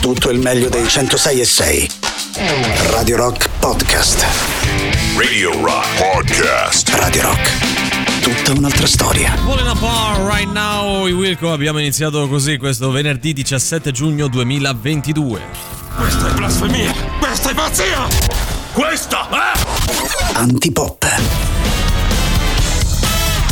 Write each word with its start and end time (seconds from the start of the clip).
tutto 0.00 0.30
il 0.30 0.38
meglio 0.38 0.68
dei 0.68 0.88
106 0.88 1.40
e 1.40 1.44
6. 1.44 1.90
Radio 2.90 3.16
Rock 3.16 3.48
Podcast. 3.58 4.24
Radio 5.16 5.52
Rock 5.62 5.86
Podcast. 5.98 6.88
Radio 6.94 7.22
Rock. 7.22 8.22
Tutta 8.22 8.58
un'altra 8.58 8.86
storia. 8.86 9.34
Falling 9.44 9.68
apart 9.68 10.20
right 10.32 10.50
now, 10.50 11.06
i 11.06 11.12
Wilco 11.12 11.52
abbiamo 11.52 11.78
iniziato 11.78 12.26
così 12.28 12.56
questo 12.56 12.90
venerdì 12.90 13.34
17 13.34 13.92
giugno 13.92 14.28
2022. 14.28 15.40
Questa 15.96 16.28
è 16.28 16.32
blasfemia! 16.32 16.94
Questa 17.18 17.50
è 17.50 17.54
pazzia! 17.54 18.06
Questa 18.72 19.28
è... 19.28 20.36
Antipop. 20.38 21.39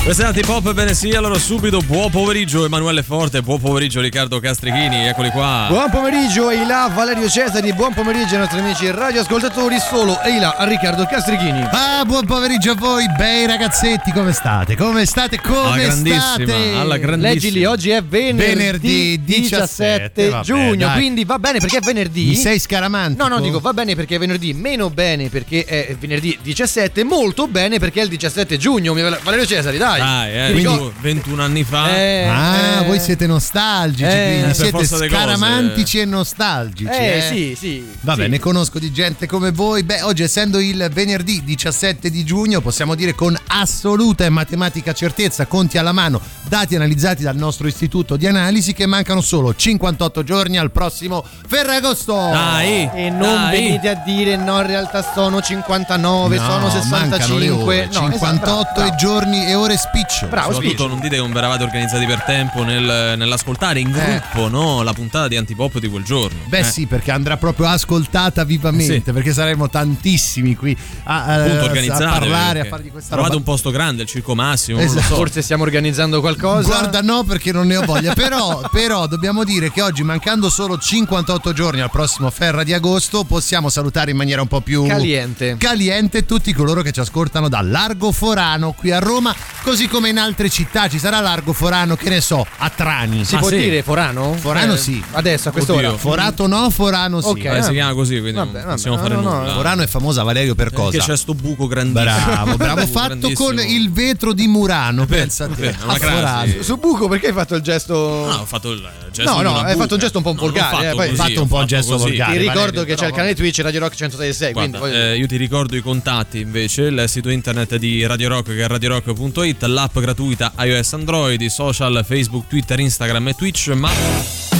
Questa 0.08 0.24
è 0.24 0.28
Antipop, 0.28 0.72
bene 0.72 0.94
sì, 0.94 1.10
allora 1.10 1.38
subito 1.38 1.82
buon 1.82 2.10
pomeriggio 2.10 2.64
Emanuele 2.64 3.02
Forte, 3.02 3.42
buon 3.42 3.60
pomeriggio 3.60 4.00
Riccardo 4.00 4.40
Castrichini, 4.40 5.06
eccoli 5.06 5.28
qua. 5.28 5.66
Buon 5.68 5.90
pomeriggio 5.90 6.48
Eila 6.48 6.90
Valerio 6.94 7.28
Cesari, 7.28 7.74
buon 7.74 7.92
pomeriggio 7.92 8.32
ai 8.32 8.40
nostri 8.40 8.58
amici 8.58 8.90
radioascoltatori, 8.90 9.76
solo 9.78 10.18
Eila 10.22 10.56
a 10.56 10.64
Riccardo 10.64 11.04
Castrichini. 11.04 11.60
Ah, 11.60 12.06
buon 12.06 12.24
pomeriggio 12.24 12.70
a 12.70 12.74
voi, 12.74 13.04
bei 13.18 13.44
ragazzetti, 13.44 14.10
come 14.12 14.32
state? 14.32 14.76
Come 14.76 15.04
state? 15.04 15.42
Come 15.42 15.58
alla 15.58 15.76
grandissima, 15.76 16.20
state? 16.20 16.72
alla 16.74 16.96
grandissima. 16.96 17.34
Leggi 17.34 17.52
lì, 17.52 17.64
oggi 17.66 17.90
è 17.90 18.02
venerdì, 18.02 18.54
Venerdì 18.54 19.24
17, 19.24 20.28
vabbè, 20.30 20.42
giugno, 20.42 20.86
dai. 20.86 20.96
quindi 20.96 21.26
va 21.26 21.38
bene 21.38 21.58
perché 21.58 21.76
è 21.76 21.80
venerdì. 21.80 22.28
Mi 22.28 22.34
sei 22.34 22.58
scaramantico? 22.58 23.28
No, 23.28 23.34
no, 23.34 23.42
dico 23.42 23.60
va 23.60 23.74
bene 23.74 23.94
perché 23.94 24.14
è 24.14 24.18
venerdì, 24.18 24.54
meno 24.54 24.88
bene 24.88 25.28
perché 25.28 25.66
è 25.66 25.94
venerdì 26.00 26.38
17, 26.40 27.04
molto 27.04 27.46
bene 27.46 27.78
perché 27.78 28.00
è 28.00 28.04
il 28.04 28.08
17 28.08 28.56
giugno. 28.56 28.94
Valerio 28.94 29.44
Cesari, 29.44 29.76
dai. 29.76 29.96
Dai, 29.98 30.32
eh, 30.32 30.52
ricordo- 30.52 30.92
21 31.00 31.42
anni 31.42 31.64
fa. 31.64 31.94
Eh, 31.96 32.24
Ah, 32.26 32.80
eh. 32.80 32.84
voi 32.84 33.00
siete 33.00 33.26
nostalgici, 33.26 34.04
Eh, 34.04 34.50
siete 34.54 34.84
scaramantici 34.86 35.98
e 36.00 36.04
nostalgici. 36.04 36.90
Eh, 36.90 37.16
Eh, 37.18 37.22
sì, 37.22 37.54
sì. 37.58 37.86
Vabbè, 38.00 38.24
sì. 38.24 38.30
ne 38.30 38.38
conosco 38.38 38.78
di 38.78 38.92
gente 38.92 39.26
come 39.26 39.50
voi. 39.50 39.82
Beh, 39.82 40.02
oggi 40.02 40.22
essendo 40.22 40.58
il 40.58 40.88
venerdì 40.92 41.42
17 41.44 42.10
di 42.10 42.24
giugno, 42.24 42.60
possiamo 42.60 42.94
dire 42.94 43.14
con 43.14 43.36
assoluta 43.48 44.24
e 44.24 44.28
matematica 44.28 44.92
certezza, 44.92 45.46
conti 45.46 45.78
alla 45.78 45.92
mano, 45.92 46.20
dati 46.48 46.74
analizzati 46.76 47.22
dal 47.22 47.36
nostro 47.36 47.66
istituto 47.66 48.16
di 48.16 48.26
analisi, 48.26 48.72
che 48.72 48.86
mancano 48.86 49.20
solo 49.20 49.54
58 49.54 50.22
giorni 50.24 50.58
al 50.58 50.70
prossimo 50.70 51.24
Ferragosto. 51.46 52.14
Dai, 52.14 52.88
E 52.94 53.10
non 53.10 53.20
dai. 53.34 53.60
venite 53.60 53.88
a 53.88 53.94
dire 54.04 54.36
no, 54.36 54.60
in 54.60 54.66
realtà 54.66 55.02
sono 55.14 55.40
59, 55.40 56.36
No, 56.36 56.42
sono 56.42 56.58
mancano 56.88 57.38
le 57.38 57.46
65. 57.48 57.62
ore, 57.62 57.84
No, 57.84 57.90
esatto, 57.90 58.12
58 58.12 58.72
bravo, 58.74 58.92
e 58.92 58.96
giorni 58.96 59.46
e 59.46 59.54
ore 59.54 59.76
spiccio. 59.88 60.26
Bravo, 60.28 60.52
Soprattutto 60.52 60.84
spiccio. 60.84 60.86
non 60.88 61.00
dite 61.00 61.14
che 61.16 61.20
non 61.20 61.32
vi 61.32 61.38
eravate 61.38 61.62
organizzati 61.64 62.06
per 62.06 62.22
tempo 62.22 62.62
nel- 62.64 63.14
nell'ascoltare 63.16 63.80
in 63.80 63.88
Eh. 63.94 64.22
gruppo 64.32 64.48
no, 64.48 64.82
la 64.82 64.92
puntata 64.92 65.28
di 65.28 65.36
Antipop 65.36 65.78
di 65.78 65.88
quel 65.88 66.02
giorno. 66.04 66.38
Beh 66.46 66.58
Eh. 66.60 66.64
sì, 66.64 66.86
perché 66.86 67.10
andrà 67.10 67.36
proprio 67.36 67.66
ascoltata 67.66 68.44
vivamente, 68.44 69.02
Sì. 69.04 69.12
perché 69.12 69.32
saremo 69.32 69.68
tantissimi 69.68 70.54
qui 70.54 70.76
a, 71.04 71.24
a- 71.24 71.34
Appunto 71.34 71.60
a 71.60 71.64
organizzate. 71.64 72.04
parlare, 72.04 72.60
a 72.60 72.64
fargli 72.64 72.90
questa 72.90 73.10
Trovate 73.14 73.34
roba. 73.34 73.38
un 73.38 73.42
posto 73.44 73.70
grande, 73.70 74.02
il 74.02 74.08
Circo 74.08 74.34
Massimo, 74.34 74.78
non 74.78 74.86
lo 74.86 74.92
Esatto. 74.92 75.08
so. 75.08 75.16
Forse 75.16 75.42
stiamo 75.42 75.62
organizzando 75.62 76.20
qualcosa. 76.20 76.66
Guarda 76.68 77.00
no 77.00 77.24
perché 77.24 77.52
non 77.52 77.66
ne 77.66 77.76
ho 77.76 77.82
voglia, 77.84 78.12
però, 78.14 78.60
però 78.70 79.06
dobbiamo 79.06 79.44
dire 79.44 79.70
che 79.70 79.82
oggi 79.82 80.02
mancando 80.02 80.48
solo 80.50 80.78
58 80.78 81.52
giorni 81.52 81.80
al 81.80 81.90
prossimo 81.90 82.30
Ferra 82.30 82.62
di 82.62 82.72
agosto 82.72 83.24
possiamo 83.24 83.68
salutare 83.68 84.10
in 84.10 84.16
maniera 84.16 84.42
un 84.42 84.48
po' 84.48 84.60
più 84.60 84.86
Caliente. 84.86 85.56
caliente 85.58 86.24
tutti 86.26 86.52
coloro 86.52 86.82
che 86.82 86.92
ci 86.92 87.00
ascoltano 87.00 87.48
da 87.48 87.60
Largo 87.62 88.12
Forano 88.12 88.72
qui 88.72 88.90
a 88.90 88.98
Roma, 88.98 89.34
così 89.68 89.86
come 89.86 90.08
in 90.08 90.16
altre 90.18 90.48
città 90.48 90.88
ci 90.88 90.98
sarà 90.98 91.20
Largo 91.20 91.52
Forano, 91.52 91.94
che 91.94 92.08
ne 92.08 92.22
so, 92.22 92.46
a 92.56 92.70
Trani. 92.70 93.22
Si 93.26 93.34
Ah, 93.34 93.38
può 93.38 93.48
sì? 93.48 93.56
dire 93.58 93.82
Forano? 93.82 94.32
Forano 94.32 94.72
Eh, 94.72 94.76
sì. 94.78 95.02
Adesso, 95.10 95.50
a 95.50 95.52
quest'ora. 95.52 95.88
Oddio. 95.88 95.98
Forato 95.98 96.46
no, 96.46 96.70
Forano 96.70 97.20
sì. 97.20 97.28
Ok. 97.28 97.44
Eh, 97.44 97.62
si 97.62 97.72
chiama 97.72 97.92
così, 97.92 98.18
quindi 98.18 98.38
Vabbè, 98.38 98.50
non 98.52 98.60
vabbè, 98.62 98.72
possiamo 98.72 98.96
no, 98.96 99.02
fare 99.02 99.14
no, 99.16 99.20
no, 99.20 99.38
nulla. 99.40 99.52
Forano 99.52 99.82
è 99.82 99.86
famosa 99.86 100.22
Valerio 100.22 100.54
per 100.54 100.72
cosa? 100.72 100.90
Perché 100.92 101.06
c'è 101.06 101.16
sto 101.18 101.34
buco 101.34 101.66
grandissimo. 101.66 102.02
Bravo, 102.02 102.56
bravo, 102.56 102.86
fatto 102.86 103.30
con 103.34 103.60
il 103.60 103.92
vetro 103.92 104.32
di 104.32 104.46
Murano, 104.46 105.04
pensa 105.04 105.44
a 105.44 105.48
te. 105.48 105.54
beh, 105.60 105.70
è 105.70 105.84
una 105.84 105.92
a. 105.92 105.98
Forano. 105.98 106.62
Su 106.62 106.76
Buco 106.78 107.06
perché 107.08 107.26
hai 107.26 107.32
fatto 107.34 107.54
il 107.54 107.60
gesto? 107.62 107.94
No, 107.94 108.36
ho 108.36 108.44
fatto 108.46 108.72
il 108.72 108.88
gesto 109.12 109.30
No, 109.30 109.42
no, 109.42 109.58
hai 109.58 109.76
fatto 109.76 109.94
un 109.94 110.00
gesto 110.00 110.16
un 110.18 110.24
po' 110.24 110.32
No, 110.32 110.40
volgare, 110.40 110.90
eh, 110.90 110.94
così, 110.94 111.14
Fatto 111.14 111.42
un 111.42 111.48
po' 111.48 111.56
un 111.58 111.66
gesto 111.66 111.98
volgare. 111.98 112.32
Ti 112.32 112.38
ricordo 112.38 112.84
che 112.84 112.94
c'è 112.94 113.06
il 113.06 113.12
canale 113.12 113.34
Twitch 113.34 113.58
Radio 113.60 113.80
Rock 113.80 113.94
106 113.96 114.52
quindi 114.54 114.78
Guarda, 114.78 114.96
voglio- 114.96 115.10
eh, 115.12 115.16
io 115.18 115.26
ti 115.26 115.36
ricordo 115.36 115.76
i 115.76 115.82
contatti 115.82 116.38
invece, 116.40 116.82
il 116.84 117.04
sito 117.06 117.28
internet 117.28 117.76
di 117.76 118.06
Radio 118.06 118.28
Rock 118.30 118.54
che 118.54 118.62
è 118.62 118.66
radiorock.it, 118.66 119.57
l'app 119.66 119.98
gratuita 119.98 120.52
iOS 120.58 120.92
Android, 120.92 121.40
i 121.40 121.48
social 121.48 122.04
Facebook, 122.06 122.46
Twitter, 122.46 122.78
Instagram 122.78 123.28
e 123.28 123.34
Twitch, 123.34 123.68
ma 123.68 123.90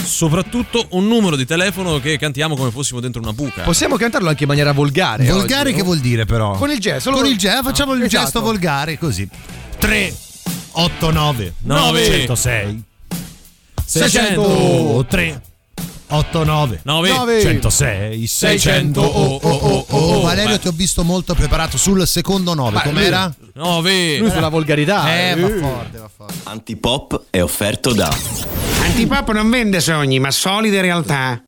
soprattutto 0.03 0.87
un 0.91 1.07
numero 1.07 1.35
di 1.35 1.45
telefono 1.45 1.99
che 1.99 2.17
cantiamo 2.17 2.55
come 2.55 2.71
fossimo 2.71 2.99
dentro 2.99 3.21
una 3.21 3.33
buca. 3.33 3.61
Possiamo 3.63 3.95
cantarlo 3.95 4.29
anche 4.29 4.43
in 4.43 4.49
maniera 4.49 4.71
volgare. 4.71 5.25
Volgare 5.25 5.63
oggi, 5.69 5.73
che 5.73 5.79
no? 5.79 5.83
vuol 5.85 5.99
dire 5.99 6.25
però? 6.25 6.53
Con 6.53 6.69
il 6.71 6.79
gesto. 6.79 7.11
Con 7.11 7.25
il 7.25 7.37
gesto, 7.37 7.63
facciamo 7.63 7.93
il 7.93 8.03
Esatto. 8.03 8.23
gesto 8.23 8.41
volgare 8.41 8.97
così. 8.97 9.27
3 9.77 10.15
8 10.71 11.11
9 11.11 11.53
Nove. 11.59 12.03
106 12.05 12.83
600 13.85 15.05
600 16.09 16.17
3 16.17 16.17
8 16.17 16.43
9 16.43 16.79
9 16.83 17.09
Nove. 17.09 17.41
106 17.41 18.27
600 18.27 18.59
600 18.59 19.01
oh, 19.01 19.05
oh, 19.05 19.39
oh, 19.41 19.85
oh, 19.89 20.15
oh. 20.15 20.21
Valerio 20.21 20.57
ti 20.57 20.67
ho 20.67 20.71
visto 20.71 21.03
molto 21.03 21.35
preparato 21.35 21.77
sul 21.77 22.05
secondo 22.07 22.53
9 22.53 22.71
Ma 22.71 22.81
com'era? 22.81 23.33
9 23.53 24.17
Lui 24.17 24.29
sulla 24.31 24.49
volgarità. 24.49 25.29
Eh, 25.29 25.35
va 25.35 25.47
forte, 25.47 25.97
va 25.97 26.09
forte. 26.13 26.33
Antipop 26.43 27.23
è 27.29 27.41
offerto 27.41 27.93
da 27.93 28.09
Antipop 28.81 29.31
non 29.31 29.49
vende 29.49 29.79
sogni, 29.79 30.19
ma 30.19 30.31
solide 30.31 30.81
realtà. 30.81 31.43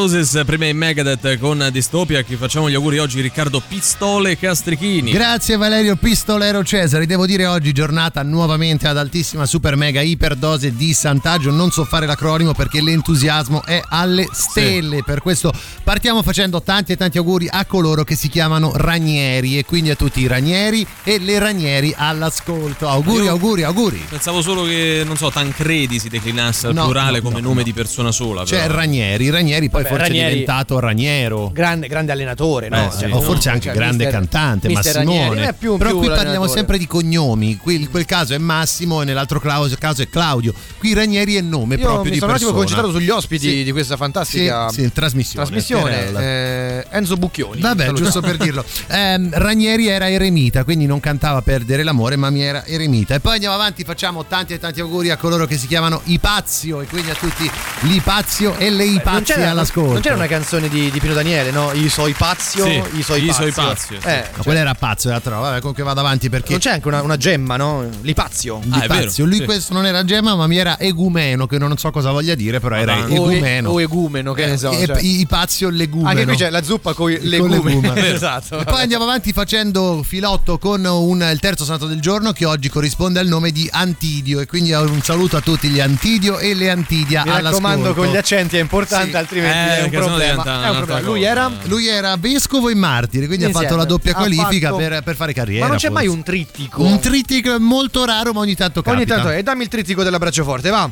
Roses, 0.00 0.40
prima 0.46 0.64
in 0.64 0.78
Megadeth 0.78 1.38
con 1.38 1.68
Dystopia. 1.70 2.22
Chi 2.22 2.36
facciamo 2.36 2.70
gli 2.70 2.74
auguri 2.74 2.98
oggi? 2.98 3.20
Riccardo 3.20 3.60
Pistole 3.60 4.38
Castrichini. 4.38 5.10
Grazie 5.10 5.58
Valerio 5.58 5.94
Pistolero 5.96 6.64
Cesari. 6.64 7.04
Devo 7.04 7.26
dire 7.26 7.44
oggi 7.44 7.72
giornata 7.72 8.22
nuovamente 8.22 8.88
ad 8.88 8.96
altissima 8.96 9.44
super 9.44 9.76
mega 9.76 10.00
iperdose 10.00 10.74
di 10.74 10.94
Sant'Agio. 10.94 11.50
Non 11.50 11.70
so 11.70 11.84
fare 11.84 12.06
l'acronimo 12.06 12.54
perché 12.54 12.80
l'entusiasmo 12.80 13.62
è 13.62 13.82
alle 13.90 14.26
stelle. 14.32 14.96
Sì. 14.96 15.02
Per 15.04 15.20
questo 15.20 15.52
partiamo 15.84 16.22
facendo 16.22 16.62
tanti 16.62 16.92
e 16.92 16.96
tanti 16.96 17.18
auguri 17.18 17.46
a 17.50 17.66
coloro 17.66 18.02
che 18.02 18.14
si 18.14 18.30
chiamano 18.30 18.72
Ranieri 18.74 19.58
e 19.58 19.66
quindi 19.66 19.90
a 19.90 19.96
tutti 19.96 20.22
i 20.22 20.26
Ranieri 20.26 20.86
e 21.04 21.18
le 21.18 21.38
Ranieri 21.38 21.92
all'ascolto. 21.94 22.88
Auguri, 22.88 23.24
Io 23.24 23.32
auguri, 23.32 23.64
auguri. 23.64 24.02
Pensavo 24.08 24.40
solo 24.40 24.64
che, 24.64 25.02
non 25.04 25.18
so, 25.18 25.30
Tancredi 25.30 25.98
si 25.98 26.08
declinasse 26.08 26.68
al 26.68 26.72
no, 26.72 26.84
plurale 26.84 27.18
no, 27.18 27.24
come 27.24 27.42
no, 27.42 27.48
nome 27.48 27.64
di 27.64 27.74
persona 27.74 28.10
sola. 28.10 28.44
C'è 28.44 28.60
cioè, 28.60 28.66
Ranieri, 28.68 29.28
Ranieri 29.28 29.68
poi 29.68 29.82
Vabbè, 29.82 29.89
forse 29.90 30.06
Ranieri, 30.06 30.26
è 30.26 30.30
diventato 30.30 30.78
Raniero. 30.78 31.50
Grande, 31.52 31.88
grande 31.88 32.12
allenatore, 32.12 32.68
no? 32.68 32.86
Eh, 32.86 32.90
sì. 32.90 33.04
O 33.10 33.20
forse 33.20 33.48
anche 33.48 33.66
cioè, 33.66 33.74
grande 33.74 34.04
mister, 34.04 34.12
cantante, 34.12 34.68
mister 34.68 35.04
Massimone. 35.04 35.54
Più, 35.54 35.76
Però 35.76 35.90
più 35.90 35.98
qui 35.98 36.08
parliamo 36.08 36.46
sempre 36.46 36.78
di 36.78 36.86
cognomi. 36.86 37.56
Qui 37.56 37.82
in 37.82 37.90
quel 37.90 38.04
caso 38.04 38.34
è 38.34 38.38
Massimo 38.38 39.02
e 39.02 39.04
nell'altro 39.04 39.40
caso 39.40 40.02
è 40.02 40.08
Claudio. 40.08 40.52
Qui 40.78 40.94
Ranieri 40.94 41.36
è 41.36 41.40
nome 41.40 41.74
Io 41.74 41.82
proprio 41.82 42.04
mi 42.04 42.10
di 42.10 42.18
sono 42.18 42.32
persona. 42.32 42.32
un 42.32 42.34
attimo 42.34 42.52
concentrato 42.52 42.90
sugli 42.92 43.10
ospiti 43.10 43.48
sì. 43.48 43.64
di 43.64 43.72
questa 43.72 43.96
fantastica 43.96 44.68
sì, 44.70 44.82
sì, 44.82 44.92
trasmissione. 44.92 45.46
trasmissione 45.46 46.12
eh, 46.18 46.86
Enzo 46.90 47.16
Bucchioni. 47.16 47.60
Vabbè, 47.60 47.92
giusto 47.92 48.20
per 48.20 48.36
dirlo. 48.36 48.64
Eh, 48.90 49.28
Ranieri 49.30 49.86
era 49.86 50.10
eremita, 50.10 50.64
quindi 50.64 50.86
non 50.86 51.00
cantava 51.00 51.42
Perdere 51.42 51.82
l'amore, 51.84 52.16
ma 52.16 52.28
mi 52.30 52.42
era 52.42 52.64
eremita. 52.64 53.14
E 53.14 53.20
poi 53.20 53.34
andiamo 53.34 53.54
avanti, 53.54 53.84
facciamo 53.84 54.24
tanti 54.24 54.52
e 54.52 54.58
tanti 54.58 54.80
auguri 54.80 55.10
a 55.10 55.16
coloro 55.16 55.46
che 55.46 55.56
si 55.56 55.66
chiamano 55.66 56.00
Ipazio 56.04 56.80
e 56.80 56.86
quindi 56.86 57.10
a 57.10 57.14
tutti 57.14 57.48
l'Ipazio 57.82 58.56
e 58.56 58.70
le 58.70 58.84
Ipazie 58.84 59.46
all'ascolto. 59.46 59.79
Non 59.86 60.00
c'era 60.00 60.14
una 60.14 60.26
canzone 60.26 60.68
di, 60.68 60.90
di 60.90 61.00
Pino 61.00 61.14
Daniele, 61.14 61.50
no? 61.50 61.72
I 61.72 61.88
soi 61.88 62.12
Pazio, 62.12 62.64
sì, 62.64 62.82
i 62.94 63.02
suoi 63.02 63.26
Pazio. 63.26 63.46
I 63.46 63.52
pazio. 63.52 63.96
Eh, 63.96 64.00
cioè, 64.00 64.42
quella 64.42 64.60
era 64.60 64.74
pazzo, 64.74 65.08
l'altra 65.08 65.36
no? 65.36 65.40
vabbè, 65.42 65.58
comunque 65.58 65.82
vado 65.82 66.00
avanti 66.00 66.28
perché 66.28 66.50
Non 66.50 66.58
c'è 66.58 66.70
anche 66.70 66.88
una, 66.88 67.02
una 67.02 67.16
gemma, 67.16 67.56
no? 67.56 67.88
L'Ipazio. 68.02 68.60
Ah, 68.70 68.80
L'Ipazio. 68.80 69.24
Lui 69.24 69.36
sì. 69.36 69.44
questo 69.44 69.72
non 69.72 69.86
era 69.86 70.04
gemma, 70.04 70.34
ma 70.34 70.46
mi 70.46 70.56
era 70.56 70.78
egumeno, 70.78 71.46
che 71.46 71.58
non 71.58 71.76
so 71.76 71.90
cosa 71.90 72.10
voglia 72.10 72.34
dire, 72.34 72.60
però 72.60 72.76
era 72.76 72.96
o 72.96 73.04
egumeno. 73.04 73.70
O, 73.70 73.80
egumeno, 73.80 74.32
che 74.32 74.46
ne 74.46 74.56
so. 74.56 74.70
E, 74.70 74.86
cioè. 74.86 74.98
Ipazio 75.00 75.70
legumeno. 75.70 76.08
Anche 76.08 76.24
qui 76.24 76.36
c'è 76.36 76.50
la 76.50 76.62
zuppa 76.62 76.92
con 76.94 77.10
legumi. 77.10 77.80
esatto. 77.94 78.58
E 78.60 78.64
poi 78.64 78.82
andiamo 78.82 79.04
avanti 79.04 79.32
facendo 79.32 80.02
filotto 80.02 80.58
con 80.58 80.84
un, 80.84 81.28
il 81.30 81.40
terzo 81.40 81.64
santo 81.64 81.86
del 81.86 82.00
giorno 82.00 82.32
che 82.32 82.44
oggi 82.44 82.68
corrisponde 82.68 83.18
al 83.20 83.26
nome 83.26 83.50
di 83.50 83.68
Antidio 83.70 84.40
e 84.40 84.46
quindi 84.46 84.72
un 84.72 85.00
saluto 85.02 85.36
a 85.36 85.40
tutti 85.40 85.68
gli 85.68 85.80
Antidio 85.80 86.38
e 86.38 86.54
le 86.54 86.70
Antidia 86.70 87.24
Mi 87.24 87.40
raccomando 87.40 87.94
con 87.94 88.06
gli 88.06 88.16
accenti 88.16 88.56
è 88.56 88.60
importante, 88.60 89.10
sì. 89.10 89.16
altrimenti 89.16 89.69
eh, 89.69 89.69
è, 89.76 89.82
un 89.82 89.90
problema. 89.90 90.64
è 90.64 90.68
un 90.70 90.76
problema. 90.76 91.00
Lui 91.00 91.22
era? 91.22 91.50
Lui 91.64 91.86
era 91.88 92.16
vescovo 92.16 92.68
e 92.68 92.74
martire, 92.74 93.26
quindi 93.26 93.44
Insieme. 93.44 93.66
ha 93.66 93.68
fatto 93.68 93.76
la 93.76 93.86
doppia 93.86 94.14
qualifica 94.14 94.68
fatto... 94.68 94.78
per, 94.78 95.02
per, 95.02 95.16
fare 95.16 95.32
carriera. 95.32 95.64
Ma 95.64 95.70
non 95.70 95.76
c'è 95.76 95.88
forse. 95.88 96.04
mai 96.04 96.12
un 96.12 96.22
trittico? 96.22 96.82
Un 96.82 97.00
trittico 97.00 97.54
è 97.54 97.58
molto 97.58 98.04
raro, 98.04 98.32
ma 98.32 98.40
ogni 98.40 98.54
tanto 98.54 98.82
capita. 98.82 99.14
Ogni 99.14 99.22
tanto, 99.22 99.30
e 99.30 99.42
dammi 99.42 99.62
il 99.62 99.68
trittico 99.68 100.02
dell'abbraccio 100.02 100.44
forte, 100.44 100.70
va. 100.70 100.88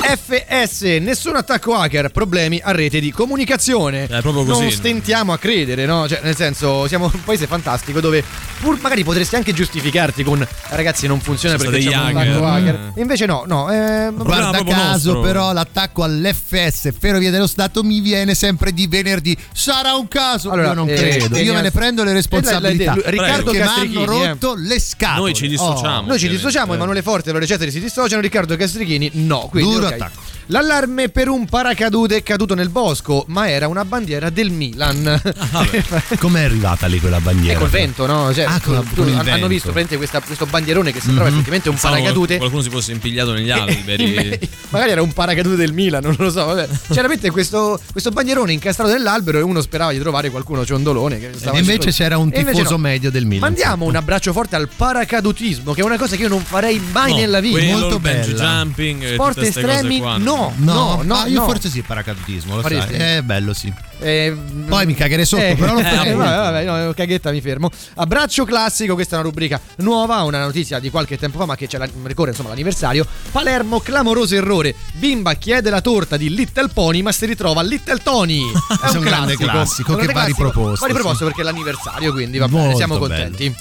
FS, 0.00 0.82
nessun 1.00 1.36
attacco 1.36 1.74
hacker, 1.74 2.10
problemi 2.10 2.60
a 2.62 2.72
rete 2.72 3.00
di 3.00 3.12
comunicazione. 3.12 4.06
È 4.06 4.20
proprio 4.20 4.44
così. 4.44 4.60
Non 4.62 4.70
stentiamo 4.70 5.32
a 5.32 5.38
credere, 5.38 5.86
no? 5.86 6.08
Cioè, 6.08 6.20
nel 6.22 6.34
senso, 6.34 6.88
siamo 6.88 7.10
un 7.12 7.24
paese 7.24 7.46
fantastico 7.46 8.00
dove 8.00 8.24
pur 8.60 8.78
magari 8.80 9.04
potresti 9.04 9.36
anche 9.36 9.52
giustificarti 9.52 10.22
con 10.22 10.46
ragazzi 10.70 11.06
non 11.06 11.20
funziona 11.20 11.56
C'è 11.56 11.64
perché 11.64 11.88
c'è 11.88 11.96
un 11.96 12.16
attacco 12.16 12.46
hacker. 12.46 12.78
Mm. 12.78 13.00
Invece 13.00 13.26
no, 13.26 13.44
no. 13.46 13.70
Eh, 13.70 14.10
Guarda 14.12 14.62
caso, 14.64 15.12
nostro. 15.12 15.20
però, 15.20 15.52
l'attacco 15.52 16.02
all'FS 16.02 16.90
Ferrovia 16.98 17.30
dello 17.30 17.46
Stato 17.46 17.82
mi 17.82 18.00
viene 18.00 18.34
sempre 18.34 18.72
di 18.72 18.86
venerdì. 18.86 19.36
Sarà 19.52 19.94
un 19.94 20.08
caso? 20.08 20.50
Allora, 20.50 20.68
Io 20.68 20.74
non 20.74 20.88
eh, 20.88 20.94
credo. 20.94 21.36
Io 21.36 21.54
me 21.54 21.62
ne 21.62 21.70
prendo 21.70 22.04
le 22.04 22.12
responsabilità. 22.12 22.94
Eh, 22.94 23.10
Riccardo 23.10 23.50
che 23.52 23.58
mi 23.58 23.64
hanno 23.64 24.04
rotto 24.04 24.56
eh. 24.56 24.60
le 24.60 24.80
scatole. 24.80 25.20
Noi 25.20 25.34
ci 25.34 25.48
dissociamo. 25.48 25.98
Oh. 25.98 26.06
Noi 26.06 26.18
ci 26.18 26.28
dissociamo, 26.28 26.74
Emanuele 26.74 27.02
Forte 27.02 27.30
e 27.30 27.32
Lore 27.32 27.46
Ceteri 27.46 27.70
si 27.70 27.80
dissociano, 27.80 28.20
Riccardo 28.20 28.56
Castrichini 28.56 29.10
no. 29.14 29.48
Quindi, 29.50 29.74
Duro 29.74 29.89
okay. 29.92 30.39
L'allarme 30.50 31.10
per 31.10 31.28
un 31.28 31.46
paracadute 31.46 32.16
è 32.16 32.22
caduto 32.24 32.56
nel 32.56 32.70
bosco, 32.70 33.24
ma 33.28 33.48
era 33.48 33.68
una 33.68 33.84
bandiera 33.84 34.30
del 34.30 34.50
Milan. 34.50 35.06
Ah, 35.52 35.64
Com'è 36.18 36.42
arrivata 36.42 36.88
lì 36.88 36.98
quella 36.98 37.20
bandiera? 37.20 37.54
È 37.54 37.56
col 37.56 37.68
vento, 37.68 38.04
no? 38.04 38.34
Cioè, 38.34 38.46
ah, 38.46 38.60
con, 38.60 38.84
tu, 38.92 39.04
con 39.04 39.12
hanno 39.12 39.22
vento. 39.22 39.46
visto 39.46 39.70
questa, 39.70 40.20
questo 40.20 40.46
bandierone 40.46 40.90
che 40.90 40.98
sembrava 40.98 41.30
mm-hmm. 41.30 41.38
effettivamente 41.38 41.68
un 41.68 41.74
Pensavo 41.76 41.94
paracadute. 41.94 42.38
Qualcuno 42.38 42.62
si 42.62 42.70
fosse 42.70 42.90
impigliato 42.90 43.32
negli 43.32 43.50
alberi. 43.50 44.40
magari 44.70 44.90
era 44.90 45.02
un 45.02 45.12
paracadute 45.12 45.54
del 45.54 45.72
Milan, 45.72 46.02
non 46.02 46.16
lo 46.18 46.30
so. 46.30 46.44
Vabbè. 46.44 46.68
C'era 46.90 47.08
questo, 47.30 47.80
questo 47.92 48.10
bandierone 48.10 48.52
incastrato 48.52 48.90
nell'albero 48.90 49.38
e 49.38 49.42
uno 49.42 49.60
sperava 49.60 49.92
di 49.92 50.00
trovare 50.00 50.30
qualcuno 50.30 50.64
ciondolone. 50.64 51.20
Che 51.20 51.30
e 51.52 51.58
invece 51.58 51.92
c'era 51.92 52.18
un 52.18 52.28
tifoso 52.32 52.70
no. 52.70 52.78
medio 52.78 53.12
del 53.12 53.24
Milan. 53.24 53.50
Mandiamo 53.52 53.84
un 53.84 53.94
abbraccio 53.94 54.32
forte 54.32 54.56
al 54.56 54.68
paracadutismo, 54.68 55.74
che 55.74 55.80
è 55.82 55.84
una 55.84 55.96
cosa 55.96 56.16
che 56.16 56.22
io 56.22 56.28
non 56.28 56.42
farei 56.42 56.82
mai 56.92 57.12
no, 57.12 57.18
nella 57.18 57.38
vita. 57.38 57.62
Molto 57.78 58.00
bello. 58.00 58.34
jumping. 58.34 59.12
Sport 59.12 59.38
estremi, 59.38 60.00
no, 60.40 60.54
no, 60.56 60.72
no, 60.96 61.02
no, 61.02 61.14
Ah, 61.14 61.26
io 61.26 61.40
no. 61.40 61.46
forse 61.46 61.68
sì, 61.68 61.82
paracadutismo, 61.82 62.56
lo 62.56 62.62
Faresti. 62.62 62.94
sai. 62.94 63.16
È 63.16 63.22
bello, 63.22 63.52
sì. 63.52 63.72
Eh, 64.02 64.34
Poi 64.66 64.86
mi 64.86 64.94
cagherei 64.94 65.26
sotto, 65.26 65.42
eh, 65.42 65.54
però 65.58 65.74
lo 65.74 65.80
farei. 65.84 66.12
Eh, 66.12 66.14
vabbè, 66.14 66.64
vabbè, 66.64 66.84
no, 66.86 66.92
caghetta 66.94 67.30
mi 67.30 67.40
fermo. 67.40 67.70
Abbraccio 67.96 68.44
classico, 68.44 68.94
questa 68.94 69.16
è 69.16 69.18
una 69.18 69.28
rubrica 69.28 69.60
nuova, 69.76 70.22
una 70.22 70.40
notizia 70.40 70.78
di 70.78 70.90
qualche 70.90 71.18
tempo 71.18 71.38
fa, 71.38 71.44
ma 71.46 71.56
che 71.56 71.68
la, 71.76 71.88
ricorre 72.04 72.30
insomma 72.30 72.48
l'anniversario. 72.50 73.06
Palermo, 73.30 73.80
clamoroso 73.80 74.34
errore. 74.34 74.74
Bimba 74.94 75.34
chiede 75.34 75.70
la 75.70 75.80
torta 75.80 76.16
di 76.16 76.34
Little 76.34 76.68
Pony, 76.68 77.02
ma 77.02 77.12
si 77.12 77.26
ritrova 77.26 77.62
Little 77.62 77.98
Tony. 78.02 78.50
È 78.82 78.88
un, 78.90 78.96
un 78.96 79.02
grande 79.02 79.36
classico, 79.36 79.94
che 79.96 80.06
va 80.06 80.24
riproposto. 80.24 80.80
Va 80.80 80.86
riproposto 80.86 81.18
sì. 81.18 81.24
perché 81.24 81.40
è 81.42 81.44
l'anniversario, 81.44 82.12
quindi 82.12 82.38
va 82.38 82.48
bene, 82.48 82.74
siamo 82.74 82.96
contenti. 82.98 83.54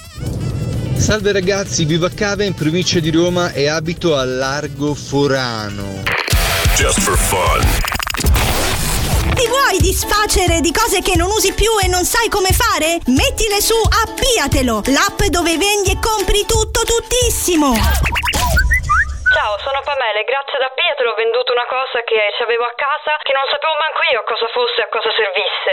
Salve 0.96 1.32
ragazzi, 1.32 1.86
vivo 1.86 2.06
a 2.06 2.10
Cave 2.10 2.46
in 2.46 2.54
provincia 2.54 3.00
di 3.00 3.10
Roma 3.10 3.52
e 3.54 3.68
abito 3.68 4.18
a 4.18 4.24
Largo 4.26 4.94
Forano. 4.94 6.04
Just 6.76 7.00
for 7.02 7.18
fun. 7.18 7.62
Ti 9.36 9.48
vuoi 9.48 9.80
disfacere 9.80 10.62
di 10.62 10.72
cose 10.72 11.02
che 11.02 11.16
non 11.16 11.30
usi 11.30 11.54
più 11.54 11.70
e 11.82 11.88
non 11.88 12.06
sai 12.06 12.30
come 12.30 12.50
fare? 12.52 13.00
Mettile 13.08 13.62
su 13.62 13.76
Appiatelo, 13.76 14.84
l'app 14.88 15.22
dove 15.26 15.58
vendi 15.58 15.92
e 15.92 16.00
compri 16.00 16.46
tutto 16.48 16.82
tuttissimo. 16.86 17.74
Ciao, 19.30 19.62
sono 19.62 19.80
Pamela 19.86 20.18
e 20.18 20.26
grazie 20.26 20.58
ad 20.58 20.66
Appiatelo 20.66 21.14
ho 21.14 21.16
venduto 21.16 21.54
una 21.54 21.70
cosa 21.70 22.02
che 22.02 22.18
avevo 22.42 22.66
a 22.66 22.74
casa 22.74 23.14
che 23.22 23.30
non 23.38 23.46
sapevo 23.46 23.78
manco 23.78 24.02
io 24.10 24.26
cosa 24.26 24.50
fosse 24.50 24.82
e 24.82 24.86
a 24.86 24.90
cosa 24.90 25.12
servisse. 25.14 25.72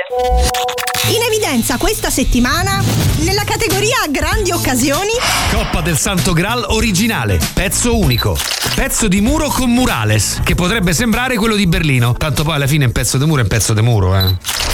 In 1.16 1.22
evidenza 1.25 1.80
questa 1.80 2.10
settimana, 2.10 2.84
nella 3.25 3.48
categoria 3.48 4.04
grandi 4.12 4.52
occasioni, 4.52 5.16
Coppa 5.48 5.80
del 5.80 5.96
Santo 5.96 6.36
Graal 6.36 6.68
originale, 6.68 7.40
pezzo 7.54 7.96
unico. 7.96 8.36
Pezzo 8.76 9.08
di 9.08 9.22
muro 9.22 9.48
con 9.48 9.72
murales, 9.72 10.42
che 10.44 10.54
potrebbe 10.54 10.92
sembrare 10.92 11.36
quello 11.36 11.56
di 11.56 11.66
Berlino. 11.66 12.12
Tanto 12.12 12.44
poi 12.44 12.56
alla 12.56 12.66
fine 12.66 12.84
un 12.84 12.92
pezzo 12.92 13.16
di 13.16 13.25
muro 13.25 13.40
è 13.40 13.42
un 13.44 13.48
pezzo 13.48 13.72
di 13.72 13.80
muro, 13.80 14.14
eh. 14.16 14.65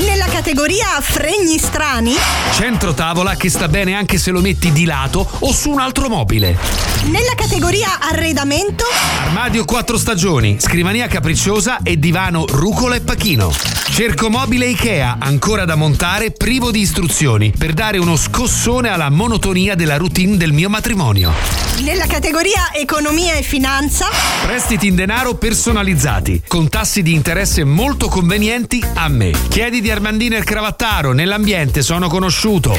Nella 0.00 0.26
categoria 0.26 0.86
fregni 1.00 1.58
strani, 1.58 2.14
Centro 2.52 2.94
tavola 2.94 3.34
che 3.36 3.50
sta 3.50 3.68
bene 3.68 3.94
anche 3.94 4.18
se 4.18 4.30
lo 4.30 4.40
metti 4.40 4.72
di 4.72 4.84
lato 4.84 5.28
o 5.40 5.52
su 5.52 5.70
un 5.70 5.80
altro 5.80 6.08
mobile. 6.08 6.56
nella 7.04 7.34
categoria 7.36 7.98
arredamento, 8.00 8.84
Armadio 9.24 9.64
quattro 9.64 9.98
stagioni, 9.98 10.56
scrivania 10.58 11.06
capricciosa 11.06 11.80
e 11.82 11.98
divano 11.98 12.46
rucola 12.46 12.94
e 12.94 13.00
pachino. 13.00 13.52
Cerco 13.90 14.30
mobile 14.30 14.66
Ikea, 14.66 15.16
ancora 15.18 15.64
da 15.64 15.74
montare, 15.74 16.30
privo 16.30 16.70
di 16.70 16.80
istruzioni, 16.80 17.52
per 17.56 17.72
dare 17.72 17.98
uno 17.98 18.16
scossone 18.16 18.88
alla 18.88 19.10
monotonia 19.10 19.74
della 19.74 19.96
routine 19.96 20.36
del 20.36 20.52
mio 20.52 20.68
matrimonio. 20.70 21.32
nella 21.80 22.06
categoria 22.06 22.72
economia 22.72 23.34
e 23.34 23.42
finanza, 23.42 24.06
Prestiti 24.46 24.86
in 24.86 24.94
denaro 24.94 25.34
personalizzati, 25.34 26.42
con 26.46 26.68
tassi 26.68 27.02
di 27.02 27.12
interesse 27.14 27.64
molto 27.64 28.08
convenienti 28.08 28.82
a 28.94 29.08
me. 29.08 29.32
Chiedi 29.48 29.80
di 29.80 29.89
Armandino 29.90 30.36
il 30.36 30.44
cravattaro, 30.44 31.12
nell'ambiente 31.12 31.82
sono 31.82 32.08
conosciuto. 32.08 32.74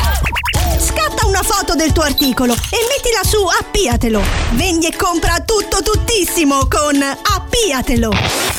scatta 0.79 1.25
una 1.25 1.41
foto 1.43 1.75
del 1.75 1.91
tuo 1.91 2.03
articolo 2.03 2.53
e 2.53 2.77
mettila 2.87 3.23
su 3.23 3.37
Appiatelo. 3.45 4.21
Vendi 4.51 4.87
e 4.87 4.95
compra 4.95 5.39
tutto 5.41 5.81
tuttissimo 5.83 6.67
con 6.67 7.01
Appiatelo. 7.01 8.50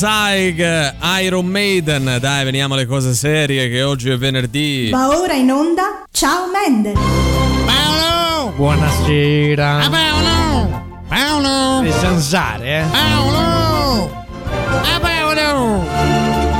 Saig, 0.00 0.58
Iron 1.20 1.44
Maiden. 1.44 2.16
Dai, 2.18 2.42
veniamo 2.44 2.72
alle 2.72 2.86
cose 2.86 3.12
serie 3.12 3.68
che 3.68 3.82
oggi 3.82 4.08
è 4.08 4.16
venerdì. 4.16 4.88
Va 4.88 5.08
ora 5.08 5.34
in 5.34 5.52
onda. 5.52 6.04
Ciao 6.10 6.46
Mendel. 6.50 6.94
Paolo! 7.66 8.50
Buonasera. 8.52 9.84
Ah, 9.84 9.90
Paolo! 9.90 11.02
Paolo! 11.06 11.82
Devi 11.82 11.92
zanzare, 11.98 12.78
eh? 12.78 12.84
Paolo! 12.90 14.24
Ah, 14.54 15.00
Paolo! 15.00 15.84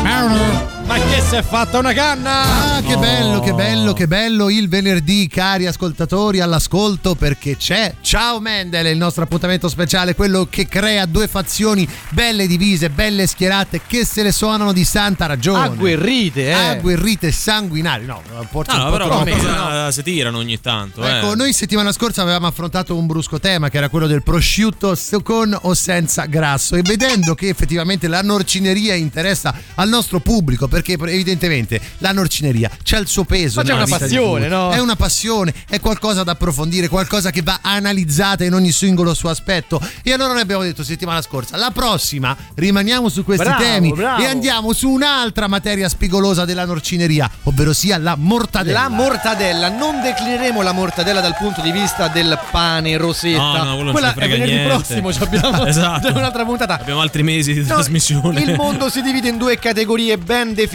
Paolo! 0.03 0.60
Ma 0.91 0.99
che 0.99 1.21
si 1.21 1.37
è 1.37 1.43
fatta 1.43 1.79
una 1.79 1.93
canna? 1.93 2.75
Ah, 2.75 2.83
che 2.83 2.97
bello, 2.97 3.39
che 3.39 3.55
bello, 3.55 3.93
che 3.93 4.09
bello 4.09 4.51
il 4.51 4.69
venerdì, 4.69 5.29
cari 5.29 5.67
ascoltatori, 5.67 6.41
all'ascolto 6.41 7.15
perché 7.15 7.57
c'è 7.57 7.95
Ciao 8.01 8.41
Mendel, 8.41 8.87
il 8.87 8.97
nostro 8.97 9.23
appuntamento 9.23 9.69
speciale, 9.69 10.17
quello 10.17 10.49
che 10.51 10.67
crea 10.67 11.07
due 11.07 11.29
fazioni 11.29 11.89
belle 12.09 12.49
divise, 12.49 12.91
belle 12.91 13.29
schierate, 13.29 13.83
che 13.87 14.05
se 14.05 14.25
le 14.25 14.33
suonano 14.33 14.73
di 14.73 14.83
santa 14.83 15.27
ragione. 15.27 15.63
Agguerrite, 15.63 16.49
eh. 16.49 16.53
Agguerrite, 16.55 17.31
sanguinari. 17.31 18.05
No, 18.07 18.21
forse 18.51 18.77
No, 18.77 18.79
un 18.79 18.85
no, 18.85 18.91
po' 18.91 18.97
però 18.97 19.07
troppo, 19.07 19.31
qualcosa 19.31 19.85
no? 19.85 19.91
si 19.93 20.03
tirano 20.03 20.39
ogni 20.39 20.61
tanto. 20.61 21.05
Ecco, 21.05 21.35
eh. 21.35 21.37
noi 21.37 21.53
settimana 21.53 21.93
scorsa 21.93 22.23
avevamo 22.23 22.49
affrontato 22.49 22.97
un 22.97 23.07
brusco 23.07 23.39
tema 23.39 23.69
che 23.69 23.77
era 23.77 23.89
quello 23.91 24.09
del 24.09 24.25
prosciutto 24.25 24.99
con 25.23 25.57
o 25.57 25.73
senza 25.73 26.25
grasso 26.25 26.75
e 26.75 26.83
vedendo 26.83 27.37
che 27.37 27.49
effettivamente 27.49 28.09
la 28.09 28.23
norcineria 28.23 28.97
interessa 28.97 29.55
al 29.77 29.89
nostro 29.89 30.19
pubblico 30.19 30.67
perché 30.67 30.79
evidentemente 30.89 31.81
la 31.99 32.13
norcineria 32.13 32.71
c'ha 32.83 32.99
il 32.99 33.07
suo 33.07 33.25
peso. 33.25 33.61
Ma 33.61 33.67
c'è 33.67 33.75
una 33.75 33.87
passione, 33.87 34.49
no? 34.49 34.71
È 34.71 34.79
una 34.81 34.97
passione, 34.97 35.53
è 35.69 35.81
qualcosa 35.81 36.23
da 36.25 36.33
approfondire, 36.33 36.89
qualcosa 36.89 37.31
che 37.31 37.43
va 37.43 37.59
analizzata 37.63 38.45
in 38.45 38.55
ogni 38.55 38.73
singolo 38.73 39.15
suo 39.15 39.31
aspetto 39.31 39.81
e 40.03 40.13
allora 40.13 40.33
noi 40.33 40.43
abbiamo 40.43 40.63
detto 40.63 40.83
settimana 40.83 41.23
scorsa, 41.23 41.57
la 41.57 41.71
prossima 41.73 42.37
rimaniamo 42.55 43.09
su 43.09 43.25
questi 43.25 43.45
Bravo, 43.45 43.63
temi 43.63 43.93
bravo. 43.93 44.23
e 44.23 44.27
andiamo 44.27 44.73
su 44.73 44.89
un'altra 44.89 45.49
materia 45.49 45.89
spigolosa 45.89 46.45
della 46.45 46.65
norcineria, 46.65 47.31
ovvero 47.45 47.73
sia 47.73 47.99
la 47.99 48.17
mortadella. 48.17 48.83
La 48.83 48.89
mortadella, 48.89 49.69
non 49.69 50.01
declineremo 50.03 50.63
la 50.63 50.73
mortadella 50.73 51.21
dal 51.21 51.37
punto 51.37 51.61
di 51.61 51.71
vista 51.73 52.09
del 52.09 52.39
pane 52.51 52.97
rosetta. 52.97 53.63
No, 53.63 53.83
no, 53.83 53.91
Quella 53.93 54.13
è 54.15 54.29
venerdì 54.29 54.53
niente. 54.53 54.69
prossimo, 54.75 55.13
ci 55.13 55.23
abbiamo 55.23 55.65
Esatto. 55.67 56.09
un'altra 56.09 56.45
puntata. 56.45 56.79
Abbiamo 56.81 57.01
altri 57.01 57.23
mesi 57.23 57.53
di 57.53 57.61
No, 57.61 57.67
trasmissione. 57.67 58.41
Il 58.41 58.55
mondo 58.57 58.89
si 58.89 59.03
divide 59.03 59.29
in 59.29 59.39
due 59.39 59.59
categorie 59.59 60.17
ben 60.19 60.49
definite: 60.55 60.70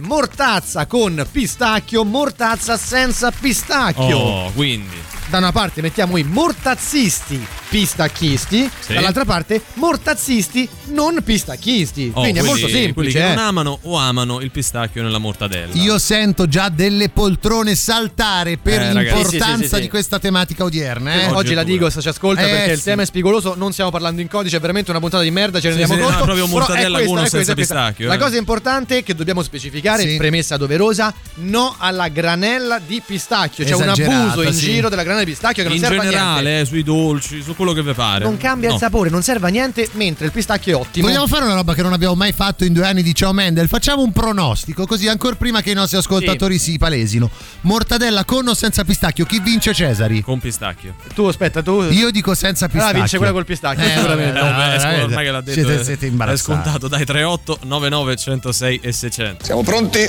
mortazza 0.00 0.86
con 0.86 1.24
pistacchio, 1.30 2.04
mortazza 2.04 2.76
senza 2.76 3.30
pistacchio. 3.30 4.18
Oh, 4.18 4.50
quindi. 4.52 5.17
Da 5.30 5.38
una 5.38 5.52
parte 5.52 5.82
mettiamo 5.82 6.16
i 6.16 6.22
mortazzisti 6.22 7.46
pistacchisti, 7.68 8.70
Sì. 8.80 8.94
dall'altra 8.94 9.26
parte 9.26 9.60
mortazzisti 9.74 10.66
non 10.86 11.18
pistacchisti. 11.22 12.12
Oh, 12.14 12.20
Quindi 12.22 12.38
è 12.38 12.42
quelli- 12.42 12.46
molto 12.60 12.66
Quelli 12.68 12.82
semplice. 12.84 13.18
che 13.18 13.24
eh. 13.26 13.34
non 13.34 13.44
amano 13.44 13.78
o 13.82 13.96
amano 13.98 14.40
il 14.40 14.50
pistacchio 14.50 15.02
nella 15.02 15.18
mortadella. 15.18 15.74
Io 15.74 15.98
sento 15.98 16.48
già 16.48 16.70
delle 16.70 17.10
poltrone 17.10 17.74
saltare 17.74 18.56
per 18.56 18.80
Eh, 18.80 18.92
ragazzi. 18.94 19.04
l'importanza 19.16 19.56
Sì, 19.56 19.62
sì, 19.62 19.68
sì, 19.68 19.74
sì. 19.74 19.80
di 19.82 19.88
questa 19.90 20.18
tematica 20.18 20.64
odierna. 20.64 21.12
Eh? 21.12 21.26
Oggi, 21.32 21.52
è 21.52 21.54
la 21.54 21.62
se 21.90 22.00
ci 22.00 22.08
ascolta 22.08 22.40
Eh, 22.46 22.48
perché 22.50 22.72
il 22.72 22.82
tema 22.82 23.02
è 23.02 23.04
spigoloso, 23.04 23.54
non 23.54 23.72
stiamo 23.72 23.90
parlando 23.90 24.22
in 24.22 24.28
codice, 24.28 24.56
è 24.56 24.60
veramente 24.60 24.90
una 24.90 25.00
puntata 25.00 25.22
di 25.22 25.30
merda, 25.30 25.60
ce 25.60 25.68
ne 25.68 25.74
rendiamo 25.76 25.94
sì, 26.00 26.00
conto. 26.06 26.18
no, 26.18 26.24
proprio 26.24 26.46
è 26.46 26.48
mortadella 26.48 26.96
questa, 26.96 27.06
con 27.06 27.16
o 27.16 27.18
è 27.18 27.20
questa, 27.28 27.36
senza 27.36 27.52
è 27.52 27.54
pistacchio, 27.54 28.08
La 28.08 28.14
eh. 28.14 28.18
cosa 28.18 28.36
importante 28.38 29.02
che 29.02 29.14
dobbiamo 29.14 29.42
specificare, 29.42 30.08
Sì. 30.08 30.16
premessa 30.16 30.56
doverosa, 30.56 31.12
no 31.36 31.74
alla 31.76 32.08
granella 32.08 32.78
di 32.78 33.02
pistacchio. 33.04 33.66
C'è 33.66 33.74
un 33.74 33.88
abuso 33.90 34.40
in 34.42 34.54
sì. 34.54 34.60
giro 34.72 34.88
della 34.88 35.02
granella 35.02 35.17
di 35.24 35.30
pistacchio 35.30 35.62
che 35.62 35.68
non 35.68 35.76
in 35.78 35.82
serve 35.82 35.96
a 35.96 36.00
niente. 36.02 36.18
generale, 36.18 36.60
eh, 36.60 36.64
sui 36.64 36.82
dolci, 36.82 37.42
su 37.42 37.54
quello 37.56 37.72
che 37.72 37.82
vi 37.82 37.92
pare. 37.92 38.24
Non 38.24 38.36
cambia 38.36 38.68
No. 38.68 38.74
il 38.74 38.80
sapore, 38.80 39.10
non 39.10 39.22
serve 39.22 39.46
a 39.46 39.50
niente, 39.50 39.88
mentre 39.92 40.26
il 40.26 40.32
pistacchio 40.32 40.76
è 40.78 40.80
ottimo. 40.80 41.06
Vogliamo 41.06 41.26
fare 41.26 41.44
una 41.44 41.54
roba 41.54 41.74
che 41.74 41.82
non 41.82 41.92
abbiamo 41.92 42.14
mai 42.14 42.32
fatto 42.32 42.64
in 42.64 42.72
due 42.72 42.86
anni 42.86 43.02
di 43.02 43.14
Ciao 43.14 43.32
Mendel? 43.32 43.68
Facciamo 43.68 44.02
un 44.02 44.12
pronostico, 44.12 44.86
così 44.86 45.08
ancora 45.08 45.36
prima 45.36 45.60
che 45.60 45.70
i 45.70 45.74
nostri 45.74 45.96
ascoltatori 45.98 46.58
si 46.58 46.78
palesino. 46.78 47.30
Mortadella 47.62 48.24
con 48.24 48.46
o 48.48 48.54
senza 48.54 48.84
pistacchio? 48.84 49.24
Chi 49.26 49.40
vince 49.40 49.72
Cesari? 49.74 50.20
Con 50.22 50.38
pistacchio. 50.40 50.94
Tu 51.14 51.24
aspetta, 51.24 51.62
tu. 51.62 51.82
Io 51.90 52.10
dico 52.10 52.34
senza 52.34 52.66
pistacchio. 52.66 52.78
Allora 52.88 52.98
vince 52.98 53.16
quella 53.18 53.32
col 53.32 53.44
pistacchio, 53.44 53.84
Eh, 53.84 53.90
sicuramente. 53.90 54.38
Eh, 54.38 54.42
vabbè, 54.42 54.52
vabbè, 54.52 54.76
veramente. 54.78 55.04
ormai 55.04 55.24
che 55.24 55.30
l'ha 55.30 55.40
detto. 55.40 55.52
Siete, 55.60 55.80
eh, 55.80 55.84
siete 55.84 56.06
È 56.06 56.08
imbarazzati. 56.08 56.42
scontato, 56.42 56.88
dai 56.88 57.04
38 57.04 57.58
99 57.64 58.16
106 58.16 58.80
e 58.82 58.92
600. 58.92 59.44
Siamo 59.44 59.62
pronti? 59.62 60.08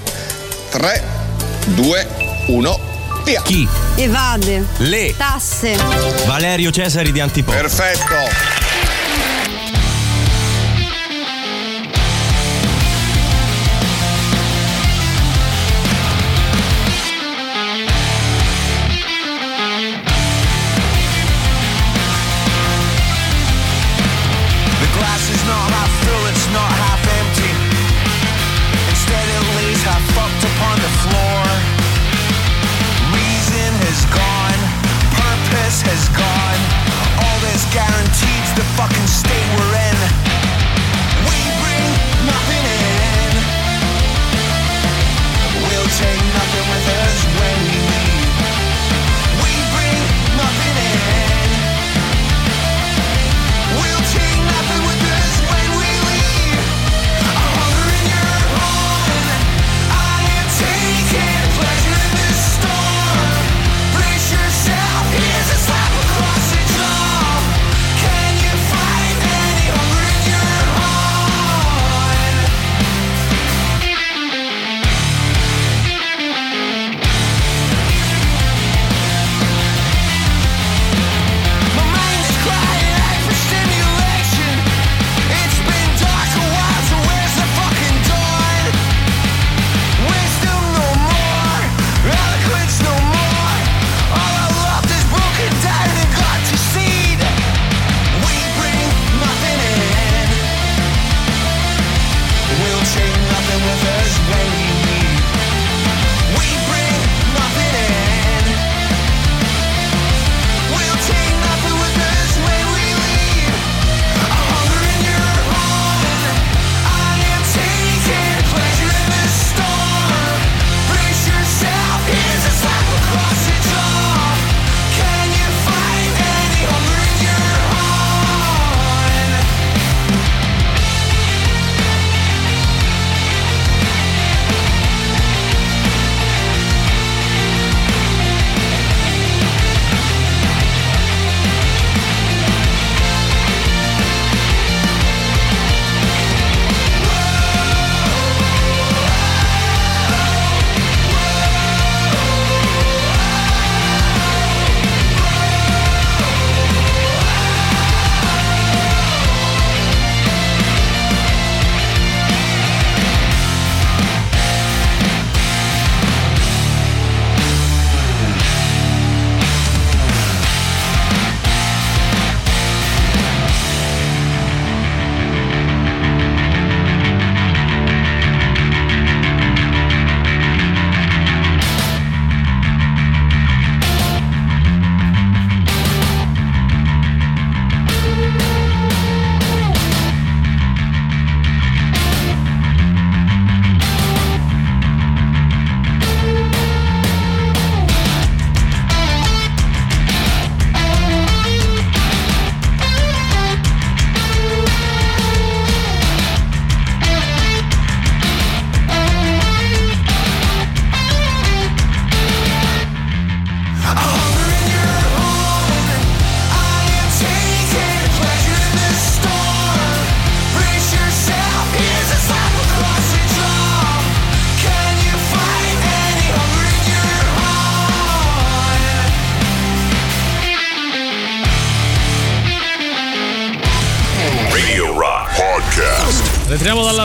3, 0.69 1.03
2, 1.75 2.07
1, 2.47 2.79
via! 3.29 3.41
Chi? 3.43 3.67
Evade. 3.95 4.65
Le. 4.77 5.13
Tasse. 5.15 5.77
Valerio 6.25 6.71
Cesari 6.71 7.11
di 7.11 7.19
Antipò. 7.19 7.51
Perfetto! 7.51 8.68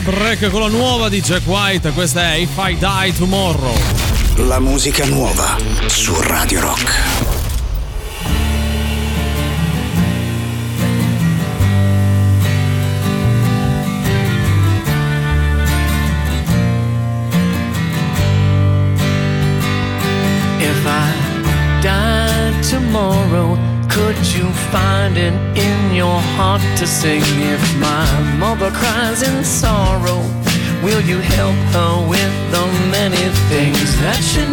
Break 0.04 0.50
con 0.50 0.60
la 0.60 0.68
nuova 0.68 1.08
di 1.08 1.22
Jack 1.22 1.46
White, 1.46 1.92
questa 1.92 2.32
è 2.32 2.34
If 2.34 2.58
I 2.58 2.76
Die 2.76 3.14
Tomorrow. 3.16 3.74
La 4.36 4.60
musica 4.60 5.06
nuova 5.06 5.56
su 5.86 6.14
Radio 6.20 6.60
Rock. 6.60 6.90
If 20.58 20.84
I 20.84 21.80
died 21.80 22.62
tomorrow, 22.68 23.56
could 23.88 24.16
you 24.34 24.50
find 24.70 25.16
it 25.16 25.32
in 25.56 25.94
your 25.94 26.20
heart 26.36 26.60
to 26.78 26.86
sing? 26.86 27.22
If 27.40 27.76
my 27.78 28.04
mother 28.38 28.70
cries 28.72 29.22
in 29.22 29.44
sorrow, 29.44 29.83
will 29.83 29.83
you 31.06 31.18
help 31.18 31.56
her 31.76 32.08
with 32.08 32.34
the 32.50 32.64
many 32.90 33.24
things 33.50 33.96
that 34.00 34.20
she 34.22 34.43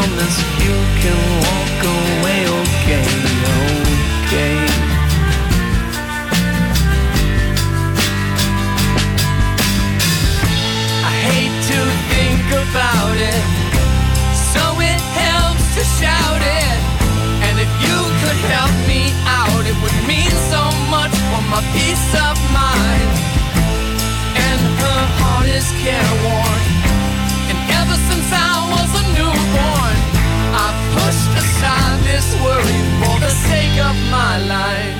promise 0.00 0.38
you 0.64 0.76
can 1.02 1.18
walk 1.44 1.80
away 1.96 2.40
okay, 2.60 3.04
okay. 3.60 4.56
I 11.04 11.12
hate 11.28 11.56
to 11.70 11.80
think 12.12 12.46
about 12.64 13.16
it, 13.32 13.44
so 14.52 14.62
it 14.80 15.00
helps 15.20 15.66
to 15.76 15.82
shout 16.00 16.40
it. 16.40 16.78
And 17.44 17.54
if 17.60 17.72
you 17.84 17.98
could 18.20 18.40
help 18.56 18.74
me 18.88 19.12
out, 19.40 19.62
it 19.70 19.76
would 19.82 19.98
mean 20.08 20.32
so 20.52 20.62
much 20.88 21.14
for 21.28 21.42
my 21.52 21.60
peace 21.76 22.10
of 22.28 22.36
mind. 22.56 23.10
And 24.48 24.60
her 24.80 25.02
heart 25.20 25.48
is 25.58 25.68
careworn, 25.84 26.62
and 27.50 27.58
ever 27.80 27.96
since 28.08 28.28
I 28.32 28.52
was 28.72 28.90
a 29.02 29.04
newborn, 29.16 29.79
I 30.62 30.68
pushed 30.94 31.32
aside 31.42 32.00
this 32.08 32.28
worry 32.44 32.80
for 33.00 33.16
the 33.24 33.32
sake 33.48 33.78
of 33.88 33.96
my 34.10 34.34
life. 34.56 34.99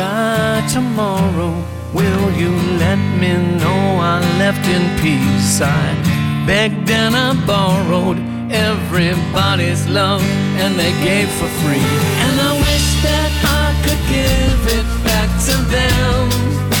Die 0.00 0.66
tomorrow, 0.72 1.52
will 1.92 2.26
you 2.42 2.52
let 2.84 3.00
me 3.20 3.32
know 3.60 3.80
I 4.14 4.16
left 4.42 4.64
in 4.76 4.84
peace? 5.02 5.60
I 5.60 5.84
begged 6.46 6.88
and 6.90 7.14
I 7.14 7.30
borrowed 7.46 8.18
everybody's 8.50 9.82
love, 9.88 10.22
and 10.62 10.72
they 10.80 10.92
gave 11.08 11.28
for 11.38 11.50
free. 11.60 11.88
And 12.24 12.34
I 12.48 12.52
wish 12.68 12.88
that 13.06 13.32
I 13.62 13.66
could 13.84 14.02
give 14.16 14.62
it 14.78 14.88
back 15.08 15.30
to 15.48 15.54
them. 15.74 16.79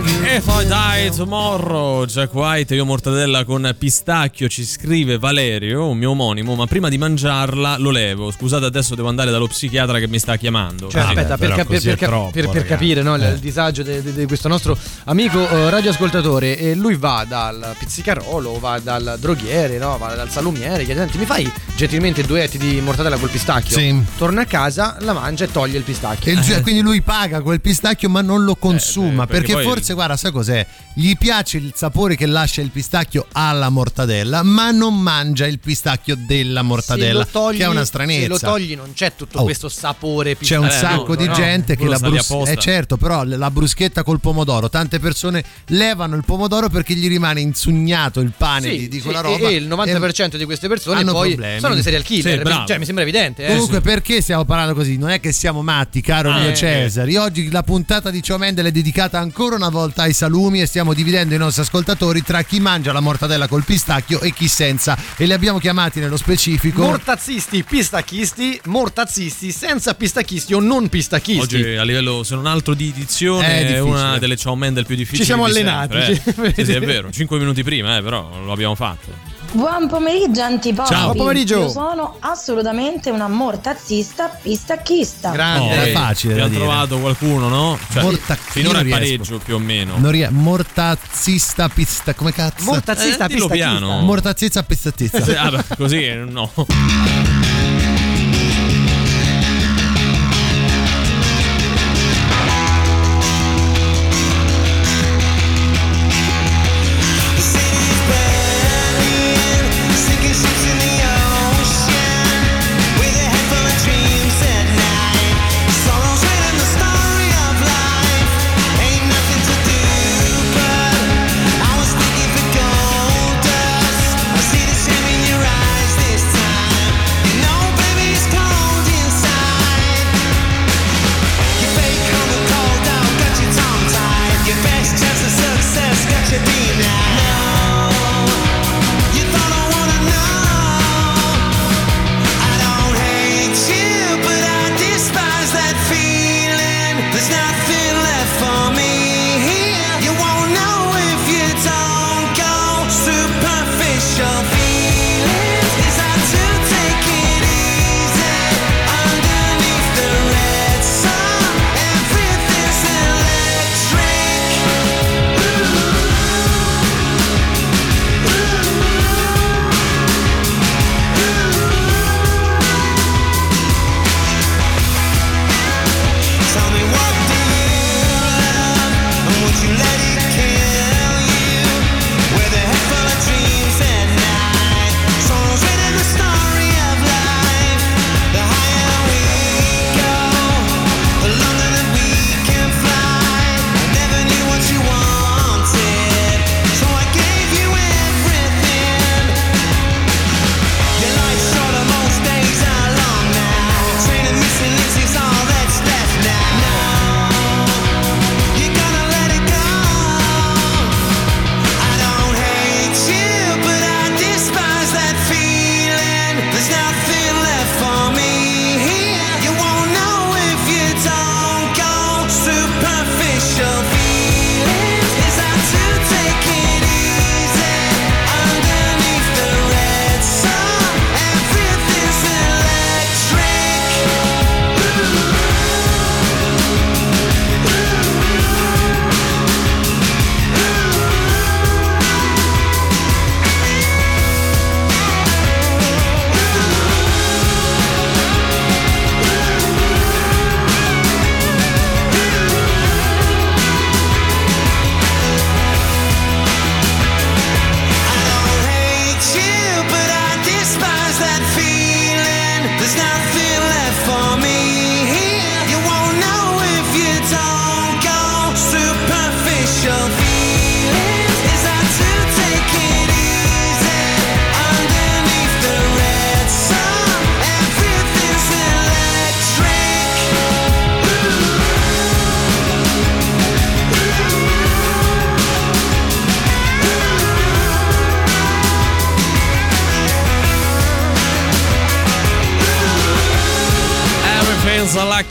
Will 0.00 0.08
you? 0.08 0.24
If 0.26 0.46
I 0.48 0.66
Die 0.66 1.10
Tomorrow, 1.16 2.04
Jack 2.04 2.32
White, 2.34 2.74
io 2.74 2.84
mortadella 2.84 3.44
con 3.44 3.74
pistacchio, 3.78 4.48
ci 4.48 4.64
scrive 4.64 5.18
Valerio, 5.18 5.88
un 5.88 5.96
mio 5.98 6.10
omonimo, 6.10 6.54
ma 6.54 6.66
prima 6.66 6.88
di 6.88 6.98
mangiarla 6.98 7.76
lo 7.78 7.90
levo. 7.90 8.30
Scusate, 8.30 8.64
adesso 8.66 8.94
devo 8.94 9.08
andare 9.08 9.30
dallo 9.30 9.46
psichiatra 9.46 9.98
che 9.98 10.08
mi 10.08 10.18
sta 10.18 10.36
chiamando. 10.36 10.88
Cioè, 10.88 11.00
Ah, 11.00 11.08
aspetta, 11.08 11.28
per, 11.36 11.38
però 11.38 11.56
cap- 11.56 11.68
per 11.68 11.96
cap- 11.96 12.08
troppo, 12.08 12.30
per- 12.32 12.48
per 12.48 12.64
capire 12.66 13.02
no, 13.02 13.14
il- 13.14 13.22
Eh. 13.22 13.30
il 13.32 13.38
disagio 13.38 13.82
di 13.82 14.26
questo 14.26 14.48
nostro 14.48 14.76
amico 15.04 15.48
eh, 15.48 15.70
radioascoltatore, 15.70 16.58
e 16.58 16.74
lui 16.74 16.96
va 16.96 17.24
dal 17.26 17.74
pizzicarolo, 17.78 18.58
va 18.58 18.78
dal 18.78 19.16
droghiere, 19.18 19.78
no, 19.78 19.96
va 19.98 20.14
dal 20.14 20.30
salumiere, 20.30 20.84
chiede: 20.84 21.00
Senti, 21.00 21.18
mi 21.18 21.24
fai 21.26 21.50
gentilmente 21.76 22.22
due 22.24 22.42
etti 22.42 22.58
di 22.58 22.80
mortadella 22.80 23.16
col 23.16 23.30
pistacchio? 23.30 23.76
Sì. 23.78 24.02
Torna 24.16 24.42
a 24.42 24.46
casa, 24.46 24.96
la 25.00 25.12
mangia 25.12 25.44
e 25.44 25.50
toglie 25.52 25.78
il 25.78 25.84
pistacchio. 25.84 26.30
E 26.30 26.34
il- 26.34 26.42
cioè, 26.42 26.60
quindi 26.60 26.80
lui 26.80 27.00
paga 27.02 27.40
quel 27.40 27.60
pistacchio 27.60 28.08
ma 28.08 28.20
non 28.20 28.44
lo 28.44 28.56
consuma 28.56 29.22
Eh, 29.24 29.26
perché 29.26 29.34
perché, 29.46 29.52
poi- 29.52 29.64
forse 29.86 29.94
guarda 29.94 30.16
sai 30.16 30.32
cos'è 30.32 30.66
gli 30.94 31.16
piace 31.16 31.58
il 31.58 31.72
sapore 31.76 32.16
che 32.16 32.26
lascia 32.26 32.60
il 32.60 32.70
pistacchio 32.70 33.26
alla 33.32 33.68
mortadella 33.68 34.42
ma 34.42 34.70
non 34.70 34.98
mangia 35.00 35.46
il 35.46 35.58
pistacchio 35.60 36.16
della 36.16 36.62
mortadella 36.62 37.24
Se 37.24 37.30
togli, 37.30 37.58
che 37.58 37.64
è 37.64 37.68
una 37.68 37.80
Se 37.80 37.86
stranezza 37.86 38.28
lo 38.28 38.38
togli 38.38 38.74
non 38.74 38.92
c'è 38.94 39.12
tutto 39.14 39.38
Oh. 39.38 39.44
questo 39.44 39.68
sapore 39.68 40.32
c'è 40.32 40.38
pistacchio. 40.38 40.64
un 40.64 40.70
sacco 40.70 41.14
di 41.16 41.30
gente 41.32 41.76
che 41.76 41.84
la 41.86 41.98
brus- 41.98 42.30
apposta. 42.30 42.52
eh 42.52 42.56
certo 42.56 42.96
però 42.96 43.22
la 43.24 43.50
bruschetta 43.50 44.02
col 44.02 44.18
pomodoro 44.20 44.68
tante 44.70 44.98
persone 44.98 45.44
levano 45.66 46.16
il 46.16 46.24
pomodoro 46.24 46.68
perché 46.68 46.94
gli 46.94 47.06
rimane 47.08 47.40
insugnato 47.40 48.20
il 48.20 48.32
pane 48.36 48.70
Sì, 48.70 48.78
di, 48.78 48.88
di 48.88 48.96
sì, 48.96 49.02
quella 49.02 49.18
e- 49.20 49.22
roba 49.22 49.48
e 49.48 49.54
il 49.54 49.68
90% 49.68 50.36
di 50.36 50.44
queste 50.44 50.68
persone 50.68 51.00
hanno 51.00 51.12
poi 51.12 51.30
problemi. 51.34 51.60
sono 51.60 51.74
dei 51.74 51.82
serial 51.82 52.02
killer. 52.02 52.46
Sì, 52.46 52.62
cioè, 52.66 52.78
mi 52.78 52.84
sembra 52.84 53.02
evidente. 53.04 53.44
eh. 53.44 53.48
Comunque, 53.52 53.80
perché 53.80 54.20
stiamo 54.22 54.44
parlando 54.44 54.74
così? 54.74 54.96
Non 54.96 55.10
è 55.10 55.20
che 55.20 55.32
siamo 55.32 55.62
matti, 55.62 56.00
caro 56.00 56.30
Ah, 56.30 56.38
mio 56.40 56.50
eh. 56.50 56.54
Cesari. 56.54 57.16
Oggi 57.16 57.50
la 57.50 57.62
puntata 57.62 58.10
di 58.10 58.22
Ciao 58.22 58.38
Mendel 58.38 58.66
è 58.66 58.70
dedicata 58.70 59.18
ancora 59.18 59.54
una 59.56 59.68
volta 59.68 59.74
ai 59.94 60.12
salumi 60.12 60.60
e 60.60 60.66
stiamo 60.66 60.94
dividendo 60.94 61.34
i 61.34 61.38
nostri 61.38 61.62
ascoltatori 61.62 62.22
tra 62.22 62.42
chi 62.42 62.60
mangia 62.60 62.92
la 62.92 63.00
mortadella 63.00 63.48
col 63.48 63.64
pistacchio 63.64 64.20
e 64.20 64.32
chi 64.32 64.48
senza. 64.48 64.96
E 65.16 65.26
li 65.26 65.32
abbiamo 65.32 65.58
chiamati 65.58 66.00
nello 66.00 66.16
specifico. 66.16 66.82
Mortazzisti, 66.82 67.62
pistacchisti, 67.62 68.60
mortazzisti 68.64 69.52
senza 69.52 69.94
pistacchisti 69.94 70.54
o 70.54 70.60
non 70.60 70.88
pistacchisti. 70.88 71.56
Oggi 71.56 71.76
a 71.76 71.82
livello, 71.84 72.22
se 72.22 72.34
non 72.34 72.46
altro 72.46 72.74
di 72.74 72.88
È 72.88 72.94
edizione, 72.96 73.46
è, 73.46 73.58
difficile. 73.60 73.80
una 73.80 74.18
delle 74.18 74.36
ciao 74.36 74.54
Mendel 74.54 74.86
più 74.86 74.96
difficili. 74.96 75.20
Ci 75.20 75.24
siamo 75.26 75.44
di 75.44 75.50
allenati, 75.50 76.14
sempre, 76.14 76.48
eh. 76.48 76.54
sì. 76.54 76.64
Sì, 76.64 76.64
sì, 76.64 76.72
è 76.72 76.80
vero. 76.80 77.10
Cinque 77.10 77.38
minuti 77.38 77.62
prima, 77.62 77.96
eh, 77.96 78.02
però 78.02 78.42
lo 78.44 78.52
abbiamo 78.52 78.74
fatto. 78.74 79.35
Buon 79.56 79.88
pomeriggio 79.88 80.42
antipodi. 80.42 80.88
Ciao. 80.90 81.04
Buon 81.06 81.16
pomeriggio. 81.16 81.60
Io 81.60 81.68
sono 81.70 82.16
assolutamente 82.20 83.08
una 83.08 83.26
mortazzista 83.26 84.28
pistacchista. 84.28 85.30
Grande, 85.30 85.64
Oh, 85.64 85.70
era 85.72 85.80
vedi, 85.80 85.92
facile 85.94 86.32
Abbiamo 86.34 86.54
trovato 86.54 86.98
qualcuno, 86.98 87.48
no? 87.48 87.78
Cioè, 87.90 88.02
Morta- 88.02 88.34
finora 88.36 88.80
è 88.80 88.84
pareggio 88.86 89.38
più 89.38 89.54
o 89.54 89.58
meno. 89.58 89.94
Non 89.96 90.10
rie- 90.10 90.28
mortazzista 90.28 91.70
pista 91.70 92.12
come 92.12 92.32
cazzo? 92.34 92.64
Mortazzista, 92.64 93.24
Eh, 93.24 93.28
pistacchista. 93.28 93.54
piano. 93.54 94.00
Mortazzista 94.00 94.62
pistattizza. 94.62 95.22
Sì, 95.22 95.30
ah, 95.34 95.50
beh, 95.50 95.64
così 95.78 96.04
no. 96.26 96.50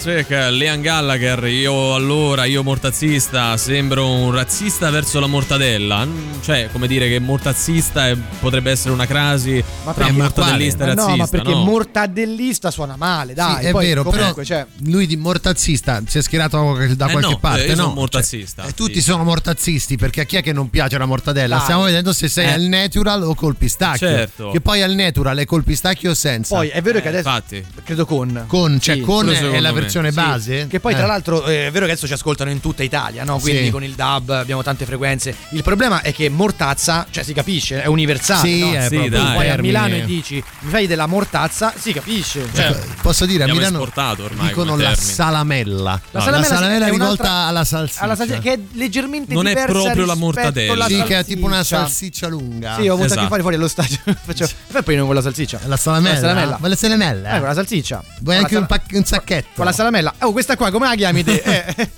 Electric, 0.08 0.50
Leon 0.52 0.82
Gallagher, 0.82 1.46
io 1.48 1.96
allora, 1.96 2.46
io 2.46 2.62
mortazzista, 2.62 3.58
sembro 3.58 4.08
un 4.08 4.32
razzista 4.32 4.92
verso 4.92 5.20
la 5.20 5.26
mortadella. 5.26 6.06
Cioè, 6.42 6.70
come 6.72 6.86
dire 6.86 7.08
che 7.10 7.18
mortazzista 7.20 8.10
è- 8.10 8.16
potrebbe 8.40 8.70
essere 8.70 8.94
una 8.94 9.08
crasi 9.08 9.64
Ma 9.84 9.94
tra 9.94 10.12
mortadellista 10.12 10.84
e 10.84 10.88
Ma 10.88 10.94
razzista. 10.94 11.12
no, 11.12 11.18
ma 11.18 11.28
perché 11.28 11.52
no? 11.52 11.64
mortadellista 11.64 12.70
suona 12.70 12.96
male, 12.98 13.34
dai. 13.34 13.62
Sì, 13.62 13.66
è 13.68 13.72
poi 13.72 13.86
vero, 13.88 14.04
comunque, 14.04 14.44
però 14.44 14.44
cioè, 14.44 14.68
lui 14.84 15.08
di 15.08 15.16
mortazzista 15.18 16.04
si 16.06 16.20
è 16.20 16.22
schierato 16.22 16.58
da 16.96 17.08
Eh 17.08 17.12
qualche 17.12 17.30
no, 17.32 17.40
parte, 17.40 17.64
eh, 17.64 17.70
io 17.70 17.76
no? 17.76 17.82
sono 17.84 17.94
mortazzista. 17.96 18.62
Cioè, 18.62 18.72
eh, 18.72 18.74
tutti 18.76 19.02
sono 19.02 19.24
mortazzisti 19.24 19.98
perché 19.98 20.22
a 20.22 20.24
chi 20.26 20.36
è 20.36 20.44
che 20.44 20.54
non 20.54 20.70
piace 20.70 21.00
la 21.00 21.06
mortadella? 21.08 21.56
Dai. 21.56 21.64
Stiamo 21.64 21.84
vedendo 21.84 22.14
se 22.14 22.28
sei 22.28 22.46
Eh. 22.46 22.52
al 22.52 22.62
natural 22.62 23.24
o 23.24 23.34
col 23.34 23.56
pistacchio. 23.56 24.08
Certo. 24.08 24.52
Che 24.52 24.62
poi 24.62 24.84
al 24.84 24.94
natural 24.94 25.38
è 25.40 25.46
col 25.46 25.64
pistacchio 25.64 26.12
o 26.12 26.14
senza. 26.14 26.54
poi 26.58 26.68
è 26.68 26.82
vero 26.84 27.00
che 27.00 27.06
Eh, 27.06 27.10
adesso 27.10 27.28
infatti. 27.28 27.66
credo 27.84 28.06
con 28.06 28.44
con, 28.46 28.80
cioè 28.80 28.96
Sì, 28.96 29.02
con 29.02 29.28
è 29.30 29.60
la 29.60 29.70
me. 29.72 29.80
Versione 30.02 30.10
Sì, 30.12 30.16
base. 30.16 30.68
Che 30.68 30.80
poi, 30.80 30.94
Eh. 30.94 30.96
tra 30.96 31.06
l'altro, 31.06 31.46
eh, 31.46 31.68
è 31.68 31.72
vero 31.72 31.86
che 31.86 31.92
adesso 31.92 32.08
ci 32.08 32.14
ascoltano 32.14 32.50
in 32.50 32.60
tutta 32.60 32.84
Italia, 32.84 33.24
no? 33.24 33.40
Quindi 33.40 33.66
Sì. 33.66 33.70
con 33.72 33.84
il 33.84 33.94
DAB 33.94 34.30
abbiamo 34.32 34.64
tante 34.64 34.86
frequenze. 34.86 35.36
Il 35.52 35.64
problema 35.64 36.02
è 36.02 36.14
che 36.14 36.30
mortazza, 36.30 37.06
cioè 37.10 37.24
si 37.24 37.34
capisce, 37.34 37.82
è 37.82 37.88
universale. 37.88 38.48
Sì, 38.48 38.60
no? 38.62 38.74
è 38.74 38.82
Sì, 38.84 38.90
proprio 38.98 39.10
dai. 39.10 39.36
Poi 39.36 39.50
a. 39.50 39.58
Milano 39.58 39.96
e 39.96 40.06
dici 40.06 40.44
mi 40.60 40.70
fai 40.70 40.88
della 40.88 41.06
mortazza, 41.08 41.74
si 41.78 41.94
capisce. 41.94 42.48
Cioè, 42.54 42.66
Ecco, 42.66 42.94
Posso 43.02 43.26
dire, 43.26 43.44
a 43.44 43.48
Milano 43.48 43.80
ormai 43.82 44.48
dicono 44.48 44.76
la 44.78 44.96
salamella. 44.96 45.92
La 46.12 46.20
No, 46.20 46.20
salamella 46.26 46.38
la 46.50 46.56
salamella 46.56 46.86
è 46.86 46.90
rivolta 46.90 47.06
un'altra- 47.24 47.32
alla 47.48 47.64
salsiccia. 47.64 48.02
alla 48.02 48.16
salsiccia, 48.16 48.40
che 48.40 48.54
è 48.54 48.60
leggermente 48.74 49.34
Non 49.34 49.48
è 49.48 49.54
proprio 49.66 50.06
la 50.06 50.16
mortadella. 50.16 50.86
Sì, 50.88 51.02
che 51.04 51.20
è 51.20 51.26
tipo 51.26 51.46
una 51.46 51.64
salsiccia. 51.64 52.28
lunga. 52.28 52.76
Sì, 52.76 52.88
ho 52.88 52.94
avuto 52.94 53.06
a 53.06 53.08
che 53.08 53.14
Esatto. 53.14 53.28
fare 53.30 53.42
fuori 53.42 53.56
allo 53.56 53.68
stadio. 53.68 53.98
Faccio, 54.26 54.50
poi 54.84 54.96
non 54.96 55.06
con 55.06 55.16
la 55.16 55.22
salsiccia. 55.22 55.60
La 55.66 55.78
salamella. 55.78 56.14
La 56.16 56.20
salamella. 56.20 56.58
Ma 56.60 56.68
la 56.68 56.76
salamella. 56.76 57.30
Eh, 57.36 57.40
con 57.40 57.48
la 57.48 57.54
salsiccia. 57.54 58.04
Vuoi 58.22 58.38
anche 58.38 58.56
un 58.58 59.06
sacchetto? 59.06 59.48
Con 59.56 59.66
la 59.66 59.72
salamella. 59.72 59.84
Oh, 60.20 60.32
questa 60.32 60.56
qua, 60.56 60.72
come 60.72 60.88
la 60.88 60.96
chiami 60.96 61.24
te? 61.24 61.44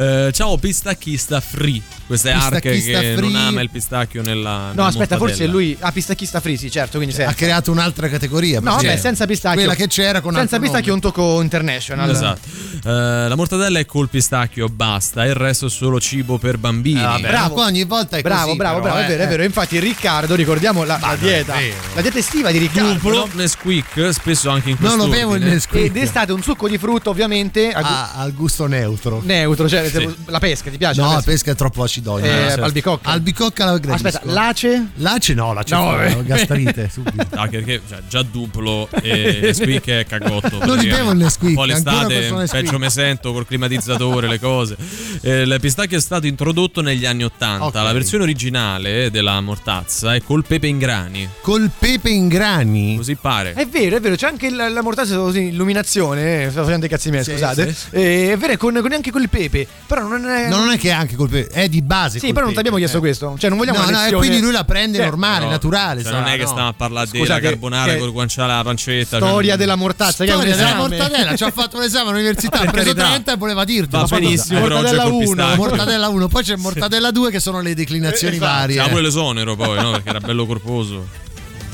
Eh. 0.00 0.26
Eh, 0.26 0.32
ciao 0.32 0.56
pistacchista 0.58 1.40
free. 1.40 1.80
Questa 2.06 2.30
è 2.30 2.32
Ark 2.32 2.60
che 2.60 2.80
free. 2.80 3.14
non 3.20 3.34
ama 3.36 3.60
il 3.60 3.70
pistacchio 3.70 4.22
nella 4.22 4.72
No, 4.74 4.84
aspetta, 4.84 5.16
forse 5.16 5.46
mortadella. 5.46 5.52
lui. 5.52 5.76
Ah, 5.80 5.92
pistacchista 5.92 6.40
free, 6.40 6.56
sì, 6.56 6.70
certo. 6.70 6.96
Quindi 6.98 7.14
ha 7.14 7.18
senza. 7.18 7.34
creato 7.34 7.70
un'altra 7.70 8.08
categoria. 8.08 8.60
No, 8.60 8.72
vabbè, 8.76 8.96
senza 8.96 9.26
pistacchio. 9.26 9.60
Quella 9.60 9.74
che 9.74 9.86
c'era 9.86 10.20
con 10.20 10.34
Senza 10.34 10.58
pistacchio 10.58 10.92
è 10.92 10.94
un 10.94 11.00
nome. 11.02 11.14
tocco 11.14 11.40
international. 11.40 12.10
Esatto. 12.10 12.40
Eh, 12.84 13.28
la 13.28 13.34
mortadella 13.36 13.78
è 13.78 13.86
col 13.86 14.08
pistacchio, 14.08 14.68
basta. 14.68 15.24
Il 15.24 15.34
resto 15.34 15.66
è 15.66 15.70
solo 15.70 16.00
cibo 16.00 16.38
per 16.38 16.58
bambini. 16.58 17.00
Vabbè, 17.00 17.28
Bravo. 17.28 17.54
qua 17.54 17.64
ogni 17.66 17.84
volta 17.84 18.16
è 18.16 18.22
Bravo, 18.22 18.44
così, 18.46 18.56
bravo, 18.56 18.80
però, 18.80 18.92
bravo, 18.94 19.00
è 19.00 19.04
eh, 19.04 19.08
vero, 19.16 19.22
è 19.22 19.28
vero. 19.28 19.42
Infatti, 19.44 19.78
Riccardo, 19.78 20.34
ricordiamo 20.34 20.84
la, 20.84 20.98
la 21.00 21.12
è 21.14 21.18
dieta. 21.18 21.54
La 21.94 22.00
dieta 22.00 22.18
estiva 22.18 22.50
di 22.50 22.58
Riccardo. 22.58 22.92
Duplo 22.94 23.16
no? 23.18 23.28
Nesquik, 23.34 24.08
spesso 24.12 24.50
anche 24.50 24.70
in 24.70 24.76
Non 24.80 24.96
questo 24.96 25.06
lo 25.06 25.12
bevo 25.12 25.34
il 25.36 25.42
Nesquik. 25.44 25.84
Ed 25.84 25.96
estate 25.96 26.32
un 26.32 26.42
succo 26.42 26.68
di 26.68 26.78
frutto, 26.78 27.09
ovviamente. 27.10 27.70
a 27.70 27.80
gu- 27.80 27.88
Ha 27.90 28.12
al 28.14 28.32
gusto 28.34 28.66
neutro. 28.66 29.20
neutro, 29.24 29.68
cioè 29.68 29.88
Sì. 29.88 30.08
la 30.26 30.38
pesca, 30.38 30.70
ti 30.70 30.78
piace? 30.78 31.00
No, 31.00 31.08
la 31.08 31.12
la 31.14 31.16
pesca? 31.18 31.30
pesca 31.32 31.50
è 31.52 31.54
troppo 31.54 31.82
acidosa. 31.82 32.24
Eh, 32.24 32.28
certo. 32.28 32.64
albicocca. 32.64 33.10
Albicocca 33.10 33.64
la 33.64 33.78
gradisco. 33.78 34.06
Aspetta, 34.08 34.32
lace? 34.32 34.86
Lace 34.94 35.34
no, 35.34 35.52
lace 35.52 35.74
No, 35.74 35.96
no, 35.96 36.22
gastrite 36.24 36.88
subito. 36.90 37.26
Anche 37.36 37.58
perché 37.58 37.80
cioè, 37.88 37.98
già 38.08 38.22
duplo 38.22 38.88
e 39.02 39.40
Nesquik 39.42 39.86
è 39.88 40.06
cagotto. 40.06 40.64
Non 40.64 40.78
li 40.78 40.88
bevo 40.88 41.10
il 41.12 41.18
Nesquik, 41.18 41.54
Poi 41.54 41.66
l'estate 41.68 42.32
peggio 42.50 42.78
me 42.78 42.90
sento 42.90 43.32
col 43.32 43.46
climatizzatore, 43.46 44.28
le 44.28 44.38
cose. 44.40 44.76
Eh, 45.20 45.42
il 45.42 45.56
pistacchio 45.60 45.98
è 45.98 46.00
stato 46.00 46.26
introdotto 46.26 46.80
negli 46.80 47.04
anni 47.06 47.24
80. 47.24 47.64
Ok. 47.66 47.74
La 47.74 47.92
versione 47.92 48.24
originale 48.24 49.10
della 49.10 49.40
mortazza 49.40 50.14
è 50.14 50.22
col 50.22 50.44
pepe 50.44 50.66
in 50.66 50.78
grani. 50.78 51.28
Col 51.40 51.70
pepe 51.76 52.10
in 52.10 52.28
grani. 52.28 52.96
Così 52.96 53.14
pare. 53.16 53.52
È 53.54 53.66
vero, 53.66 53.96
è 53.96 54.00
vero, 54.00 54.14
c'è 54.16 54.26
anche 54.26 54.50
la, 54.50 54.68
la 54.68 54.82
mortazza 54.82 55.16
così, 55.16 55.48
illuminazione, 55.48 56.44
eh, 56.44 56.50
sto 56.50 56.62
facendo 56.62 56.86
i 56.86 56.88
cazzi 57.00 57.10
miei, 57.10 57.24
Sì, 57.24 57.30
scusate. 57.32 57.74
sì. 57.74 57.86
Eh, 57.92 58.32
è 58.32 58.36
vero, 58.36 58.56
con, 58.58 58.78
con 58.80 58.92
anche 58.92 59.10
col 59.10 59.28
pepe, 59.30 59.66
però 59.86 60.06
non 60.06 60.28
è... 60.28 60.48
No, 60.48 60.58
non 60.58 60.70
è 60.70 60.78
che 60.78 60.90
anche 60.90 61.16
col 61.16 61.30
pepe, 61.30 61.48
è 61.52 61.68
di 61.68 61.80
base. 61.80 62.18
Sì, 62.18 62.32
però 62.32 62.44
non 62.44 62.52
ti 62.52 62.58
abbiamo 62.58 62.76
pepe, 62.76 62.88
chiesto 62.88 62.98
eh. 62.98 63.00
questo, 63.00 63.36
cioè 63.38 63.48
non 63.48 63.58
vogliamo 63.58 63.78
No, 63.80 63.88
una 63.88 64.02
no, 64.02 64.06
e 64.08 64.12
quindi 64.18 64.40
lui 64.40 64.52
la 64.52 64.64
prende 64.64 64.98
Cioè, 64.98 65.06
normale, 65.06 65.44
No, 65.46 65.50
naturale. 65.50 66.02
cioè, 66.02 66.10
sarà, 66.12 66.22
non 66.24 66.32
è 66.32 66.36
che 66.36 66.46
stiamo 66.46 66.68
a 66.68 66.72
parlare 66.74 67.08
della 67.10 67.40
carbonara 67.40 67.96
col 67.96 68.12
guanciale 68.12 68.52
alla 68.52 68.62
pancetta. 68.62 69.16
Storia 69.16 69.50
cioè, 69.50 69.58
della 69.58 69.76
mortazza, 69.76 70.24
che 70.24 70.30
è 70.30 70.34
un 70.34 70.40
Storia 70.42 70.56
della 70.56 70.68
esame. 70.68 70.88
mortadella, 70.96 71.36
ci 71.36 71.44
ha 71.44 71.50
fatto 71.50 71.78
l'esame 71.78 72.10
all'università, 72.10 72.60
ha 72.60 72.70
preso 72.70 72.92
carità. 72.94 73.08
30 73.08 73.32
e 73.32 73.36
voleva 73.36 73.64
dirtelo. 73.64 74.06
Va 74.06 74.18
benissimo, 74.18 74.58
è 74.58 74.60
Mortadella 74.62 75.02
col 75.04 75.12
1, 75.12 75.20
pistacchio. 75.20 75.56
Mortadella 75.56 76.08
1, 76.08 76.28
poi 76.28 76.42
c'è 76.42 76.56
Mortadella 76.56 77.10
2 77.10 77.30
che 77.30 77.40
sono 77.40 77.60
le 77.60 77.74
declinazioni 77.74 78.36
Esatto. 78.36 78.52
varie. 78.52 78.76
C'ha 78.76 78.88
pure 78.88 79.02
l'esonero 79.02 79.56
poi, 79.56 79.80
no? 79.80 79.90
Perché 79.92 80.08
era 80.10 80.20
bello 80.20 80.46
corposo. 80.46 81.06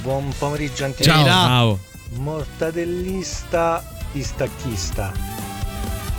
Buon 0.03 0.33
pomeriggio 0.39 0.77
Ciao. 0.77 0.87
Antonino. 0.87 1.25
Ciao. 1.25 1.79
Mortadellista, 2.15 3.83
pistacchista. 4.13 5.13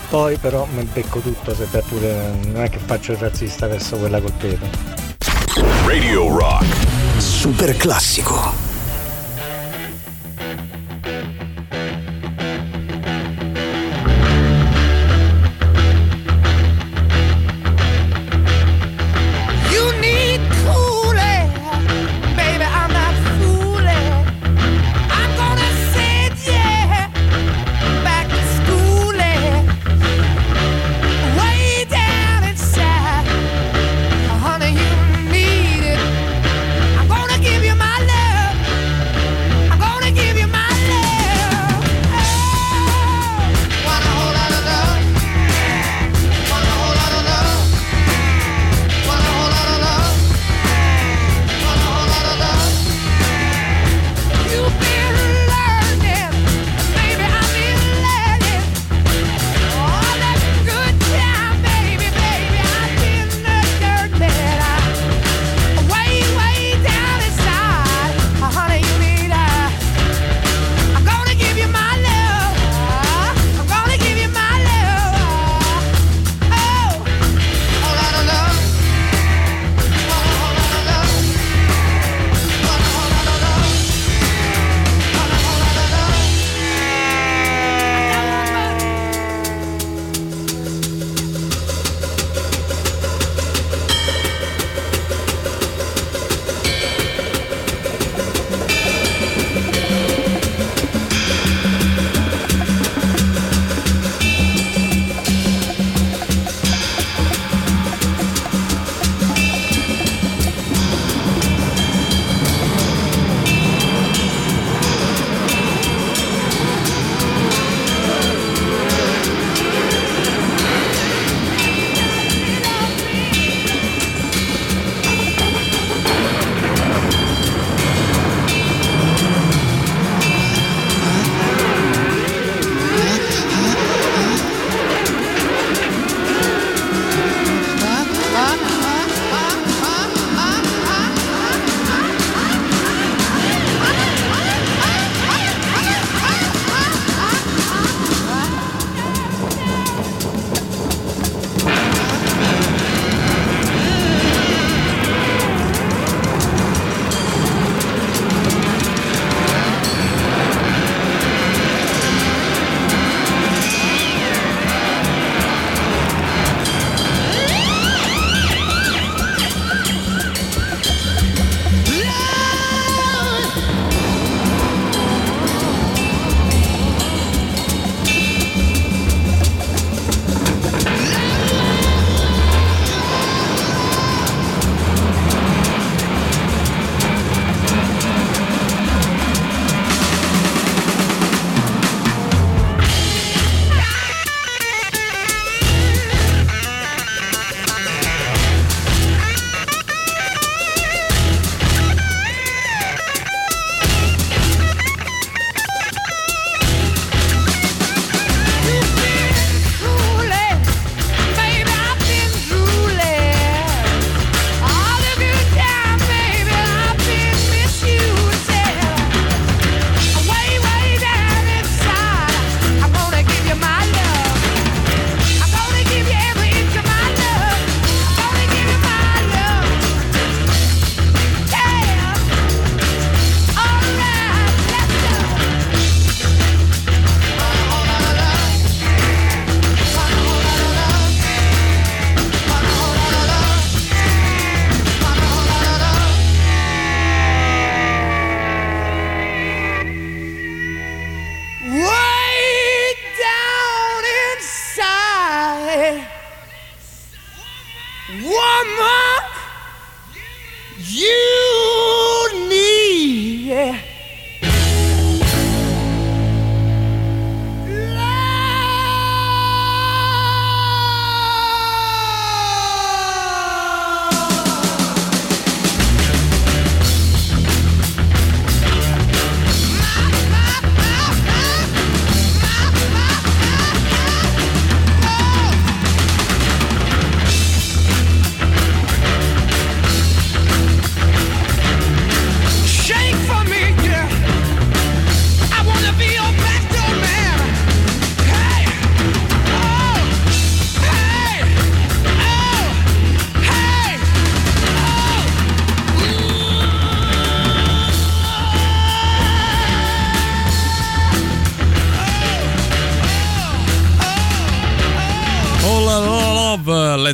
Poi 0.10 0.38
però 0.38 0.66
mi 0.74 0.84
becco 0.84 1.20
tutto 1.20 1.54
se 1.54 1.66
per 1.66 1.84
pure 1.84 2.32
non 2.46 2.64
è 2.64 2.70
che 2.70 2.80
faccio 2.80 3.12
il 3.12 3.18
razzista 3.18 3.68
verso 3.68 3.98
quella 3.98 4.22
col 4.22 4.32
pepe. 4.34 4.70
Radio 5.86 6.38
Rock. 6.38 6.66
Super 7.18 7.76
classico. 7.76 8.67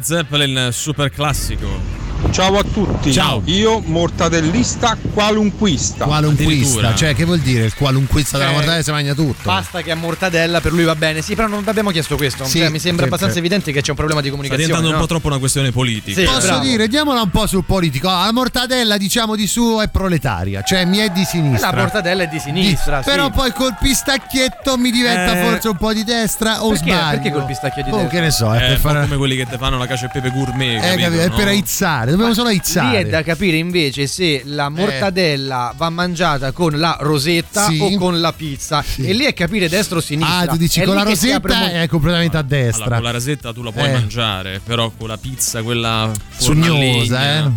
Zeppelin 0.04 0.72
super 0.74 1.10
classico. 1.10 2.03
Ciao 2.32 2.58
a 2.58 2.64
tutti. 2.64 3.14
Ciao. 3.14 3.42
Io 3.46 3.80
mortadellista 3.86 4.98
qualunquista. 5.14 6.06
Qualunquista, 6.06 6.96
cioè 6.96 7.14
che 7.14 7.26
vuol 7.26 7.40
dire 7.40 7.66
il 7.66 7.76
qualunquista 7.76 8.38
della 8.38 8.50
Cioè, 8.50 8.56
mortadella 8.58 8.84
si 8.84 8.92
mangia 8.92 9.14
tutto? 9.14 9.42
Basta 9.44 9.82
che 9.82 9.92
a 9.92 9.96
mortadella 9.96 10.60
per 10.60 10.72
lui 10.74 10.84
va 10.84 10.96
bene. 10.96 11.22
Sì, 11.22 11.36
però 11.36 11.48
non 11.48 11.62
abbiamo 11.68 11.92
chiesto 11.92 12.16
questo. 12.16 12.46
Sì, 12.46 12.60
Cioè, 12.60 12.70
mi 12.70 12.80
sembra 12.80 13.04
sì, 13.04 13.08
abbastanza 13.10 13.34
sì. 13.36 13.40
evidente 13.40 13.72
che 13.72 13.82
c'è 13.82 13.92
un 13.92 13.96
problema 13.96 14.22
di 14.22 14.28
Sta 14.30 14.36
comunicazione. 14.38 14.66
diventando 14.80 14.96
un 14.96 15.02
no? 15.02 15.08
po' 15.08 15.08
troppo 15.14 15.28
una 15.28 15.38
questione 15.38 15.72
politica. 15.72 16.20
Sì, 16.20 16.26
Posso 16.26 16.48
bravo. 16.48 16.64
dire, 16.64 16.88
diamola 16.88 17.22
un 17.22 17.30
po' 17.30 17.46
sul 17.46 17.66
politico. 17.66 18.10
Ah, 18.10 18.26
La 18.26 18.32
mortadella, 18.32 18.98
diciamo 18.98 19.36
di 19.36 19.46
su, 19.46 19.78
è 19.82 19.88
proletaria, 19.90 20.64
cioè 20.64 20.86
mi 20.86 20.98
è 20.98 21.10
di 21.10 21.24
sinistra. 21.26 21.70
La 21.72 21.78
mortadella 21.78 22.24
è 22.24 22.28
di 22.28 22.40
sinistra. 22.40 22.98
Di- 22.98 23.04
sì. 23.04 23.10
Però 23.12 23.30
poi 23.30 23.52
col 23.54 23.76
pistacchietto 23.80 24.76
mi 24.78 24.90
diventa 24.90 25.38
Eh. 25.40 25.44
forse 25.50 25.68
un 25.68 25.78
po' 25.78 25.94
di 25.94 26.04
destra 26.04 26.64
o 26.64 26.70
Perché? 26.70 26.84
sbaglio. 26.92 27.10
Perché 27.12 27.32
col 27.32 27.46
pistacchio 27.46 27.84
di 27.84 27.90
Oh, 27.92 27.96
destra? 27.98 28.10
che 28.12 28.20
ne 28.22 28.32
so, 28.32 28.54
è 28.54 28.58
È 28.58 28.60
per 28.62 28.72
un 28.72 28.78
fare. 28.78 29.02
come 29.02 29.18
quelli 29.18 29.36
che 29.36 29.46
ti 29.46 29.58
fanno 29.58 29.78
la 29.78 29.86
cacio 29.86 30.06
e 30.06 30.10
pepe 30.12 30.30
gourmet. 30.32 30.78
Eh, 30.84 30.88
capito, 30.88 31.02
capito, 31.04 31.22
è 31.22 31.28
no? 31.30 31.36
per 31.36 31.48
aizzare, 31.48 32.13
dobbiamo 32.16 32.34
solo 32.34 32.50
aizzare. 32.50 32.90
Lì 32.90 33.04
è 33.04 33.10
da 33.10 33.24
capire 33.24 33.58
invece 33.58 34.08
se 34.08 34.42
la 34.46 34.70
mortadella 34.70 35.74
va 35.76 35.90
mangiata 35.90 36.52
con 36.52 36.78
la 36.80 36.98
rosetta 37.02 37.68
Sì. 37.68 37.80
o 37.82 37.96
con 37.98 38.20
la 38.22 38.34
pizza. 38.34 38.84
E 38.98 39.14
lì 39.14 39.26
è 39.26 39.34
capire 39.34 39.68
destra 39.70 39.98
o 39.98 40.02
sinistra. 40.02 40.38
Ah, 40.40 40.48
tu 40.48 40.58
dici 40.58 40.80
È 40.82 40.86
con 40.86 40.96
la 40.96 41.04
rosetta 41.04 41.48
mo- 41.58 41.66
è 41.66 41.88
completamente 41.88 42.38
a 42.38 42.42
destra. 42.42 42.84
Allora, 42.86 42.96
con 42.96 43.06
la 43.06 43.12
rasetta 43.12 43.54
tu 43.54 43.62
la 43.64 43.72
puoi 43.72 43.88
Eh. 43.90 43.92
mangiare, 43.94 44.62
però 44.64 44.92
con 44.98 45.08
la 45.08 45.18
pizza, 45.18 45.62
quella 45.64 46.12
Sugnosa, 46.38 46.68
fornallegna, 46.70 47.46
eh. 47.46 47.52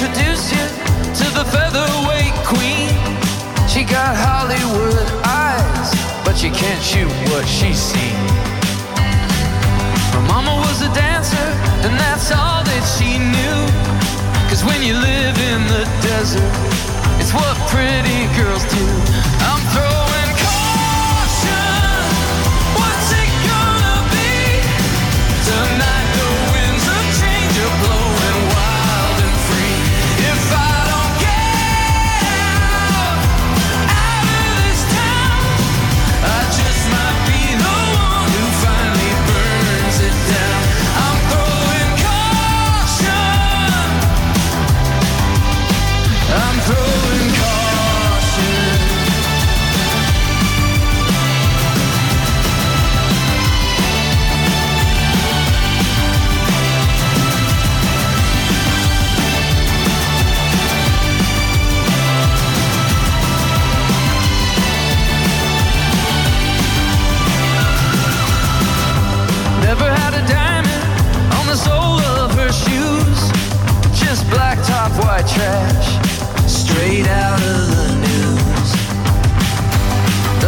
Introduce 0.00 0.50
you 0.50 0.66
to 1.12 1.26
the 1.36 1.44
featherweight 1.52 2.32
queen. 2.48 2.88
She 3.68 3.84
got 3.84 4.16
Hollywood 4.16 4.96
eyes, 5.26 5.92
but 6.24 6.38
she 6.38 6.48
can't 6.48 6.82
shoot 6.82 7.12
what 7.28 7.44
she's 7.46 7.78
seen. 7.78 8.16
Her 10.16 10.24
mama 10.26 10.56
was 10.64 10.80
a 10.80 10.88
dancer, 10.94 11.48
and 11.84 11.92
that's 12.00 12.32
all 12.32 12.64
that 12.64 12.84
she 12.96 13.18
knew. 13.18 13.60
Cause 14.48 14.64
when 14.64 14.82
you 14.82 14.94
live 14.94 15.36
in 15.36 15.60
the 15.68 15.84
desert, 16.00 16.48
it's 17.20 17.34
what 17.34 17.56
pretty 17.68 18.24
girls 18.40 18.64
do. 18.72 18.84
I'm 19.44 19.60
throwing 19.68 19.99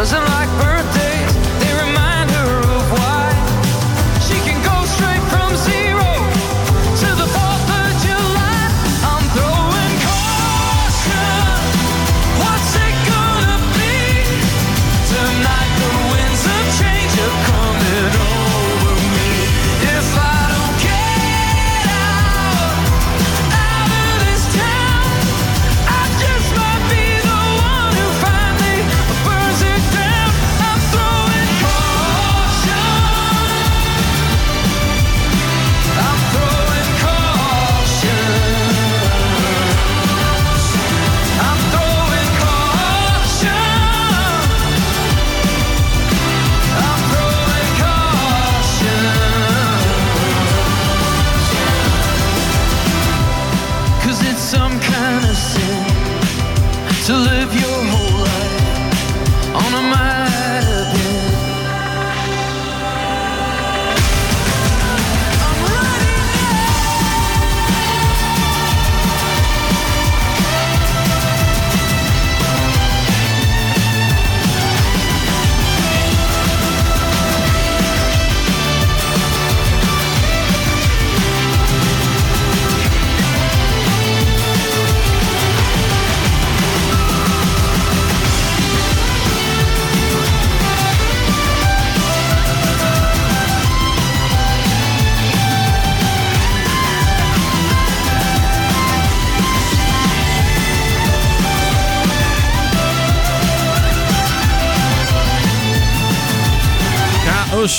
Doesn't 0.03 0.19
matter 0.19 0.42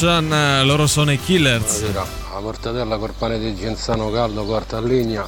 Ocean, 0.03 0.33
eh, 0.33 0.63
loro 0.65 0.85
sono 0.85 1.13
i 1.13 1.17
Killers. 1.17 1.93
La 1.93 2.39
mortadella 2.41 2.97
col 2.97 3.13
pane 3.17 3.39
di 3.39 3.55
Genzano 3.55 4.11
caldo 4.11 4.43
corta 4.43 4.75
a 4.75 4.81
legna 4.81 5.25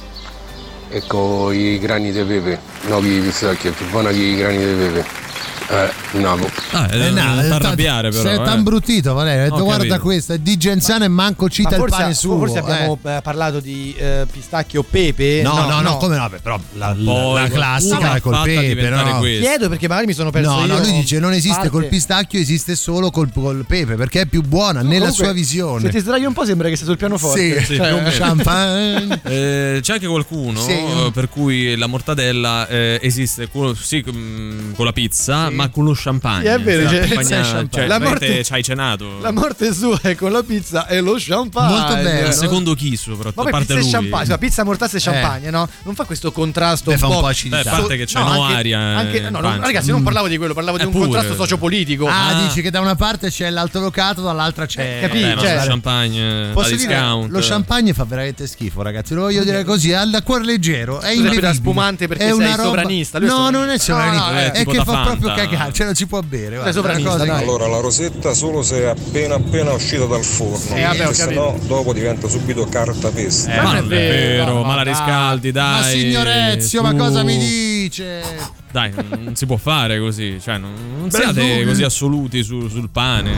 e 0.90 1.02
con 1.06 1.54
i 1.54 1.78
grani 1.78 2.12
di 2.12 2.22
pepe. 2.22 2.60
No, 2.82 3.00
che 3.00 3.08
i 3.08 3.20
pistacchi, 3.20 3.68
è 3.68 3.70
più 3.70 3.88
buona 3.88 4.10
che 4.10 4.18
i 4.18 4.36
grani 4.36 4.58
di 4.58 4.64
pepe. 4.64 5.25
Eh, 5.68 6.18
namo. 6.20 6.48
Ah, 6.72 6.88
Eh, 6.92 7.10
no, 7.10 7.22
non 7.34 7.44
eh, 7.44 7.48
t'arrabbiare 7.48 8.12
Sei 8.12 8.22
però. 8.22 8.42
eh. 8.42 8.44
tan 8.44 8.62
bruttito, 8.62 9.14
Valerio. 9.14 9.40
Ha 9.40 9.44
detto, 9.44 9.54
Ho 9.56 9.64
guarda 9.64 9.84
capito. 9.84 10.02
questo, 10.02 10.32
è 10.34 10.38
di 10.38 10.56
Genzano 10.56 11.04
e 11.04 11.08
manco 11.08 11.48
cita 11.48 11.70
Ma 11.70 11.74
il 11.76 11.80
forse, 11.82 11.96
pane 12.02 12.14
suo. 12.14 12.38
forse 12.38 12.58
abbiamo 12.58 12.98
eh. 13.02 13.16
eh, 13.16 13.20
parlato 13.22 13.58
di 13.60 13.94
eh, 13.98 14.26
pistacchio 14.30 14.84
pepe. 14.84 15.40
No, 15.42 15.66
no, 15.66 15.80
no, 15.80 15.96
come 15.96 16.16
no? 16.16 16.30
Però 16.40 16.58
la, 16.74 16.94
Poi 17.04 17.34
la 17.42 17.48
classica 17.48 18.20
col 18.20 18.40
pepe, 18.44 18.88
no? 18.90 19.18
questa. 19.18 19.40
Chiedo 19.48 19.68
perché 19.68 19.88
magari 19.88 20.06
mi 20.06 20.12
sono 20.12 20.30
perso 20.30 20.50
No, 20.50 20.60
io. 20.60 20.66
no, 20.66 20.78
lui 20.78 20.92
dice 20.92 21.18
non 21.18 21.32
esiste 21.32 21.54
parte. 21.56 21.70
col 21.70 21.86
pistacchio, 21.88 22.38
esiste 22.38 22.76
solo 22.76 23.10
col, 23.10 23.30
col 23.32 23.64
pepe 23.66 23.96
perché 23.96 24.20
è 24.22 24.26
più 24.26 24.42
buona 24.42 24.82
nella 24.82 25.06
Comunque, 25.06 25.24
sua 25.24 25.32
visione. 25.32 25.80
Se 25.80 25.88
ti 25.90 25.98
sdrai 25.98 26.24
un 26.24 26.32
po' 26.32 26.44
sembra 26.44 26.68
che 26.68 26.76
sei 26.76 26.86
sul 26.86 26.96
pianoforte. 26.96 27.64
Sì, 27.64 27.74
Cioè, 27.74 27.88
più 27.88 27.96
un 27.96 28.10
champagne. 28.12 29.20
Eh, 29.26 29.78
c'è 29.82 29.94
anche 29.94 30.06
qualcuno 30.06 30.60
Sì. 30.60 30.70
eh, 30.70 31.10
per 31.12 31.28
cui 31.28 31.76
la 31.76 31.86
mortadella 31.86 32.66
eh, 32.68 32.98
esiste 33.02 33.48
sì, 33.80 34.02
con 34.02 34.72
con 34.76 34.84
la 34.84 34.92
pizza, 34.92 35.50
ma 35.56 35.68
con 35.68 35.84
lo 35.84 35.92
champagne. 35.94 36.42
Sì, 36.42 36.48
è 36.48 36.60
vero, 36.60 36.88
accompagna- 36.88 37.16
pizza 37.18 37.36
champagne. 37.42 37.68
Cioè, 37.70 37.86
La 37.86 37.98
morte- 37.98 38.44
ci 38.44 38.52
hai 38.52 38.62
cenato. 38.62 39.18
La 39.20 39.32
morte 39.32 39.72
sua 39.74 39.98
è 40.02 40.14
con 40.14 40.32
la 40.32 40.42
pizza 40.42 40.86
e 40.86 41.00
lo 41.00 41.16
champagne. 41.18 41.74
Molto 41.78 41.94
bello. 41.94 42.32
Secondo 42.32 42.74
chi 42.74 42.96
soprattutto? 42.96 43.42
Ma 43.42 43.48
a 43.48 43.52
parte 43.52 43.74
pizza 43.74 43.98
e 43.98 44.00
lui. 44.02 44.26
cioè, 44.26 44.38
pizza, 44.38 44.64
mortazza 44.64 44.96
e 44.96 45.00
champagne, 45.00 45.50
no? 45.50 45.68
Non 45.84 45.94
fa 45.94 46.04
questo 46.04 46.32
contrasto 46.32 46.90
Beh, 46.90 46.98
fa 46.98 47.06
un 47.06 47.14
po' 47.14 47.20
Beh, 47.22 47.30
acidità. 47.30 47.70
a 47.72 47.76
parte 47.78 47.96
che 47.96 48.04
c'è 48.06 48.18
No, 48.18 48.32
no, 48.32 48.42
anche- 48.42 48.54
aria. 48.56 48.78
anche- 48.78 49.26
eh, 49.26 49.30
no, 49.30 49.40
no, 49.40 49.56
ragazzi, 49.60 49.90
non 49.90 50.02
parlavo 50.02 50.28
di 50.28 50.36
quello, 50.36 50.54
parlavo 50.54 50.76
di 50.76 50.82
Eh, 50.82 50.86
un 50.86 50.92
pure. 50.92 51.04
contrasto 51.06 51.34
sociopolitico. 51.34 52.06
Ah, 52.06 52.28
Ah. 52.28 52.42
dici 52.46 52.60
che 52.62 52.70
da 52.70 52.80
una 52.80 52.94
parte 52.94 53.30
c'è 53.30 53.48
l'altolocato, 53.50 54.22
dall'altra 54.22 54.66
c'è. 54.66 54.98
Eh, 55.02 55.06
capì? 55.06 55.20
Vabbè, 55.22 55.34
ma 55.34 55.40
Cioè, 55.40 55.54
lo 55.56 55.64
champagne 55.66 56.50
Posso 56.52 56.70
da 56.70 56.76
dire, 56.76 56.88
discount. 56.94 57.30
lo 57.30 57.38
champagne 57.40 57.92
fa 57.94 58.04
veramente 58.04 58.46
schifo, 58.46 58.82
ragazzi. 58.82 59.14
Lo 59.14 59.22
voglio 59.22 59.44
dire 59.44 59.64
così, 59.64 59.92
al 59.92 60.20
cuore 60.24 60.44
leggero. 60.44 61.00
È 61.00 61.06
da 61.06 61.12
invivibile. 61.12 61.54
spumante 61.54 62.06
perché 62.08 62.24
è 62.28 62.32
sei 62.34 62.50
roba... 62.50 62.62
sovranista, 62.62 63.18
lui 63.18 63.28
è 63.28 63.30
No, 63.30 63.50
non 63.50 63.68
è 63.68 63.78
sovranista, 63.78 64.30
no, 64.30 64.36
è 64.38 64.50
è 64.52 64.64
che 64.64 64.76
fa 64.84 65.02
proprio 65.02 65.28
cagare, 65.28 65.45
ce 65.72 65.84
lo 65.84 65.94
si 65.94 66.06
può 66.06 66.20
bere. 66.20 66.56
guarda, 66.56 66.72
sovranista, 66.72 67.10
cosa 67.10 67.24
dai. 67.24 67.42
Allora, 67.42 67.66
la 67.66 67.80
rosetta 67.80 68.34
solo 68.34 68.62
se 68.62 68.80
è 68.82 68.84
appena 68.86 69.34
appena 69.34 69.72
uscita 69.72 70.04
dal 70.04 70.24
forno. 70.24 70.74
Eh, 70.74 70.82
vabbè, 70.82 71.12
se 71.12 71.30
no 71.32 71.58
dopo 71.66 71.92
diventa 71.92 72.28
subito 72.28 72.64
carta 72.66 73.10
pesta. 73.10 73.52
Eh, 73.52 73.56
ma 73.62 73.72
non 73.72 73.76
è 73.76 73.82
vero, 73.84 74.62
ma 74.62 74.74
la 74.74 74.84
dai. 74.84 74.92
riscaldi, 74.92 75.52
dai. 75.52 75.80
Ma 75.80 75.86
signor 75.86 76.26
Ezio, 76.28 76.82
ma 76.82 76.94
cosa 76.94 77.22
mi 77.22 77.38
dice? 77.38 78.22
Dai, 78.70 78.92
non 79.20 79.34
si 79.36 79.46
può 79.46 79.56
fare 79.56 79.98
così. 79.98 80.38
Cioè, 80.42 80.58
non, 80.58 80.72
non 80.98 81.10
siate 81.10 81.64
così 81.64 81.82
assoluti 81.82 82.42
su- 82.42 82.68
sul 82.68 82.90
pane. 82.90 83.32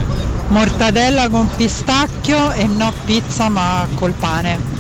Mortadella 0.49 1.29
con 1.29 1.49
pistacchio 1.55 2.53
e 2.53 2.67
no 2.67 2.93
pizza 3.05 3.49
ma 3.49 3.87
col 3.95 4.13
pane. 4.13 4.78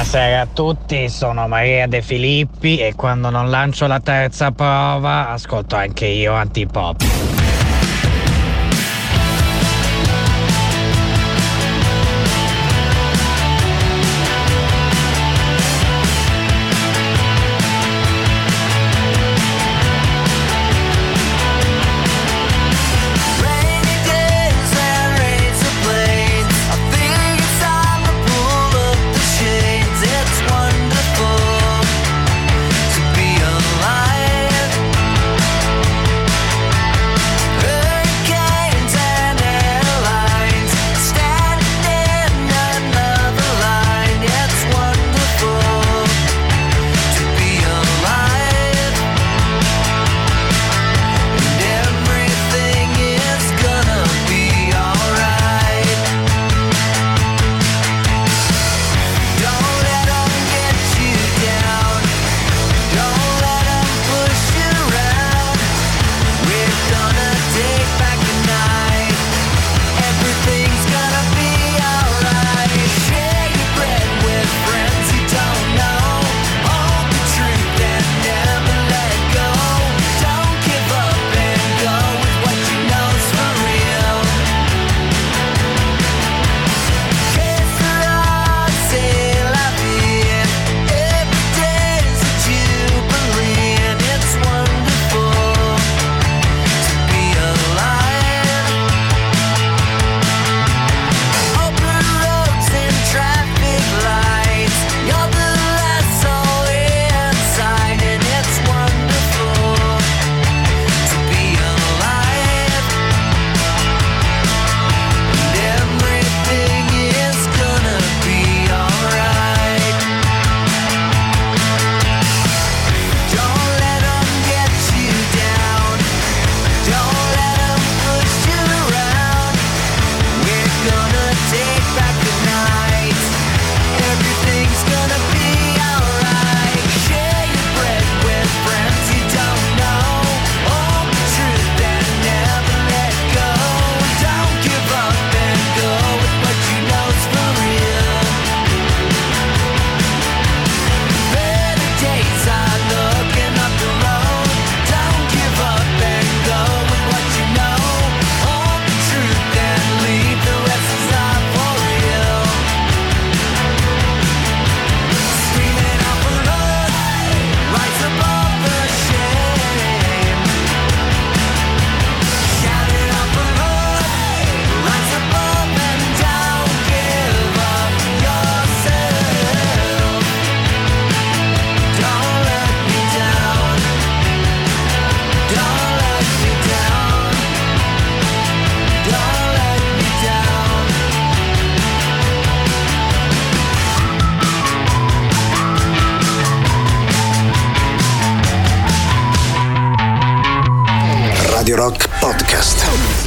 Buonasera 0.00 0.40
a 0.40 0.46
tutti, 0.46 1.10
sono 1.10 1.46
Maria 1.46 1.86
De 1.86 2.00
Filippi 2.00 2.78
e 2.78 2.94
quando 2.94 3.28
non 3.28 3.50
lancio 3.50 3.86
la 3.86 4.00
terza 4.00 4.50
prova 4.50 5.28
ascolto 5.28 5.76
anche 5.76 6.06
io 6.06 6.32
antipop. 6.32 7.29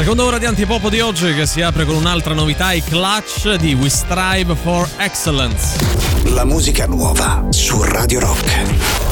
Seconda 0.04 0.26
ora 0.26 0.38
di 0.38 0.46
Antipop 0.46 0.90
di 0.90 1.00
oggi 1.00 1.34
che 1.34 1.46
si 1.46 1.62
apre 1.62 1.86
con 1.86 1.96
un'altra 1.96 2.34
novità, 2.34 2.74
i 2.74 2.84
Clutch 2.84 3.54
di 3.54 3.74
We 3.74 3.88
Strive 3.88 4.54
for 4.54 4.86
Excellence. 4.98 5.78
La 6.26 6.44
musica 6.44 6.86
nuova 6.88 7.46
su 7.52 7.82
Radio 7.82 8.20
Rock. 8.20 9.03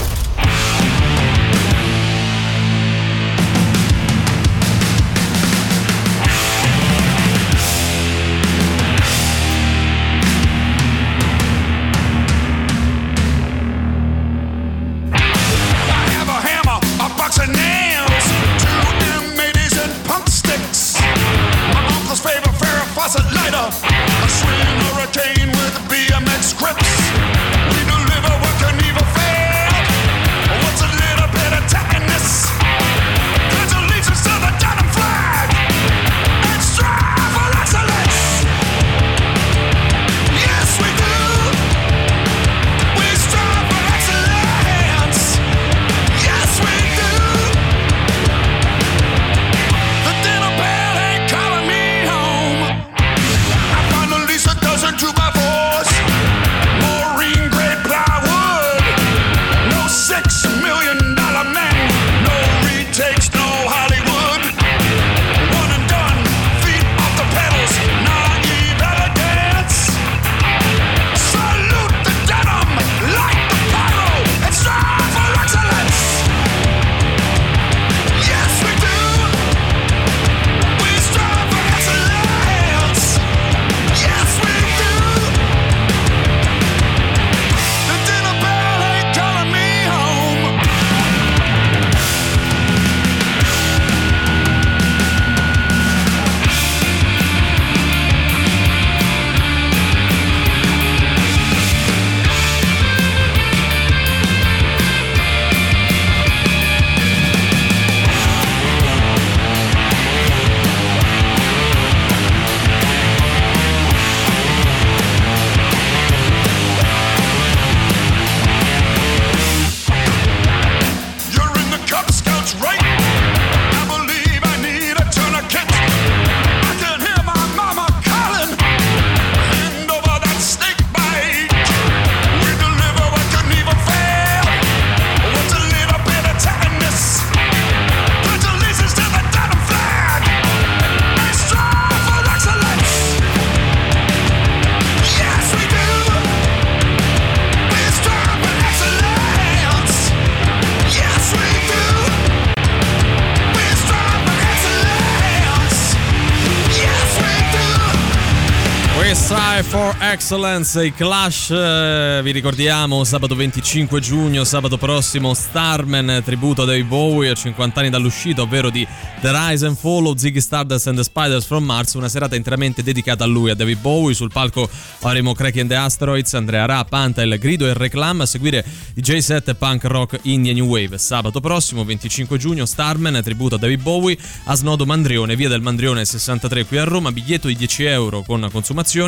Strive 159.14 159.64
for 159.64 159.96
Excellence, 160.00 160.86
i 160.86 160.94
Clash, 160.94 161.50
eh, 161.50 162.22
vi 162.24 162.32
ricordiamo, 162.32 163.04
sabato 163.04 163.36
25 163.36 164.00
giugno, 164.00 164.46
sabato 164.46 164.78
prossimo, 164.78 165.34
Starman, 165.34 166.22
tributo 166.24 166.64
David 166.64 166.88
Bowie 166.88 167.30
a 167.30 167.34
50 167.34 167.80
anni 167.82 167.90
dall'uscita, 167.90 168.42
ovvero 168.42 168.70
di 168.70 168.88
The 169.20 169.32
Rise 169.32 169.66
and 169.66 169.76
Fall 169.76 170.06
of 170.06 170.18
Ziggy 170.18 170.40
Stardust 170.40 170.88
and 170.88 170.98
the 170.98 171.04
Spiders 171.04 171.46
from 171.46 171.66
Mars, 171.66 171.94
una 171.96 172.08
serata 172.08 172.38
interamente 172.38 172.84
dedicata 172.84 173.26
a 173.26 173.28
lui, 173.28 173.50
a 173.50 173.54
David 173.54 173.80
Bowie. 173.80 174.14
Sul 174.14 174.32
palco 174.32 174.70
avremo 175.02 175.34
Cracky 175.34 175.60
and 175.60 175.70
the 175.70 175.76
Asteroids, 175.76 176.34
Andrea 176.34 176.66
Ra, 176.66 176.86
Pantel, 176.86 177.38
Grido 177.38 177.68
e 177.68 177.74
Reclam, 177.74 178.22
a 178.22 178.26
seguire 178.26 178.64
DJ 178.94 179.18
set 179.18 179.54
punk 179.56 179.84
rock 179.84 180.20
indie 180.24 180.54
new 180.54 180.68
wave. 180.68 180.98
Sabato 180.98 181.42
prossimo, 181.42 181.84
25 181.84 182.38
giugno, 182.38 182.66
Starman, 182.66 183.22
tributo 183.22 183.56
a 183.56 183.58
David 183.58 183.82
Bowie, 183.82 184.18
a 184.46 184.56
Snodo 184.56 184.86
Mandrione, 184.86 185.36
via 185.36 185.50
del 185.50 185.62
Mandrione 185.62 186.06
63 186.06 186.66
qui 186.66 186.78
a 186.78 186.86
Roma, 186.86 187.12
biglietto 187.12 187.48
di 187.48 187.56
10 187.56 187.84
euro 187.84 188.24
con 188.24 188.48
consumazione, 188.52 189.00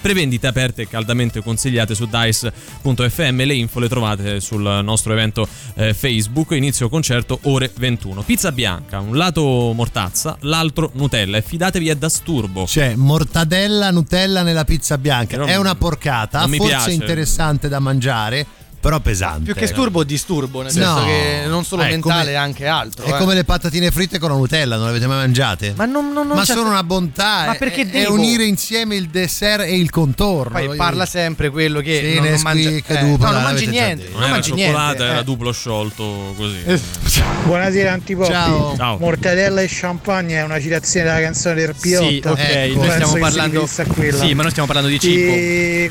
prevendite 0.00 0.46
aperte 0.46 0.82
e 0.82 0.88
caldamente 0.88 1.42
consigliate 1.42 1.94
su 1.94 2.06
dice.fm, 2.06 3.44
le 3.44 3.54
info 3.54 3.78
le 3.80 3.88
trovate 3.88 4.40
sul 4.40 4.80
nostro 4.82 5.12
evento 5.12 5.46
eh, 5.74 5.94
Facebook, 5.94 6.52
inizio 6.52 6.88
concerto 6.88 7.38
ore 7.42 7.70
21. 7.74 8.22
Pizza 8.22 8.52
bianca, 8.52 9.00
un 9.00 9.16
lato 9.16 9.72
mortazza, 9.74 10.36
l'altro 10.40 10.90
Nutella 10.94 11.36
e 11.36 11.42
fidatevi 11.42 11.88
è 11.88 11.96
da 11.96 12.08
sturbo. 12.08 12.64
C'è 12.64 12.94
mortadella, 12.94 13.90
Nutella 13.90 14.42
nella 14.42 14.64
pizza 14.64 14.98
bianca. 14.98 15.36
Non- 15.36 15.48
è 15.48 15.56
una 15.56 15.74
porcata, 15.74 16.40
forse 16.40 16.66
piace. 16.66 16.90
interessante 16.92 17.68
da 17.68 17.78
mangiare, 17.78 18.46
però 18.80 18.98
pesante. 19.00 19.44
Più 19.44 19.54
che 19.54 19.66
sturbo, 19.66 20.02
disturbo, 20.04 20.62
nel 20.62 20.70
senso 20.72 21.00
No. 21.00 21.04
che 21.04 21.42
non 21.46 21.64
solo 21.64 21.82
Eh, 21.82 21.88
è 21.88 21.90
mentale, 21.90 22.24
come- 22.24 22.34
anche 22.36 22.66
altro. 22.66 23.04
È 23.04 23.10
eh. 23.12 23.18
come 23.18 23.34
le 23.34 23.44
patatine 23.44 23.90
fritte 23.90 24.18
con 24.18 24.30
la 24.30 24.36
Nutella, 24.36 24.76
non 24.76 24.84
le 24.84 24.90
avete 24.90 25.06
mai 25.06 25.18
mangiate? 25.18 25.74
Ma 25.76 25.84
non, 25.84 26.12
non, 26.12 26.26
non 26.26 26.36
Ma 26.36 26.44
sono 26.46 26.68
una 26.70 26.82
bontà. 26.82 27.44
Ma 27.46 27.52
è- 27.54 27.58
perché 27.58 27.82
è, 27.82 27.86
devo? 27.86 28.14
unire 28.14 28.44
insieme 28.44 28.96
il 28.96 29.08
dessert 29.08 29.64
e 29.64 29.76
il 29.78 29.90
contorno. 29.90 30.58
Poi 30.58 30.76
parla 30.76 31.04
dire. 31.04 31.06
sempre 31.06 31.50
quello 31.50 31.80
che 31.80 32.00
Sì, 32.02 32.14
non, 32.20 32.30
non 32.30 32.40
mangia, 32.42 32.68
eh, 32.70 33.02
no, 33.02 33.16
non 33.18 33.42
mangi 33.42 33.66
niente. 33.66 34.04
Non 34.04 34.12
non 34.14 34.22
era 34.22 34.30
mangi 34.32 34.48
cioccolata, 34.48 34.84
niente. 34.86 35.04
era 35.04 35.18
eh. 35.20 35.24
duplo 35.24 35.52
sciolto 35.52 36.34
così. 36.36 36.58
Buonasera 37.44 37.92
Antipoppi. 37.92 38.30
Ciao. 38.32 38.74
Ciao. 38.76 38.98
Mortadella 38.98 39.60
e 39.60 39.66
champagne 39.68 40.36
è 40.36 40.42
una 40.42 40.58
citazione 40.60 41.06
della 41.06 41.20
canzone 41.20 41.54
del 41.54 41.74
P8. 41.78 42.08
Sì, 42.08 42.22
ok, 42.24 42.38
Ecco, 42.38 42.78
noi 42.78 42.90
stiamo 42.90 43.14
parlando- 43.18 43.66
sì, 43.66 44.34
ma 44.34 44.42
noi 44.42 44.50
stiamo 44.50 44.66
parlando 44.66 44.88
di 44.88 44.98
cibo. 44.98 45.30
E 45.32 45.90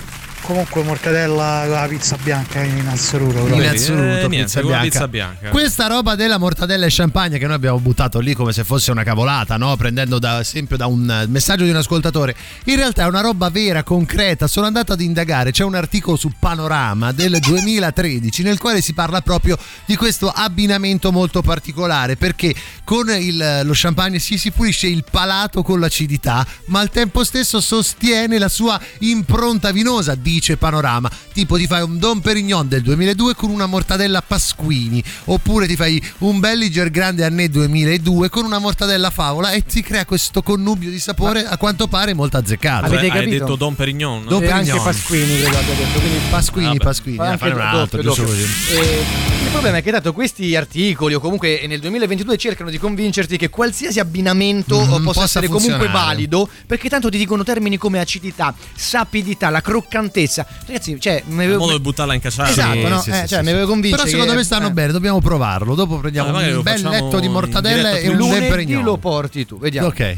comunque 0.50 0.82
mortadella 0.82 1.66
la 1.66 1.86
pizza 1.88 2.18
bianca 2.24 2.60
in 2.64 2.88
assoluto. 2.88 3.38
In 3.38 3.46
proprio. 3.46 3.70
assoluto, 3.70 4.02
Eh, 4.02 4.28
niente, 4.28 4.38
pizza, 4.46 4.62
bianca. 4.62 4.82
pizza 4.84 5.08
bianca. 5.08 5.50
Questa 5.50 5.86
roba 5.86 6.16
della 6.16 6.40
mortadella 6.40 6.88
e 6.88 6.90
champagne 6.92 7.38
che 7.38 7.46
noi 7.46 7.54
abbiamo 7.54 7.78
buttato 7.80 8.18
lì 8.20 8.34
come 8.34 8.52
se 8.52 8.64
fosse 8.64 8.90
una 8.90 9.04
cavolata, 9.04 9.58
no? 9.58 9.76
prendendo 9.78 10.18
da, 10.18 10.40
esempio 10.40 10.76
da 10.76 10.88
un 10.88 11.08
eh, 11.08 11.28
messaggio 11.28 11.66
di 11.66 11.70
un 11.70 11.76
ascoltatore, 11.76 12.36
in 12.66 12.78
realtà 12.78 13.04
è 13.04 13.08
una 13.08 13.22
roba 13.22 13.50
vera, 13.52 13.84
concreta. 13.84 14.48
Sono 14.48 14.66
andato 14.66 14.92
ad 14.92 15.02
indagare, 15.02 15.52
c'è 15.52 15.64
un 15.64 15.76
articolo 15.76 16.18
su 16.18 16.32
Panorama 16.40 17.12
del 17.12 17.38
2013 17.40 18.42
nel 18.42 18.58
quale 18.58 18.82
si 18.82 18.94
parla 18.94 19.22
proprio 19.22 19.56
di 19.86 19.96
questo 19.96 20.30
abbinamento 20.34 21.12
molto 21.12 21.44
particolare 21.44 22.16
perché 22.16 22.56
con 22.84 23.08
il- 23.12 23.62
lo 23.64 23.72
champagne 23.76 24.18
si, 24.18 24.40
si 24.40 24.50
pulisce 24.50 24.88
il 24.88 25.04
palato 25.10 25.62
con 25.62 25.80
l'acidità, 25.80 26.44
ma 26.66 26.80
al 26.80 26.90
tempo 26.90 27.24
stesso 27.24 27.62
sostiene 27.62 28.40
la 28.40 28.50
sua 28.50 28.80
impronta 29.00 29.72
vinosa, 29.72 30.16
dice 30.40 30.58
Panorama, 30.58 31.10
tipo 31.34 31.58
ti 31.58 31.68
fai 31.68 31.82
un 31.82 32.00
Don 32.00 32.22
Perignon 32.22 32.68
del 32.68 32.82
2002 32.82 33.36
con 33.36 33.50
una 33.50 33.66
mortadella 33.66 34.22
Pasquini, 34.22 35.04
oppure 35.26 35.68
ti 35.68 35.76
fai 35.76 36.02
un 36.20 36.40
Belliger 36.40 36.90
Grande 36.90 37.26
Annè 37.26 37.50
2002 37.50 38.30
con 38.30 38.46
una 38.46 38.58
mortadella 38.58 39.10
Favola 39.10 39.52
e 39.52 39.64
ti 39.64 39.82
crea 39.82 40.06
questo 40.06 40.42
connubio 40.42 40.90
di 40.90 41.00
sapore 41.00 41.46
a 41.46 41.58
quanto 41.58 41.88
pare 41.88 42.14
molto 42.14 42.38
azzeccato. 42.38 42.86
Avete 42.86 43.06
eh, 43.06 43.10
capito? 43.10 43.32
Hai 43.32 43.40
detto 43.40 43.56
Don 43.56 43.76
Perignon? 43.76 44.24
No? 44.24 44.30
Don 44.30 44.40
Perignon. 44.40 44.70
anche 44.70 44.82
Pasquini 44.82 45.42
credo 45.42 45.58
abbia 45.58 45.76
detto, 45.76 46.00
quindi 46.00 46.18
Pasquini, 46.30 46.66
Vabbè. 46.68 46.84
Pasquini. 46.84 47.16
Eh, 47.16 47.38
fare 47.38 47.54
un 47.54 47.60
altro, 47.60 48.02
doppio, 48.02 48.24
doppio. 48.24 48.34
Eh, 48.34 49.04
il 49.44 49.50
problema 49.52 49.78
è 49.78 49.84
che 49.84 49.92
dato 49.92 50.14
questi 50.14 50.56
articoli 50.56 51.16
o 51.16 51.20
comunque 51.20 51.66
nel 51.68 51.80
2022 51.80 52.38
cercano 52.38 52.70
di 52.70 52.78
convincerti 52.78 53.36
che 53.36 53.50
qualsiasi 53.50 54.00
abbinamento 54.00 54.80
mm, 54.80 55.04
possa, 55.04 55.24
essere 55.24 55.48
comunque 55.48 55.88
valido 55.88 56.48
perché 56.66 56.88
tanto 56.88 57.10
ti 57.10 57.18
dicono 57.18 57.44
termini 57.44 57.78
come 57.78 58.00
acidità, 58.00 58.54
sapidità, 58.76 59.50
la 59.50 59.62
croccantezza 59.62 60.29
sicurezza. 60.30 60.46
Ragazzi, 60.66 61.00
cioè, 61.00 61.24
mi 61.26 61.44
avevo... 61.44 61.60
modo 61.60 61.74
di 61.74 61.80
buttarla 61.80 62.14
in 62.14 62.22
cacciata. 62.22 62.50
Esatto, 62.50 62.88
no? 62.88 63.02
Sì, 63.02 63.10
eh, 63.10 63.22
sì, 63.22 63.28
cioè, 63.28 63.42
mi 63.42 63.50
avevo 63.50 63.68
convinto. 63.68 63.98
Però 63.98 64.08
secondo 64.08 64.32
che... 64.32 64.38
me 64.38 64.44
stanno 64.44 64.68
eh. 64.68 64.72
bene, 64.72 64.92
dobbiamo 64.92 65.20
provarlo. 65.20 65.76
Dopo 65.76 65.98
prendiamo 65.98 66.30
allora, 66.30 66.56
un 66.56 66.62
bel 66.62 66.84
letto 66.84 67.20
di 67.20 67.28
mortadella 67.28 67.98
e 67.98 68.08
un 68.08 68.16
lunedì 68.16 68.82
lo 68.82 68.98
porti 68.98 69.46
tu, 69.46 69.58
vediamo. 69.58 69.88
Ok. 69.88 70.18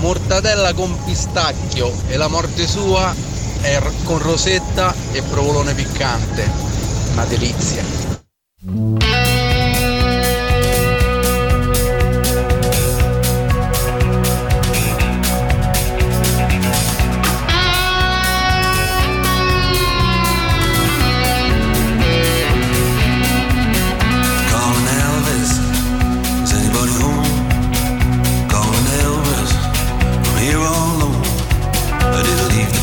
Mortadella 0.00 0.72
con 0.74 0.96
pistacchio 1.04 1.92
e 2.08 2.16
la 2.16 2.28
morte 2.28 2.66
sua 2.66 3.14
è 3.60 3.80
con 4.04 4.18
rosetta 4.18 4.94
e 5.12 5.22
provolone 5.22 5.74
piccante. 5.74 6.48
Una 7.12 7.24
delizia. 7.24 9.25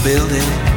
building. 0.03 0.72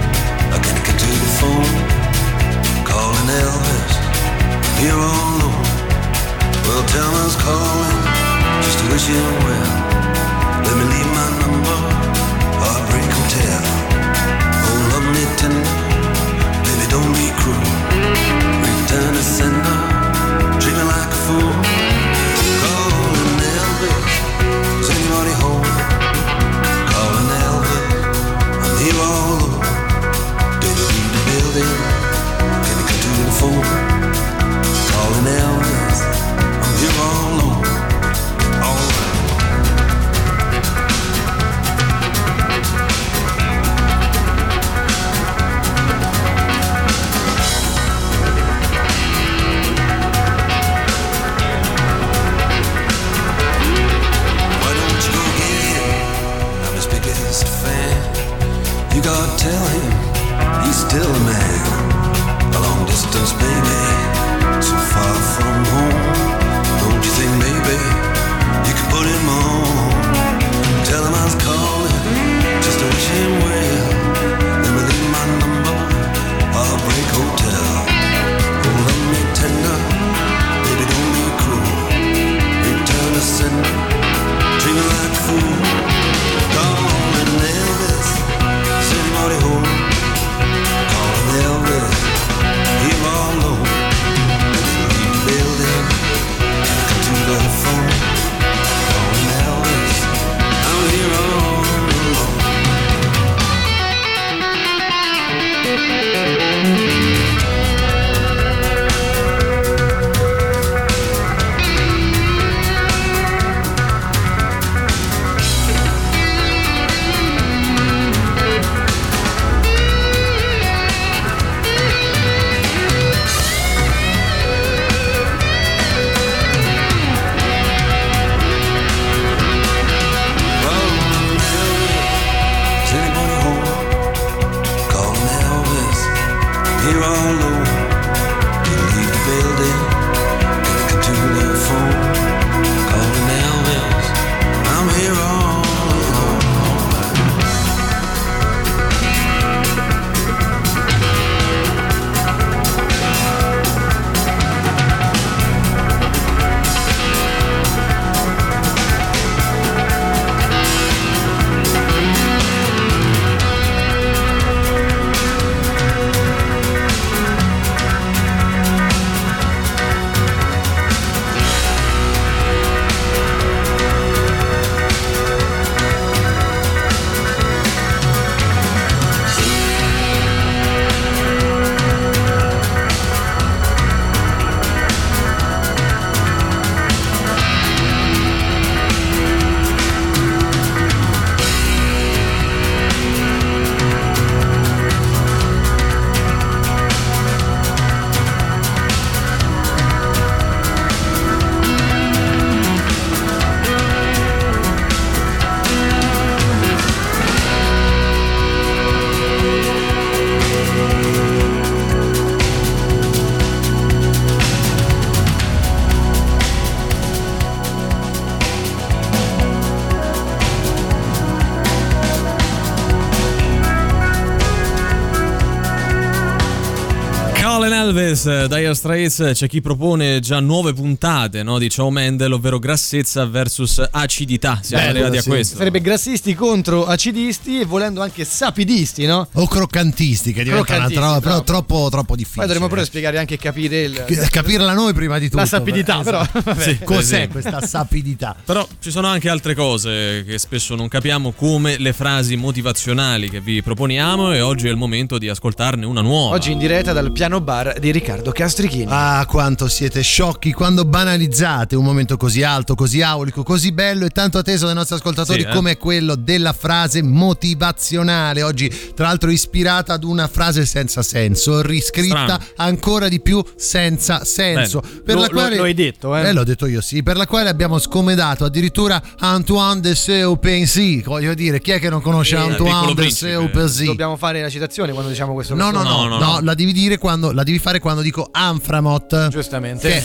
uh, 228.26 228.35
Dire 228.48 228.74
Straits, 228.74 229.30
c'è 229.34 229.48
chi 229.48 229.60
propone 229.60 230.20
già 230.20 230.40
nuove 230.40 230.72
puntate 230.72 231.42
no, 231.42 231.58
di 231.58 231.68
Ciao 231.68 231.90
Mendel, 231.90 232.32
ovvero 232.32 232.58
grassezza 232.58 233.24
versus 233.26 233.82
acidità. 233.90 234.60
Siamo 234.62 234.84
Bello, 234.84 234.98
arrivati 234.98 235.22
sì. 235.22 235.28
a 235.28 235.32
questo. 235.32 235.56
Sarebbe 235.56 235.80
grassisti 235.80 236.34
contro 236.34 236.86
acidisti 236.86 237.60
e 237.60 237.64
volendo 237.64 238.02
anche 238.02 238.24
sapidisti, 238.24 239.06
no? 239.06 239.26
O 239.32 239.46
croccantisti 239.46 240.32
che 240.32 240.44
diventano 240.44 240.64
Croccantisti, 240.64 240.94
tro- 241.00 241.20
però 241.20 241.20
bravo. 241.20 241.44
troppo, 241.44 241.88
troppo 241.90 242.14
difficili. 242.16 242.38
Poi 242.38 242.46
dovremmo 242.46 242.68
pure 242.68 242.84
spiegare 242.84 243.18
anche 243.18 243.36
capire 243.36 243.82
il, 243.82 244.04
Capirla 244.30 244.72
noi 244.72 244.92
prima 244.92 245.18
di 245.18 245.26
tutto. 245.26 245.38
la 245.38 245.46
sapidità, 245.46 245.98
Beh, 245.98 246.04
però 246.04 246.20
esatto. 246.22 246.60
Sì, 246.60 246.78
Cos'è 246.84 247.28
questa 247.28 247.60
sapidità? 247.60 248.36
Però 248.44 248.66
ci 248.80 248.90
sono 248.90 249.08
anche 249.08 249.28
altre 249.28 249.54
cose 249.54 250.24
che 250.26 250.38
spesso 250.38 250.74
non 250.74 250.88
capiamo, 250.88 251.32
come 251.32 251.78
le 251.78 251.92
frasi 251.92 252.36
motivazionali 252.36 253.28
che 253.30 253.40
vi 253.40 253.62
proponiamo 253.62 254.32
e 254.32 254.40
oggi 254.40 254.66
è 254.68 254.70
il 254.70 254.76
momento 254.76 255.18
di 255.18 255.28
ascoltarne 255.28 255.84
una 255.86 256.00
nuova. 256.00 256.34
Oggi 256.34 256.52
in 256.52 256.58
diretta 256.58 256.92
dal 256.92 257.12
piano 257.12 257.40
bar 257.40 257.78
di 257.78 257.90
Riccardo 257.90 258.32
Castrichini. 258.36 258.84
Ah, 258.88 259.24
quanto 259.26 259.66
siete 259.66 260.02
sciocchi 260.02 260.52
quando 260.52 260.84
banalizzate 260.84 261.74
un 261.74 261.82
momento 261.82 262.18
così 262.18 262.42
alto, 262.42 262.74
così 262.74 263.00
aulico, 263.00 263.42
così 263.42 263.72
bello 263.72 264.04
e 264.04 264.10
tanto 264.10 264.36
atteso 264.36 264.66
dai 264.66 264.74
nostri 264.74 264.96
ascoltatori 264.96 265.40
Sì, 265.40 265.46
eh. 265.46 265.52
come 265.54 265.78
quello 265.78 266.14
della 266.16 266.52
frase 266.52 267.02
motivazionale. 267.02 268.42
Oggi, 268.42 268.70
tra 268.94 269.06
l'altro, 269.06 269.30
ispirata 269.30 269.94
ad 269.94 270.04
una 270.04 270.28
frase 270.28 270.66
senza 270.66 271.02
senso, 271.02 271.62
riscritta 271.62 272.24
Strano. 272.24 272.44
ancora 272.56 273.08
di 273.08 273.20
più 273.20 273.42
senza 273.56 274.22
senso. 274.24 274.80
Bene. 274.80 275.00
Per 275.00 275.14
Lo- 275.14 275.20
la 275.22 275.28
quale, 275.30 275.56
lo 275.56 275.62
hai 275.62 275.72
detto, 275.74 276.14
eh? 276.14 276.32
l'ho 276.34 276.44
detto 276.44 276.66
io, 276.66 276.82
sì. 276.82 277.02
Per 277.02 277.16
la 277.16 277.26
quale 277.26 277.48
abbiamo 277.48 277.78
scomedato 277.78 278.44
addirittura 278.44 279.02
Antoine 279.18 279.80
de 279.80 279.94
Saint-Exupéry. 279.94 281.02
Voglio 281.02 281.32
dire, 281.32 281.58
chi 281.62 281.70
è 281.70 281.78
che 281.80 281.88
non 281.88 282.02
conosce 282.02 282.36
Eh, 282.36 282.40
Antoine 282.40 282.92
de. 282.92 283.10
Saint-Exupéry? 283.10 283.86
Dobbiamo 283.86 284.16
fare 284.16 284.42
la 284.42 284.50
citazione 284.50 284.92
quando 284.92 285.08
diciamo 285.10 285.32
questo. 285.32 285.54
No, 285.54 285.70
no, 285.70 285.82
no, 285.82 285.84
No, 285.86 286.04
no, 286.08 286.18
no, 286.18 286.32
no. 286.32 286.40
la 286.42 286.52
devi 286.54 286.72
dire 286.74 286.98
quando 286.98 287.32
la 287.32 287.42
devi 287.42 287.58
fare 287.58 287.78
quando 287.80 288.02
dico 288.02 288.25
Anframot. 288.30 289.28
Giustamente. 289.28 289.88
Che, 289.88 290.02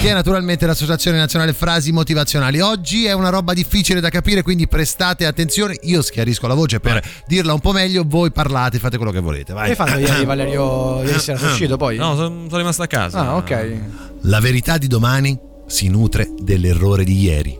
che 0.00 0.10
è 0.10 0.12
naturalmente 0.12 0.66
l'Associazione 0.66 1.18
Nazionale 1.18 1.52
Frasi 1.52 1.92
Motivazionali. 1.92 2.60
Oggi 2.60 3.04
è 3.04 3.12
una 3.12 3.28
roba 3.30 3.52
difficile 3.52 4.00
da 4.00 4.10
capire, 4.10 4.42
quindi 4.42 4.68
prestate 4.68 5.26
attenzione. 5.26 5.76
Io 5.82 6.02
schiarisco 6.02 6.46
la 6.46 6.54
voce 6.54 6.80
per 6.80 7.02
dirla 7.26 7.52
un 7.52 7.60
po' 7.60 7.72
meglio, 7.72 8.04
voi 8.06 8.30
parlate, 8.30 8.78
fate 8.78 8.96
quello 8.96 9.12
che 9.12 9.20
volete. 9.20 9.52
Vai. 9.52 9.64
Che 9.64 9.70
hai 9.70 9.76
fatto 9.76 9.98
ieri 9.98 10.24
Valerio? 10.24 11.02
Ieri 11.02 11.18
sera 11.18 11.38
sei 11.38 11.48
uscito 11.48 11.76
poi? 11.76 11.96
No, 11.96 12.14
sono, 12.14 12.44
sono 12.46 12.56
rimasto 12.58 12.82
a 12.82 12.86
casa. 12.86 13.18
Ah, 13.20 13.36
ok. 13.36 13.76
La 14.22 14.40
verità 14.40 14.78
di 14.78 14.86
domani 14.86 15.38
si 15.66 15.88
nutre 15.88 16.28
dell'errore 16.38 17.04
di 17.04 17.20
ieri. 17.20 17.56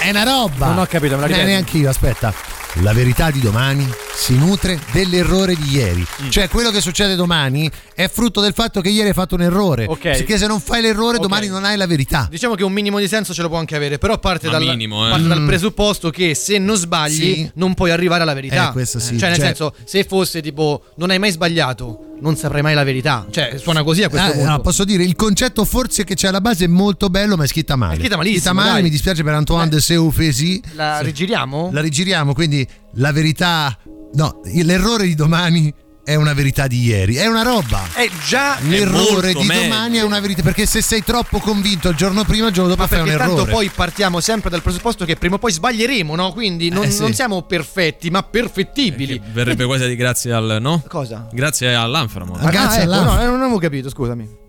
È 0.00 0.10
una 0.10 0.24
roba! 0.24 0.66
Non 0.66 0.78
ho 0.78 0.86
capito, 0.86 1.14
me 1.14 1.20
la 1.22 1.26
ripeti? 1.26 1.46
neanche 1.46 1.78
io, 1.78 1.88
aspetta. 1.88 2.32
La 2.76 2.92
verità 2.92 3.30
di 3.30 3.38
domani 3.40 3.86
si 4.14 4.36
nutre 4.36 4.80
dell'errore 4.92 5.54
di 5.54 5.76
ieri. 5.76 6.04
Mm. 6.22 6.30
Cioè, 6.30 6.48
quello 6.48 6.70
che 6.70 6.80
succede 6.80 7.14
domani 7.14 7.70
è 7.94 8.08
frutto 8.08 8.40
del 8.40 8.52
fatto 8.52 8.80
che 8.80 8.88
ieri 8.88 9.08
hai 9.08 9.14
fatto 9.14 9.34
un 9.34 9.42
errore. 9.42 9.86
Ok. 9.86 10.00
Perché 10.00 10.38
se 10.38 10.46
non 10.46 10.60
fai 10.60 10.80
l'errore, 10.82 11.16
Ok. 11.16 11.22
domani 11.22 11.46
non 11.48 11.64
hai 11.64 11.76
la 11.76 11.86
verità. 11.86 12.26
Diciamo 12.30 12.54
che 12.54 12.64
un 12.64 12.72
minimo 12.72 12.98
di 12.98 13.08
senso 13.08 13.32
ce 13.34 13.42
lo 13.42 13.48
può 13.48 13.58
anche 13.58 13.76
avere, 13.76 13.98
però 13.98 14.18
parte, 14.18 14.48
dal, 14.48 14.62
minimo, 14.62 15.06
eh. 15.06 15.10
parte 15.10 15.26
dal 15.28 15.40
Mm. 15.40 15.46
presupposto 15.46 16.10
che 16.10 16.34
se 16.34 16.58
non 16.58 16.76
sbagli 16.76 17.34
Sì. 17.34 17.50
non 17.54 17.74
puoi 17.74 17.90
arrivare 17.90 18.22
alla 18.22 18.34
verità. 18.34 18.70
Eh, 18.70 18.72
questo 18.72 18.98
sì, 18.98 19.18
Cioè, 19.18 19.28
nel 19.28 19.36
cioè- 19.38 19.46
senso, 19.46 19.74
se 19.84 20.04
fosse 20.04 20.40
tipo 20.42 20.84
non 20.96 21.10
hai 21.10 21.18
mai 21.18 21.30
sbagliato, 21.30 22.06
non 22.20 22.36
saprai 22.36 22.62
mai 22.62 22.74
la 22.74 22.84
verità. 22.84 23.26
Cioè, 23.30 23.56
suona 23.58 23.82
così 23.82 24.02
a 24.04 24.08
questo 24.08 24.28
Ah, 24.28 24.32
punto. 24.32 24.48
no, 24.48 24.60
posso 24.60 24.84
dire, 24.84 25.02
il 25.02 25.16
concetto 25.16 25.64
forse 25.64 26.04
che 26.04 26.14
c'è 26.14 26.28
alla 26.28 26.40
base 26.40 26.64
è 26.64 26.68
molto 26.68 27.08
bello, 27.08 27.36
ma 27.36 27.44
è 27.44 27.46
scritta 27.48 27.74
male. 27.76 27.94
È 27.94 27.98
scritta 27.98 28.16
malissimo, 28.16 28.54
male, 28.54 28.72
dai. 28.72 28.82
mi 28.82 28.90
dispiace 28.90 29.22
per 29.24 29.34
Antoine 29.34 29.68
de 29.68 29.80
Saint-Exupéry. 29.80 30.60
La 30.74 31.00
rigiriamo? 31.00 31.70
La 31.72 31.80
rigiriamo, 31.80 32.32
quindi 32.34 32.66
la 32.94 33.12
verità. 33.12 33.76
No, 34.14 34.40
l'errore 34.44 35.04
di 35.06 35.14
domani 35.14 35.72
è 36.04 36.14
una 36.14 36.32
verità 36.32 36.66
di 36.66 36.80
ieri. 36.82 37.14
È 37.16 37.26
una 37.26 37.42
roba. 37.42 37.82
È 37.92 38.08
già 38.26 38.56
L'errore 38.62 39.32
molto 39.32 39.40
di 39.40 39.46
meglio. 39.46 39.62
domani 39.62 39.96
è 39.98 40.02
una 40.02 40.20
verità. 40.20 40.42
Perché 40.42 40.66
se 40.66 40.82
sei 40.82 41.02
troppo 41.04 41.38
convinto 41.38 41.88
il 41.88 41.96
giorno 41.96 42.24
prima, 42.24 42.48
il 42.48 42.52
giorno 42.52 42.70
dopo 42.70 42.82
Ma 42.82 42.88
fai 42.88 42.98
un 43.00 43.04
perché 43.04 43.18
tanto 43.18 43.34
errore. 43.36 43.50
poi 43.52 43.70
partiamo 43.74 44.20
sempre 44.20 44.50
dal 44.50 44.62
presupposto 44.62 45.04
che 45.04 45.16
prima 45.16 45.36
o 45.36 45.38
poi 45.38 45.52
sbaglieremo, 45.52 46.14
no? 46.16 46.32
Quindi 46.32 46.68
non, 46.70 46.84
Eh, 46.84 46.90
sì. 46.90 47.00
non 47.00 47.14
siamo 47.14 47.42
perfetti, 47.42 48.10
ma 48.10 48.22
perfettibili. 48.22 49.20
Verrebbe 49.32 49.64
quasi 49.64 49.82
a 49.84 49.86
dire 49.86 49.96
grazie 49.98 50.32
al 50.32 50.58
no? 50.60 50.82
Cosa? 50.88 51.28
Grazie 51.32 51.74
all'Anframo. 51.74 52.34
Ah, 52.34 52.50
grazie 52.50 52.80
ah, 52.80 52.82
ecco, 52.82 52.92
all'Anframo. 52.92 53.24
no, 53.24 53.30
non 53.30 53.40
avevo 53.42 53.58
capito, 53.58 53.88
scusami. 53.88 54.40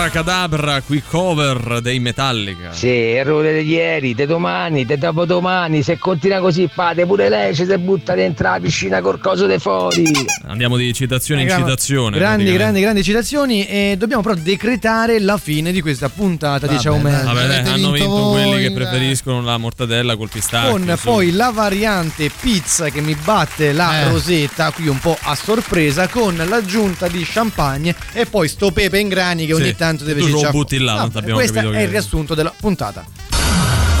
Sabra 0.00 0.08
Cadabra, 0.22 0.80
qui 0.80 1.02
cover 1.06 1.82
dei 1.82 1.98
Metallica. 2.00 2.72
Sì, 2.72 2.88
errore 2.88 3.62
di 3.62 3.68
ieri, 3.68 4.14
di 4.14 4.24
domani, 4.24 4.86
di 4.86 4.96
dopodomani. 4.96 5.82
Se 5.82 5.98
continua 5.98 6.40
così, 6.40 6.70
fate 6.72 7.04
pure 7.04 7.28
lei 7.28 7.54
ci 7.54 7.66
si 7.66 7.76
butta 7.76 8.14
dentro 8.14 8.48
la 8.48 8.58
piscina 8.58 9.02
col 9.02 9.20
coso 9.20 9.44
dei 9.44 9.58
fuori. 9.58 10.10
Andiamo 10.46 10.78
di 10.78 10.90
citazione 10.94 11.42
in 11.42 11.48
Grandi, 11.48 11.64
citazione. 11.68 12.16
Grandi, 12.16 12.50
grandi, 12.50 12.80
grandi 12.80 13.02
citazioni. 13.02 13.66
E 13.66 13.96
dobbiamo 13.98 14.22
però 14.22 14.36
decretare 14.36 15.20
la 15.20 15.36
fine 15.36 15.70
di 15.70 15.82
questa 15.82 16.08
puntata 16.08 16.66
di 16.66 16.76
Vabbè, 16.76 16.82
Ciao 16.82 16.96
Man. 16.96 17.24
Vabbè, 17.26 17.46
dai, 17.46 17.58
hanno 17.58 17.90
vinto 17.90 17.92
vinto 17.92 18.08
voi, 18.08 18.48
quelli 18.48 18.62
che 18.68 18.72
preferiscono 18.72 19.42
la 19.42 19.58
mortadella 19.58 20.16
col 20.16 20.30
pistacchio. 20.30 20.70
Con 20.70 20.94
su. 20.96 21.04
poi 21.04 21.32
la 21.32 21.50
variante 21.50 22.30
pizza 22.40 22.88
che 22.88 23.02
mi 23.02 23.14
batte 23.22 23.72
la 23.72 24.00
Eh. 24.00 24.08
rosetta, 24.08 24.70
qui 24.70 24.88
un 24.88 24.98
po' 24.98 25.18
a 25.20 25.34
sorpresa, 25.34 26.08
con 26.08 26.42
l'aggiunta 26.48 27.06
di 27.06 27.22
champagne 27.22 27.94
e 28.14 28.24
poi 28.24 28.48
sto 28.48 28.70
pepe 28.70 28.98
in 28.98 29.08
grani 29.08 29.44
che 29.44 29.52
ogni 29.52 29.66
Sì, 29.66 29.74
tanto 29.76 29.88
deve 29.98 30.20
tu 30.20 30.28
lo 30.28 30.50
butti 30.50 30.78
là, 30.78 30.96
non 30.96 31.10
t'abbiamo 31.10 31.36
Questo 31.36 31.54
capito 31.54 31.72
è 31.72 31.76
che- 31.78 31.82
il 31.84 31.88
riassunto 31.90 32.34
della 32.34 32.52
puntata. 32.58 33.04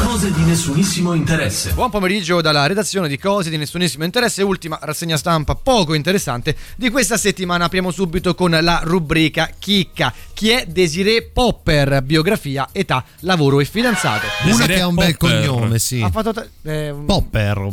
Cose 0.02 0.32
di 0.32 0.42
nessunissimo 0.42 1.12
interesse. 1.12 1.72
Buon 1.72 1.90
pomeriggio 1.90 2.40
dalla 2.40 2.66
redazione 2.66 3.06
di 3.06 3.18
Cose 3.18 3.50
di 3.50 3.56
Nessunissimo 3.58 4.02
Interesse, 4.02 4.42
ultima 4.42 4.78
rassegna 4.82 5.16
stampa 5.18 5.54
poco 5.54 5.92
interessante 5.94 6.56
di 6.76 6.88
questa 6.90 7.16
settimana. 7.18 7.66
Apriamo 7.66 7.90
subito 7.90 8.34
con 8.34 8.50
la 8.50 8.80
rubrica 8.82 9.50
Chicca. 9.58 10.12
Chi 10.32 10.48
è 10.50 10.64
Desiree 10.66 11.22
Popper? 11.30 12.02
Biografia, 12.02 12.68
età, 12.72 13.04
lavoro 13.20 13.60
e 13.60 13.66
fidanzato. 13.66 14.26
Una 14.44 14.66
che 14.66 14.80
ha 14.80 14.86
un 14.86 14.94
bel 14.94 15.16
cognome, 15.18 15.78
sì. 15.78 16.00
Ha 16.00 16.10
fatto... 16.10 16.32
ta- 16.32 16.46
eh, 16.64 16.94
Popper. 17.04 17.68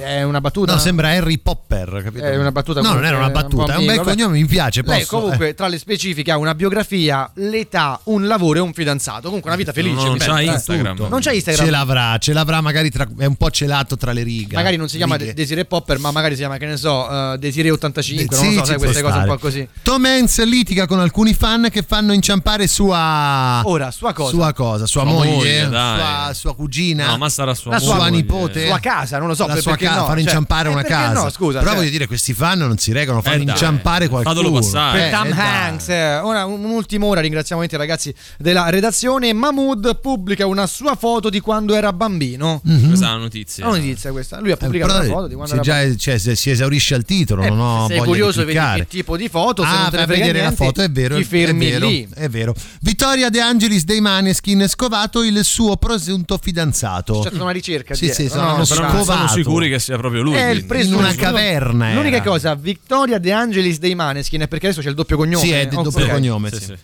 È 0.00 0.22
una 0.22 0.40
battuta? 0.40 0.72
No, 0.74 0.78
sembra 0.78 1.08
Harry 1.10 1.38
Popper, 1.38 2.02
capito? 2.04 2.24
È 2.24 2.36
una 2.36 2.52
battuta 2.52 2.80
No, 2.80 2.92
non 2.94 3.04
era 3.04 3.16
una 3.16 3.30
battuta, 3.30 3.74
è 3.74 3.76
un 3.76 3.86
bel 3.86 3.96
vabbè. 3.96 4.10
cognome, 4.10 4.38
mi 4.38 4.46
piace. 4.46 4.82
Lei 4.84 5.00
posso- 5.00 5.18
comunque 5.20 5.48
eh. 5.48 5.54
tra 5.54 5.68
le 5.68 5.78
specifiche 5.78 6.30
ha 6.30 6.36
una 6.36 6.54
biografia, 6.54 7.30
l'età, 7.34 7.98
un 8.04 8.26
lavoro 8.26 8.58
e 8.58 8.62
un 8.62 8.72
fidanzato. 8.72 9.22
Comunque 9.26 9.48
una 9.50 9.58
vita 9.58 9.72
felice. 9.72 9.94
Non 9.94 10.12
mi 10.12 10.18
c'ha. 10.18 10.40
Instagram. 10.40 11.06
Non 11.08 11.20
c'ha 11.20 11.32
Instagram. 11.32 11.64
Ce 11.64 11.70
l'avrà, 11.70 12.18
ce 12.18 12.32
l'avrà 12.32 12.60
magari 12.60 12.90
tra, 12.90 13.06
è 13.18 13.24
un 13.24 13.36
po' 13.36 13.50
celato 13.50 13.96
tra 13.96 14.12
le 14.12 14.22
righe. 14.22 14.54
Magari 14.54 14.76
non 14.76 14.88
si 14.88 14.96
chiama 14.96 15.16
Righe. 15.16 15.34
Desiree 15.34 15.64
Popper, 15.64 15.98
ma 15.98 16.10
magari 16.10 16.34
si 16.34 16.40
chiama, 16.40 16.56
che 16.58 16.66
ne 16.66 16.76
so, 16.76 17.32
eh, 17.32 17.38
Desiree 17.38 17.70
85, 17.70 18.36
non 18.36 18.44
Sì, 18.44 18.54
lo 18.54 18.58
so, 18.58 18.60
ci 18.60 18.66
sai, 18.70 18.78
queste 18.78 19.02
cose 19.02 19.14
un 19.14 19.22
stare. 19.22 19.28
po' 19.36 19.38
così. 19.38 19.68
Tom 19.82 20.04
Hanks 20.04 20.44
litiga 20.44 20.86
con 20.86 21.00
alcuni 21.00 21.34
fan 21.34 21.68
che 21.70 21.82
fanno 21.82 22.12
inciampare 22.12 22.66
sua. 22.66 23.62
Ora, 23.64 23.90
sua 23.90 24.12
cosa? 24.12 24.30
Sua 24.30 24.52
cosa? 24.52 24.86
Sua, 24.86 25.02
Sua 25.02 25.10
moglie, 25.10 25.30
moglie, 25.34 25.64
sua, 25.66 26.30
sua 26.34 26.54
cugina. 26.54 27.06
No, 27.08 27.16
ma 27.18 27.28
sarà 27.28 27.54
sua 27.54 27.72
la 27.72 27.78
sua 27.78 28.06
nipote. 28.08 28.66
Sua 28.66 28.78
casa, 28.78 29.18
non 29.18 29.28
lo 29.28 29.34
so, 29.34 29.46
la 29.46 29.54
per- 29.54 29.62
sua 29.62 29.76
casa, 29.84 30.00
no? 30.00 30.04
fanno 30.06 30.14
Cioè, 30.16 30.22
inciampare 30.24 30.68
eh, 30.68 30.72
una 30.72 30.80
perché 30.82 30.96
casa. 30.96 31.22
no, 31.22 31.30
scusa, 31.30 31.58
Però 31.58 31.70
cioè- 31.70 31.78
voglio 31.78 31.90
dire, 31.90 32.06
questi 32.06 32.34
fan 32.34 32.58
non 32.58 32.78
si 32.78 32.92
regolano, 32.92 33.22
fanno 33.22 33.36
Eh, 33.42 33.44
dai. 33.44 33.54
inciampare 33.54 34.08
qualcuno. 34.08 34.34
Fatelo 34.34 34.52
passare. 34.54 35.00
Per 35.00 35.10
Tom 35.18 35.26
eh. 35.28 35.40
Hanks, 35.40 35.88
eh, 35.88 36.16
ora 36.18 36.44
un'ultima 36.44 37.06
ora, 37.06 37.20
ringraziamo 37.20 37.62
i 37.62 37.68
ragazzi 37.70 38.14
della 38.38 38.68
redazione. 38.70 39.32
Mahmood 39.32 40.00
pubblica 40.00 40.46
una 40.46 40.66
sua 40.66 40.94
foto 40.96 41.28
di 41.30 41.40
quando 41.40 41.74
era 41.74 41.92
bambino. 41.92 42.60
Questa 42.64 43.06
è 43.06 43.08
una 43.10 43.16
notizia. 43.18 43.64
È 43.64 43.68
una 43.68 43.76
notizia 43.76 44.10
questa. 44.10 44.40
Lui 44.40 44.50
ha 44.50 44.54
Eh, 44.54 44.56
pubblicato 44.56 44.94
una 44.94 45.04
foto 45.04 45.26
di 45.26 45.34
quando 45.34 45.54
era 45.54 45.62
già, 45.62 45.96
cioè, 45.96 46.18
se 46.18 46.34
si 46.36 46.50
esaurisce 46.50 46.94
al 46.94 47.04
titolo, 47.04 47.42
Eh, 47.42 47.48
non 47.48 47.60
ho 47.60 47.86
sei 47.88 47.98
curioso 48.00 48.44
di 48.44 48.52
che 48.52 48.86
tipo 48.88 49.16
di 49.16 49.28
foto, 49.28 49.62
se 49.62 49.68
ah, 49.68 49.80
non 49.82 49.90
te 49.90 49.96
ne 49.96 49.96
vai 49.96 50.02
a 50.02 50.06
frega 50.06 50.20
vedere 50.26 50.38
niente, 50.40 50.58
la 50.62 50.66
foto, 50.66 50.82
è 50.82 50.90
vero. 50.90 51.16
ti 51.16 51.24
fermi 51.24 51.66
è 51.66 51.70
vero, 51.70 51.86
lì. 51.88 52.08
È 52.14 52.28
vero. 52.28 52.54
Vittoria 52.80 53.28
De 53.28 53.40
Angelis 53.40 53.84
dei 53.84 54.00
Maneskin 54.00 54.66
scovato 54.68 55.22
il 55.22 55.44
suo 55.44 55.76
presunto 55.76 56.38
fidanzato. 56.40 57.20
C'è 57.20 57.28
stata 57.28 57.42
una 57.42 57.52
ricerca 57.52 57.94
Sì, 57.94 58.12
sì, 58.12 58.28
sono- 58.28 58.64
scovato. 58.64 59.04
sono 59.04 59.28
sicuri 59.28 59.67
che 59.68 59.78
sia 59.78 59.96
proprio 59.96 60.22
lui. 60.22 60.34
È 60.34 60.48
il 60.48 60.66
quindi. 60.66 60.88
in 60.88 60.94
una 60.94 61.14
caverna. 61.14 61.92
L'unica 61.92 62.16
era. 62.16 62.24
cosa, 62.24 62.54
Victoria 62.54 63.18
De 63.18 63.32
Angelis 63.32 63.78
dei 63.78 63.94
Maneskin, 63.94 64.46
perché 64.48 64.66
adesso 64.66 64.80
c'è 64.82 64.88
il 64.88 64.94
doppio 64.94 65.16
cognome. 65.16 65.44
Sì, 65.44 65.52
è 65.52 65.66
del 65.66 65.82
doppio 65.82 66.04
Ok. 66.04 66.10
cognome. 66.10 66.50
Sì, 66.50 66.56
sì. 66.56 66.64
sì. 66.64 66.76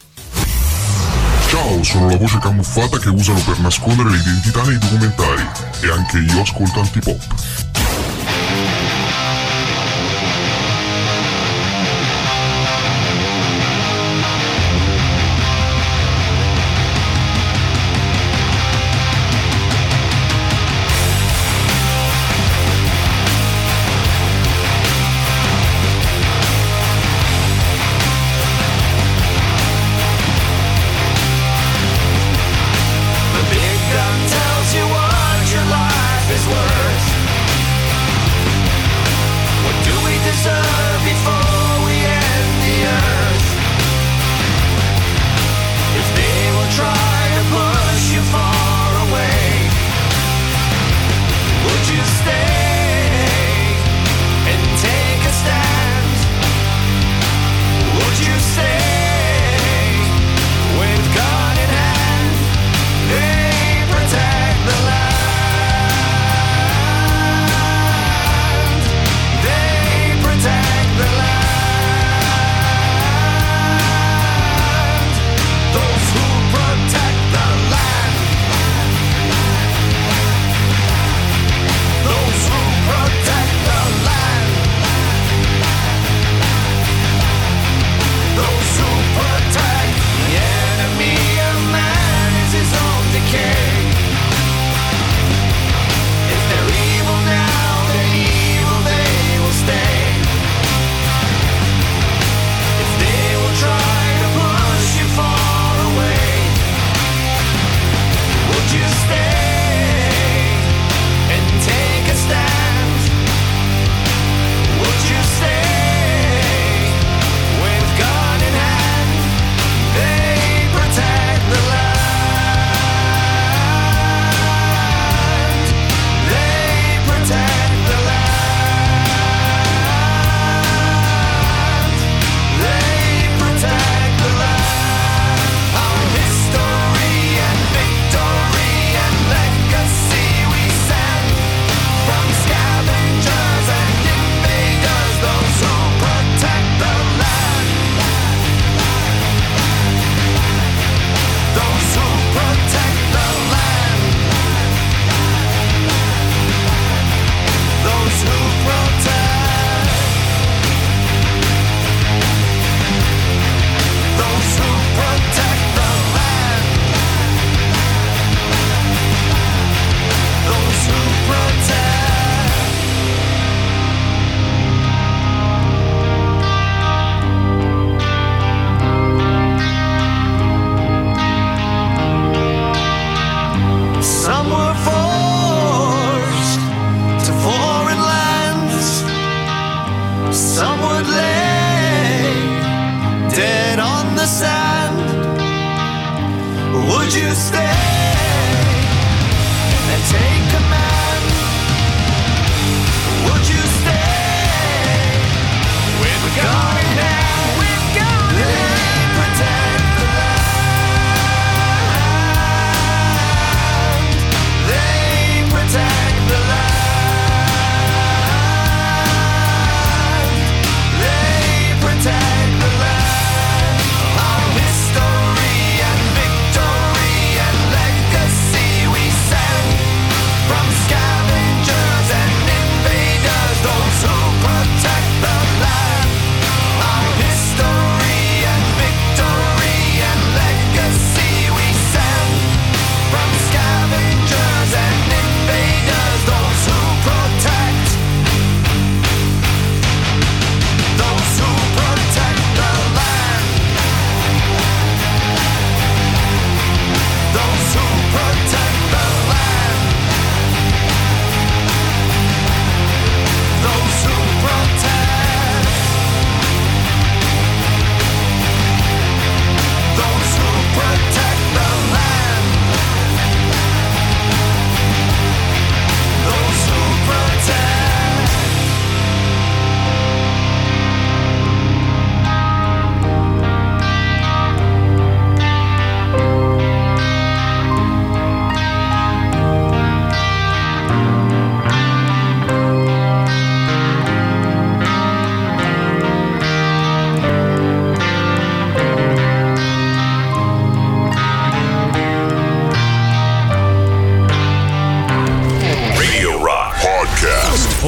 Ciao, 1.48 1.82
sono 1.85 2.09
la 2.09 2.16
voce 2.16 2.39
camuffata 2.39 2.98
che 2.98 3.09
usano 3.09 3.40
per 3.44 3.59
nascondere 3.61 4.11
l'identità 4.11 4.62
nei 4.62 4.78
documentari. 4.78 5.47
E 5.82 5.89
anche 5.90 6.19
io 6.19 6.40
ascolto 6.40 6.81
antipop. 6.81 8.13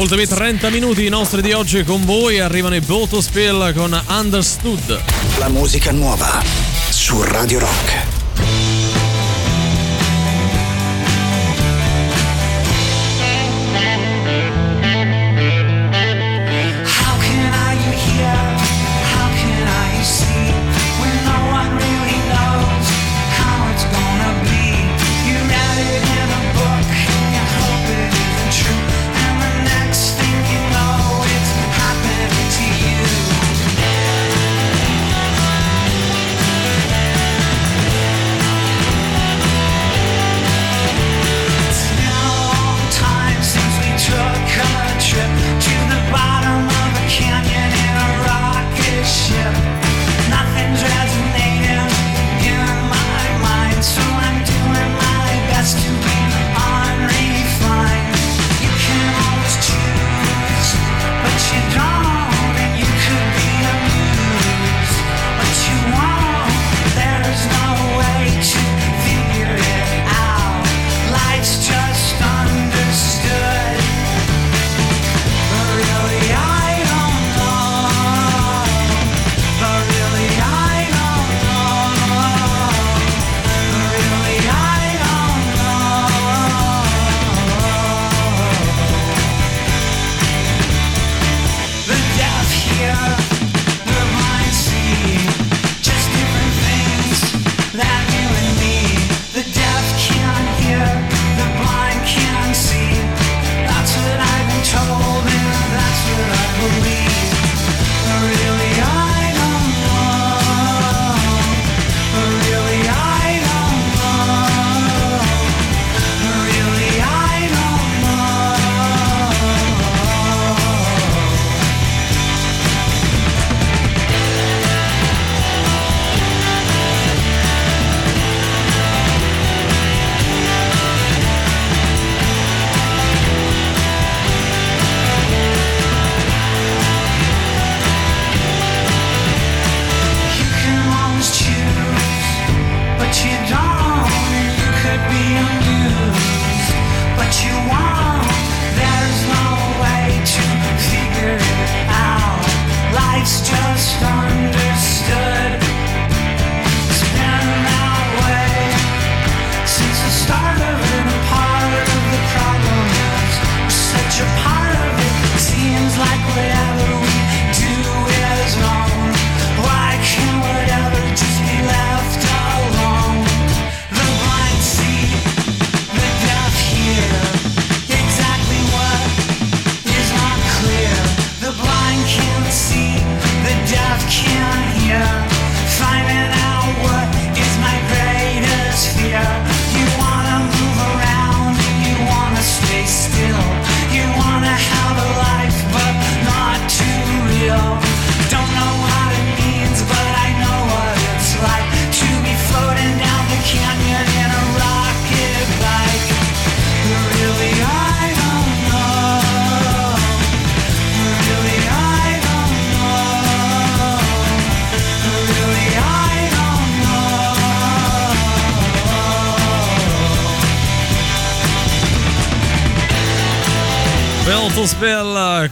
Ultimi 0.06 0.24
30 0.24 0.70
minuti 0.70 1.04
i 1.04 1.08
nostri 1.08 1.42
di 1.42 1.50
oggi 1.50 1.82
con 1.82 2.04
voi 2.04 2.38
arrivano 2.38 2.76
i 2.76 2.80
Boto 2.80 3.20
Spill 3.20 3.74
con 3.74 4.00
Understood. 4.06 5.02
La 5.38 5.48
musica 5.48 5.90
nuova 5.90 6.44
su 6.90 7.20
Radio 7.24 7.58
Rock. 7.58 8.05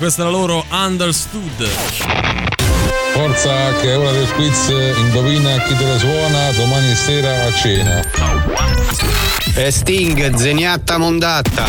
Questa 0.04 0.20
è 0.20 0.26
la 0.26 0.32
loro 0.32 0.66
Understood. 0.68 1.66
Forza 3.14 3.72
che 3.80 3.92
è 3.92 3.96
ora 3.96 4.10
del 4.10 4.30
quiz, 4.32 4.68
indovina 4.98 5.56
chi 5.62 5.74
te 5.78 5.84
la 5.86 5.96
suona 5.96 6.50
domani 6.50 6.94
sera 6.94 7.46
a 7.46 7.54
cena. 7.54 8.04
E 9.54 9.70
Sting, 9.70 10.34
zeniatta 10.34 10.98
mondatta. 10.98 11.68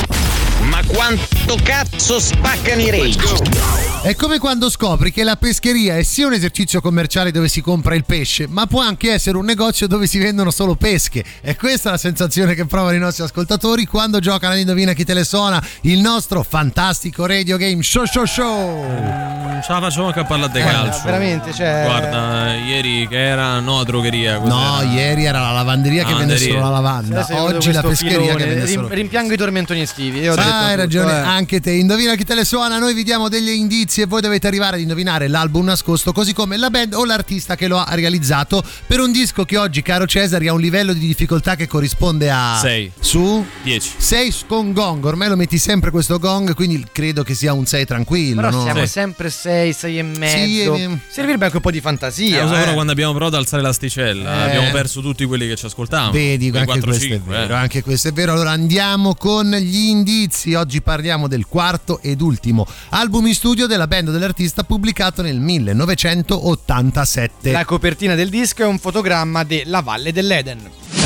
Ma 0.63 0.81
quanto 0.85 1.44
cazzo 1.53 2.19
spaccano 2.19 2.81
i 2.81 2.89
rage? 2.89 3.93
È 4.01 4.13
come 4.15 4.37
quando 4.39 4.69
scopri 4.69 5.11
che 5.11 5.23
la 5.23 5.35
pescheria 5.35 5.97
è 5.97 6.03
sia 6.03 6.27
un 6.27 6.33
esercizio 6.33 6.79
commerciale 6.81 7.31
dove 7.31 7.47
si 7.47 7.61
compra 7.61 7.95
il 7.95 8.03
pesce, 8.05 8.45
ma 8.47 8.67
può 8.67 8.81
anche 8.81 9.11
essere 9.11 9.37
un 9.37 9.45
negozio 9.45 9.87
dove 9.87 10.05
si 10.05 10.19
vendono 10.19 10.51
solo 10.51 10.75
pesche. 10.75 11.23
E 11.41 11.55
questa 11.55 11.89
è 11.89 11.91
la 11.93 11.97
sensazione 11.97 12.53
che 12.53 12.65
provano 12.65 12.95
i 12.95 12.99
nostri 12.99 13.23
ascoltatori 13.23 13.85
quando 13.85 14.19
giocano 14.19 14.53
ad 14.53 14.59
Indovina 14.59 14.93
chi 14.93 15.03
te 15.05 15.13
le 15.15 15.23
suona, 15.23 15.63
il 15.81 15.99
nostro 16.01 16.43
fantastico 16.43 17.25
radio 17.25 17.57
game 17.57 17.81
show 17.81 18.05
show 18.05 18.25
show. 18.25 18.83
Non 18.87 19.61
ce 19.63 19.71
la 19.71 19.79
facciamo 19.81 20.07
anche 20.07 20.19
a 20.19 20.25
parlare 20.25 20.51
di 20.51 20.59
Eh, 20.59 20.63
calcio. 20.63 21.01
veramente, 21.05 21.53
cioè- 21.53 21.83
Guarda, 21.85 22.53
ieri 22.55 23.07
che 23.07 23.25
era 23.25 23.59
no 23.59 23.79
a 23.79 23.83
drogheria. 23.85 24.37
No, 24.37 24.81
ieri 24.93 25.25
era 25.25 25.39
la 25.41 25.51
lavanderia 25.51 26.03
che 26.03 26.13
vende 26.13 26.33
Lavanderia. 26.33 26.53
solo 26.53 26.63
la 26.65 26.69
lavanda. 26.69 27.27
Oggi 27.41 27.71
la 27.71 27.81
pescheria 27.81 28.17
che 28.17 28.23
filone, 28.25 28.45
vende 28.45 28.65
rim- 28.65 28.73
solo 28.83 28.87
Rimpiango 28.89 29.33
i 29.33 29.37
tormentoni 29.37 29.81
estivi. 29.81 30.19
Io 30.19 30.33
ho 30.33 30.35
detto 30.35 30.47
Ah, 30.47 30.59
hai 30.59 30.69
tutto, 30.71 30.81
ragione, 30.81 31.11
eh. 31.11 31.21
Anche 31.35 31.59
te. 31.59 31.71
Indovina 31.71 32.15
chi 32.15 32.23
te 32.23 32.33
le 32.33 32.45
suona. 32.45 32.79
Noi 32.79 32.93
vi 32.93 33.03
diamo 33.03 33.29
degli 33.29 33.49
indizi 33.49 34.01
e 34.01 34.05
voi 34.05 34.21
dovete 34.21 34.47
arrivare 34.47 34.75
ad 34.75 34.81
indovinare 34.81 35.27
l'album 35.27 35.65
nascosto, 35.65 36.11
così 36.11 36.33
come 36.33 36.57
la 36.57 36.69
band 36.69 36.93
o 36.93 37.05
l'artista 37.05 37.55
che 37.55 37.67
lo 37.67 37.77
ha 37.77 37.93
realizzato. 37.93 38.63
Per 38.87 38.99
un 38.99 39.11
disco 39.11 39.45
che 39.45 39.57
oggi, 39.57 39.81
caro 39.81 40.05
Cesari, 40.05 40.47
ha 40.47 40.53
un 40.53 40.61
livello 40.61 40.93
di 40.93 40.99
difficoltà 40.99 41.55
che 41.55 41.67
corrisponde 41.67 42.31
a. 42.31 42.57
Sei. 42.61 42.91
Su? 42.99 43.45
10. 43.63 43.91
6 43.97 44.33
con 44.47 44.73
gong. 44.73 45.03
Ormai 45.03 45.29
lo 45.29 45.35
metti 45.35 45.57
sempre 45.57 45.91
questo 45.91 46.17
gong, 46.19 46.53
quindi 46.53 46.85
credo 46.91 47.23
che 47.23 47.33
sia 47.33 47.53
un 47.53 47.65
6 47.65 47.85
tranquillo. 47.85 48.41
Però 48.41 48.49
no? 48.49 48.63
siamo 48.63 48.85
sempre 48.85 49.29
6, 49.29 49.73
6 49.73 49.97
e 49.97 50.03
mezzo. 50.03 50.75
Sì, 50.75 50.81
ehm. 50.81 50.99
Servirebbe 51.07 51.45
anche 51.45 51.57
un 51.57 51.61
po' 51.61 51.71
di 51.71 51.81
fantasia. 51.81 52.39
Eh, 52.39 52.41
lo 52.41 52.47
so, 52.47 52.55
eh. 52.55 52.59
però 52.59 52.73
quando 52.73 52.91
abbiamo 52.91 53.13
provato 53.13 53.35
ad 53.35 53.41
alzare 53.41 53.61
l'asticella 53.61 54.45
Eh. 54.45 54.47
abbiamo 54.47 54.71
perso 54.71 55.01
tutti 55.01 55.25
quelli 55.25 55.47
che 55.47 55.55
ci 55.55 55.65
ascoltavano. 55.65 56.11
Vedi, 56.11 56.47
anche 56.47 56.63
4, 56.65 56.83
questo 56.83 57.05
5, 57.05 57.17
è 57.17 57.37
vero, 57.37 57.53
eh. 57.53 57.57
anche 57.57 57.83
questo 57.83 58.07
è 58.07 58.11
vero. 58.13 58.33
Allora 58.33 58.51
andiamo 58.51 59.15
con 59.15 59.51
gli 59.51 59.87
indizi. 59.87 60.53
Oggi 60.53 60.81
parliamo 60.81 61.24
parliamo 61.25 61.27
del 61.27 61.45
quarto 61.47 61.99
ed 62.01 62.21
ultimo 62.21 62.65
album 62.89 63.27
in 63.27 63.35
studio 63.35 63.67
della 63.67 63.87
band 63.87 64.11
dell'artista 64.11 64.63
pubblicato 64.63 65.21
nel 65.21 65.39
1987. 65.39 67.51
La 67.51 67.65
copertina 67.65 68.15
del 68.15 68.29
disco 68.29 68.63
è 68.63 68.65
un 68.65 68.79
fotogramma 68.79 69.43
della 69.43 69.81
Valle 69.81 70.13
dell'Eden. 70.13 71.04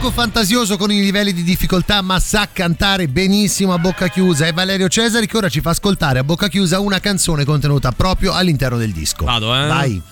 Poco 0.00 0.12
fantasioso 0.12 0.76
con 0.76 0.92
i 0.92 1.00
livelli 1.00 1.32
di 1.32 1.42
difficoltà, 1.42 2.02
ma 2.02 2.20
sa 2.20 2.48
cantare 2.52 3.08
benissimo 3.08 3.72
a 3.72 3.78
bocca 3.78 4.06
chiusa. 4.06 4.46
È 4.46 4.52
Valerio 4.52 4.86
Cesari 4.88 5.26
che 5.26 5.36
ora 5.36 5.48
ci 5.48 5.60
fa 5.60 5.70
ascoltare 5.70 6.20
a 6.20 6.24
bocca 6.24 6.46
chiusa 6.46 6.78
una 6.78 7.00
canzone 7.00 7.44
contenuta 7.44 7.90
proprio 7.90 8.32
all'interno 8.32 8.78
del 8.78 8.92
disco. 8.92 9.24
Vado, 9.24 9.52
eh. 9.52 9.66
Vai. 9.66 10.02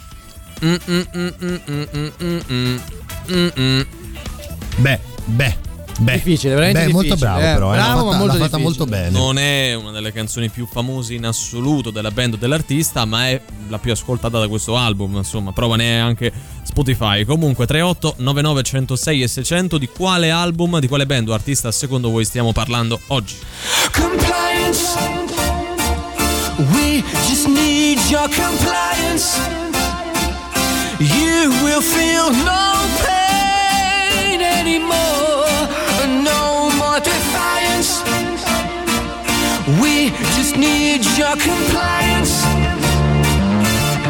Mm, 0.65 0.75
mm, 0.91 0.99
mm, 3.39 3.81
beh, 4.79 5.01
beh. 5.27 5.65
Beh, 5.98 6.12
Difficile, 6.12 6.55
veramente 6.55 6.86
beh, 6.86 6.93
molto 6.93 7.14
difficile, 7.14 7.31
bravo 7.31 7.47
eh. 7.47 7.52
però, 7.55 7.73
eh. 7.73 7.77
Bravo, 7.77 7.94
l'ha 7.94 8.01
ma 8.01 8.10
fatta, 8.10 8.18
molto 8.18 8.39
fatta 8.39 8.59
molto 8.59 8.85
bene. 8.85 9.10
Non 9.10 9.39
è 9.39 9.74
una 9.74 9.90
delle 9.93 10.12
canzoni 10.12 10.51
più 10.51 10.66
famose 10.66 11.14
in 11.14 11.24
assoluto 11.24 11.90
della 11.90 12.10
band 12.10 12.35
o 12.35 12.36
dell'artista, 12.36 13.05
ma 13.05 13.28
è 13.28 13.40
la 13.68 13.78
più 13.78 13.93
ascoltata 13.93 14.39
da 14.39 14.48
questo 14.48 14.77
album. 14.77 15.16
Insomma, 15.16 15.52
prova 15.52 15.77
ne 15.77 15.97
è 15.97 15.98
anche 15.98 16.32
Spotify. 16.64 17.24
Comunque, 17.24 17.66
38 17.66 18.16
99 18.18 18.62
106 18.62 19.23
e 19.23 19.28
600. 19.28 19.78
Di 19.78 19.89
quale 19.89 20.31
album, 20.31 20.78
di 20.81 20.89
quale 20.89 21.06
band 21.06 21.28
o 21.31 21.32
artista 21.32 21.73
secondo 21.73 22.10
voi 22.10 22.24
stiamo 22.24 22.52
parlando 22.52 23.01
oggi? 23.09 23.36
Compliance. 23.93 24.98
We 26.73 27.02
just 27.27 27.47
need 27.47 27.98
your 28.09 28.28
compliance. 28.28 29.39
You 30.98 31.51
will 31.62 31.81
feel 31.82 32.31
no 32.44 32.74
pain 33.02 34.40
anymore. 34.40 35.36
Need 40.57 41.05
your 41.19 41.37
compliance. 41.37 42.43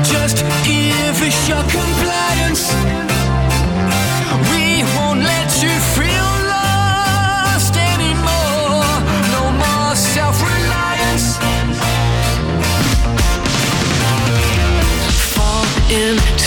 Just 0.08 0.38
give 0.64 1.16
us 1.22 1.48
your 1.48 1.62
compliance. 1.62 2.72
We 4.50 4.84
won't 4.94 5.22
let 5.22 5.50
you 5.62 5.74
feel 5.96 6.30
lost 6.54 7.74
anymore. 7.76 8.86
No 9.34 9.44
more 9.62 9.94
self 9.96 10.36
reliance. 10.42 11.38
Fall 15.34 15.66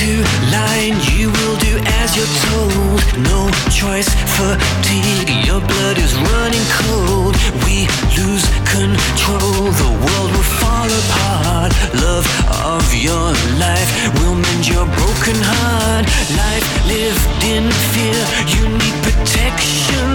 into 0.02 0.24
line, 0.52 0.96
you 1.12 1.28
will 1.30 1.58
do 1.58 1.78
as 2.00 2.16
you're 2.16 2.36
told. 2.48 3.00
No 3.28 3.50
choice, 3.70 4.08
fatigue, 4.38 5.30
your 5.46 5.60
blood 5.60 5.98
is 5.98 6.14
running 6.16 6.68
cold. 6.84 7.36
We 7.66 7.88
lose 8.16 8.46
control, 8.64 9.72
the 9.84 9.92
world 10.04 10.32
will 10.32 10.50
fall 10.60 10.88
apart. 10.88 11.72
Love 12.00 12.28
of 12.64 12.86
your 12.94 13.34
life 13.60 13.90
will 14.20 14.36
mend 14.36 14.68
your 14.68 14.86
broken 14.86 15.36
heart. 15.36 16.06
Life 16.38 16.68
lived 16.88 17.44
in 17.44 17.68
fear, 17.92 18.22
you 18.56 18.64
need 18.70 18.96
protection. 19.04 20.08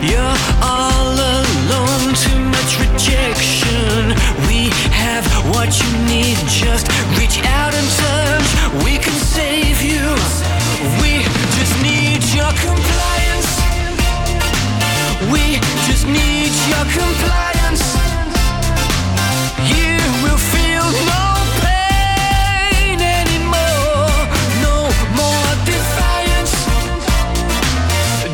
You're 0.00 0.36
all 0.62 1.12
alone, 1.12 2.14
too 2.14 2.40
much 2.40 2.80
rejection. 2.80 4.15
Have 5.16 5.48
what 5.48 5.72
you 5.80 5.90
need, 6.04 6.36
just 6.46 6.86
reach 7.16 7.40
out 7.46 7.72
and 7.72 7.88
touch. 8.04 8.84
We 8.84 8.98
can 8.98 9.16
save 9.16 9.80
you. 9.80 10.04
We 11.00 11.24
just 11.56 11.72
need 11.80 12.20
your 12.36 12.52
compliance. 12.60 13.48
We 15.32 15.56
just 15.88 16.04
need 16.04 16.52
your 16.68 16.84
compliance. 16.92 17.96
You 19.64 19.96
will 20.20 20.36
feel 20.52 20.84
no 20.84 21.24
pain 21.64 23.00
anymore. 23.00 24.20
No 24.60 24.76
more 25.16 25.48
defiance. 25.64 26.52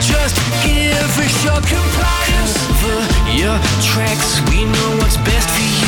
Just 0.03 0.35
give 0.67 1.15
us 1.15 1.45
your 1.47 1.63
compliance. 1.63 2.59
Cover 2.67 2.99
your 3.39 3.57
tracks. 3.87 4.43
We 4.51 4.65
know 4.65 4.89
what's 4.99 5.17
best 5.19 5.49
for 5.49 5.63
you. 5.63 5.82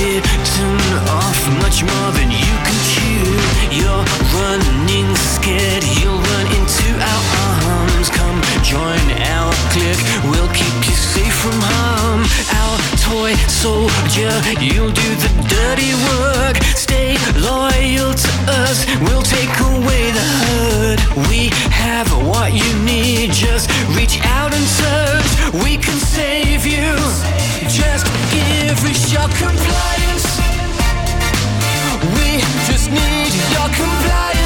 Bitten 0.00 0.80
off 1.12 1.36
much 1.60 1.84
more 1.84 2.10
than 2.16 2.30
you 2.30 2.52
can 2.64 2.78
chew. 2.88 3.20
You're 3.68 4.04
running 4.32 5.14
scared. 5.14 5.84
You'll 6.00 6.16
run 6.16 6.46
into 6.56 6.88
our 6.96 7.22
arms. 7.68 8.08
Come 8.08 8.40
join 8.64 9.04
our 9.28 9.52
clique. 9.68 10.00
We'll 10.24 10.48
keep 10.56 10.72
you 10.88 10.96
safe 10.96 11.34
from 11.34 11.52
harm. 11.60 12.24
Our 12.48 12.76
toy 12.96 13.34
soldier, 13.44 14.32
you'll 14.56 14.88
do 14.88 15.08
the 15.20 15.32
dirty 15.52 15.92
work. 16.08 16.56
Stay 16.80 17.18
loyal 17.36 18.14
to 18.14 18.32
us. 18.64 18.86
We'll 19.04 19.20
take 19.36 19.52
away 19.60 20.12
the 20.16 20.26
hurt. 20.40 21.28
We 21.28 21.50
have 21.76 22.08
what 22.26 22.54
you 22.54 22.72
need. 22.88 23.32
Just 23.32 23.68
reach 23.94 24.18
out 24.24 24.54
and 24.54 24.64
search. 24.64 25.62
We 25.62 25.76
can 25.76 25.98
save 26.00 26.64
you. 26.64 27.39
Just 27.80 28.06
us 28.84 29.12
your 29.12 29.28
compliance. 29.42 30.26
We 32.14 32.40
just 32.68 32.90
need 32.90 33.32
your 33.54 33.68
compliance. 33.74 34.39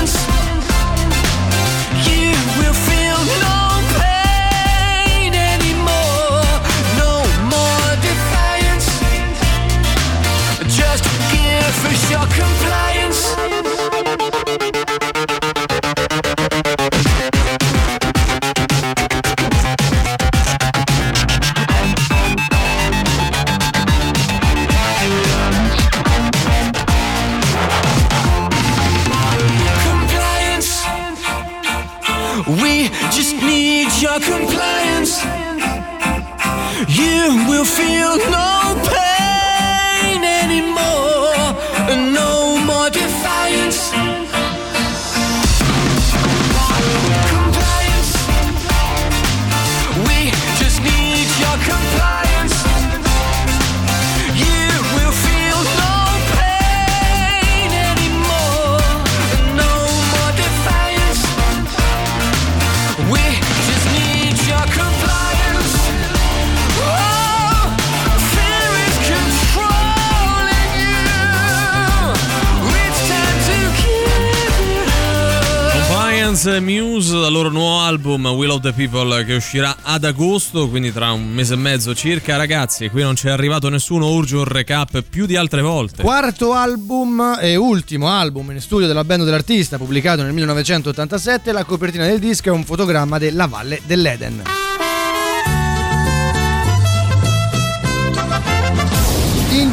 Album 78.15 78.27
Will 78.36 78.51
of 78.51 78.61
the 78.61 78.73
People 78.73 79.24
che 79.24 79.35
uscirà 79.35 79.77
ad 79.82 80.05
agosto, 80.05 80.69
quindi 80.69 80.93
tra 80.93 81.11
un 81.11 81.27
mese 81.27 81.55
e 81.55 81.57
mezzo 81.57 81.95
circa. 81.95 82.36
Ragazzi, 82.36 82.89
qui 82.89 83.03
non 83.03 83.15
c'è 83.15 83.31
arrivato 83.31 83.69
nessuno, 83.69 84.09
urge 84.09 84.36
un 84.36 84.45
recap 84.45 85.03
più 85.03 85.27
di 85.27 85.36
altre 85.36 85.62
volte. 85.62 86.03
Quarto 86.03 86.53
album 86.53 87.39
e 87.41 87.57
ultimo 87.57 88.09
album 88.09 88.53
in 88.53 88.61
studio 88.61 88.86
della 88.86 89.05
band 89.05 89.24
dell'artista, 89.24 89.78
pubblicato 89.78 90.23
nel 90.23 90.32
1987. 90.32 91.51
La 91.51 91.65
copertina 91.65 92.07
del 92.07 92.20
disco 92.20 92.49
è 92.51 92.53
un 92.53 92.65
fotogramma 92.65 93.19
della 93.19 93.47
Valle 93.47 93.81
dell'Eden. 93.85 94.43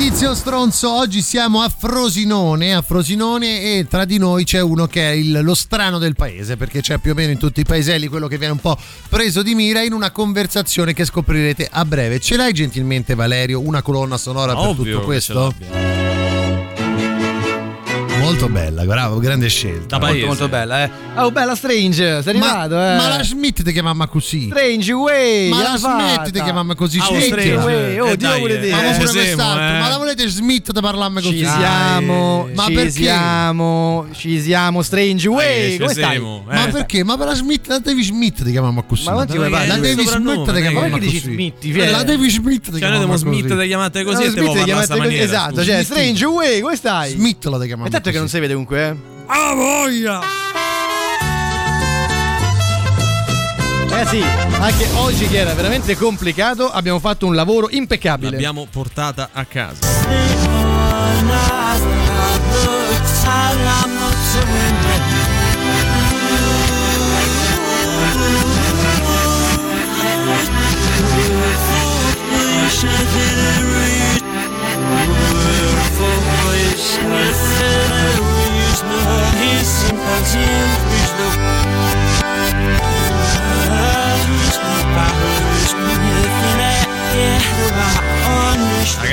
Indizio 0.02 0.34
stronzo, 0.34 0.92
oggi 0.92 1.22
siamo 1.22 1.62
a 1.62 1.70
Frosinone, 1.70 2.74
a 2.74 2.82
Frosinone 2.82 3.78
e 3.78 3.86
tra 3.88 4.04
di 4.04 4.18
noi 4.18 4.46
c'è 4.46 4.60
uno 4.60 4.88
che 4.88 5.12
è 5.12 5.12
il- 5.14 5.42
lo 5.44 5.54
strano 5.54 6.00
del 6.00 6.16
paese, 6.16 6.58
perché 6.58 6.82
c'è 6.82 6.98
più 6.98 7.12
o 7.12 7.14
meno 7.14 7.32
in 7.32 7.38
tutti 7.38 7.60
i 7.60 7.66
paeselli 7.66 8.08
quello 8.08 8.28
che 8.28 8.40
viene 8.40 8.54
un 8.54 8.60
po' 8.60 8.76
preso 9.10 9.44
di 9.44 9.54
mira 9.54 9.84
in 9.84 9.94
una 9.94 10.10
conversazione 10.10 10.94
che 10.94 11.06
scoprirete 11.06 11.70
a 11.72 11.86
breve. 11.86 12.20
Ce 12.20 12.36
l'hai 12.36 12.52
gentilmente 12.52 13.14
Valerio 13.14 13.60
una 13.60 13.84
colonna 13.84 14.18
sonora 14.18 14.56
per 14.56 14.66
Ovvio 14.70 14.74
tutto 14.74 15.08
che 15.08 15.20
ce 15.22 15.34
questo? 15.34 15.54
Molto 18.32 18.50
bella, 18.50 18.84
bravo, 18.86 19.20
grande 19.20 19.50
scelta. 19.50 20.00
molto, 20.00 20.26
molto 20.26 20.48
bella, 20.50 20.84
eh. 20.84 20.90
Oh, 21.16 21.32
bella 21.32 21.56
Strange, 21.56 22.22
sei 22.22 22.34
arrivato, 22.34 22.76
eh. 22.76 22.96
Ma 22.96 23.08
la 23.18 23.24
Schmidt 23.24 23.62
ti 23.64 23.72
chiamava 23.74 24.08
così. 24.08 24.48
Strange 24.50 24.92
Way, 24.94 25.50
Ma 25.50 25.58
la 25.58 25.70
l'ha 25.72 25.78
Schmidt 25.78 26.16
fatta. 26.16 26.30
ti 26.30 26.42
chiamava 26.42 26.76
così. 26.76 27.00
Schmidt. 27.00 27.24
Strange 27.26 27.56
Way, 27.56 28.00
oh, 28.00 28.08
Eh, 28.08 28.18
Dio 28.18 28.28
dai, 28.30 28.38
vuole 28.40 28.56
eh. 28.56 28.60
dire. 28.60 28.72
Ma, 28.72 28.78
Eh, 28.78 28.82
pure 28.82 28.94
siamo, 29.08 29.12
quest'altro, 29.12 29.64
eh. 29.76 29.80
ma 29.80 29.88
la 29.90 29.98
volete 29.98 30.30
Schmidt 30.30 30.72
di 30.72 30.80
parlarmi 30.82 31.22
così? 31.22 31.38
Ci 31.38 31.46
siamo, 31.46 32.50
Ma 32.56 32.66
ci 32.66 32.74
perché? 32.74 32.90
siamo, 32.92 34.08
ci 34.14 34.42
siamo, 34.42 34.82
Strange 34.82 35.28
Way, 35.28 35.78
come 35.78 35.94
stai? 35.94 36.20
Ma 36.20 36.68
perché? 36.72 37.04
Ma 37.04 37.18
per 37.18 37.28
la 37.28 37.36
Schmidt, 37.36 37.68
la 37.68 37.80
David 37.80 38.04
Schmidt 38.06 38.44
ti 38.44 38.52
chiamavamo 38.52 38.84
così. 38.84 39.06
Ma 39.06 39.12
quanti 39.14 39.36
vuoi 39.38 39.50
la 39.50 39.64
eh, 39.64 39.96
chiamavamo 39.96 40.46
ma 40.90 40.98
perché 40.98 41.06
così. 41.06 41.54
Eh, 41.62 41.90
La 41.92 42.04
David 42.04 42.30
Schmidt 42.30 42.72
ti 42.72 42.80
Cioè, 42.80 42.80
noi 42.80 42.80
chiamavamo 42.80 43.14
abbiamo 43.14 43.32
così. 43.32 43.40
Smith 43.42 43.58
te 43.58 43.68
chiamate 43.68 44.04
così 44.04 44.22
e 44.24 44.26
te 44.26 44.32
Smith 44.32 44.48
così, 44.48 44.98
maniera. 44.98 45.24
Esatto, 45.24 45.64
cioè 45.64 45.84
Strange 45.84 46.26
Way, 46.26 46.60
come 46.62 46.76
stai? 46.76 47.12
Smith 47.12 47.46
lo 47.46 47.58
chiamavamo 47.58 47.86
E 47.88 47.90
tanto 47.90 48.10
che 48.12 48.20
non 48.22 48.30
si 48.30 48.40
vede 48.40 48.54
comunque, 48.54 48.88
eh. 48.88 48.96
Ah, 49.26 49.54
voglia! 49.56 50.20
Ragazzi, 53.90 54.22
anche 54.22 54.88
oggi 54.96 55.28
che 55.28 55.38
era 55.38 55.54
veramente 55.54 55.96
complicato, 55.96 56.70
abbiamo 56.70 57.00
fatto 57.00 57.26
un 57.26 57.34
lavoro 57.34 57.68
impeccabile. 57.72 58.32
L'abbiamo 58.32 58.68
portata 58.70 59.30
a 59.34 59.46
casa. 59.46 59.90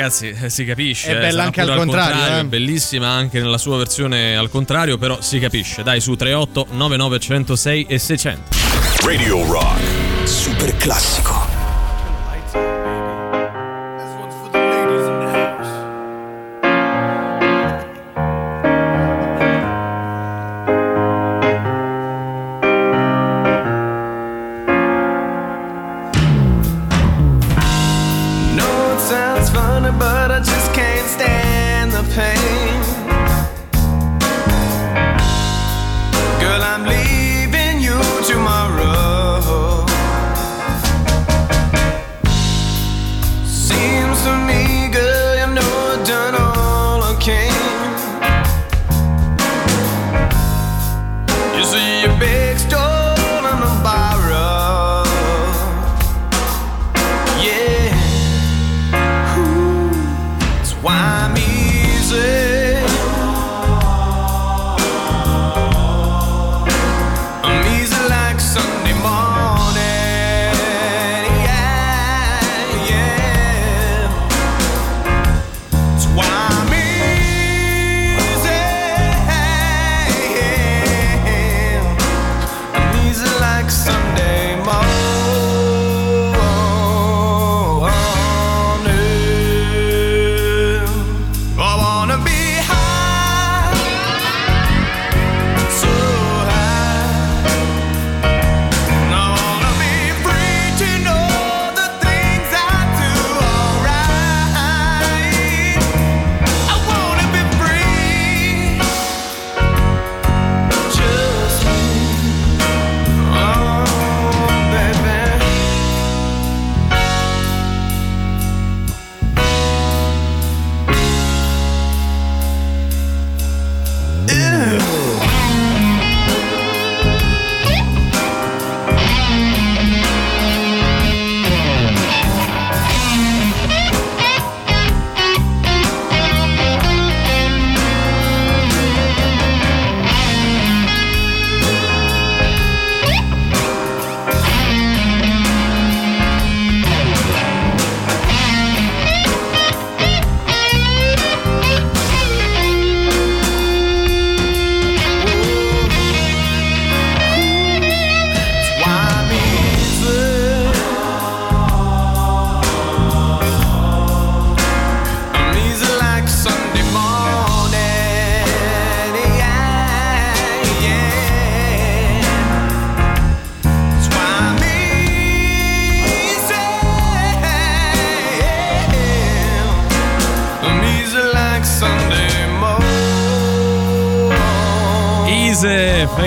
Ragazzi, 0.09 0.29
eh, 0.29 0.49
si 0.49 0.65
capisce. 0.65 1.07
È 1.07 1.11
eh, 1.11 1.19
bella 1.19 1.29
sarà 1.29 1.43
anche 1.43 1.61
al 1.61 1.75
contrario, 1.75 2.35
eh. 2.35 2.39
È 2.39 2.43
bellissima 2.45 3.09
anche 3.09 3.39
nella 3.39 3.57
sua 3.57 3.77
versione 3.77 4.35
al 4.35 4.49
contrario, 4.49 4.97
però 4.97 5.21
si 5.21 5.39
capisce. 5.39 5.83
Dai, 5.83 6.01
su 6.01 6.15
38 6.15 6.67
9906 6.71 7.85
e 7.87 7.99
600. 7.99 8.57
Radio 9.03 9.45
Rock. 9.45 9.79
Super 10.23 10.75
classico. 10.77 11.48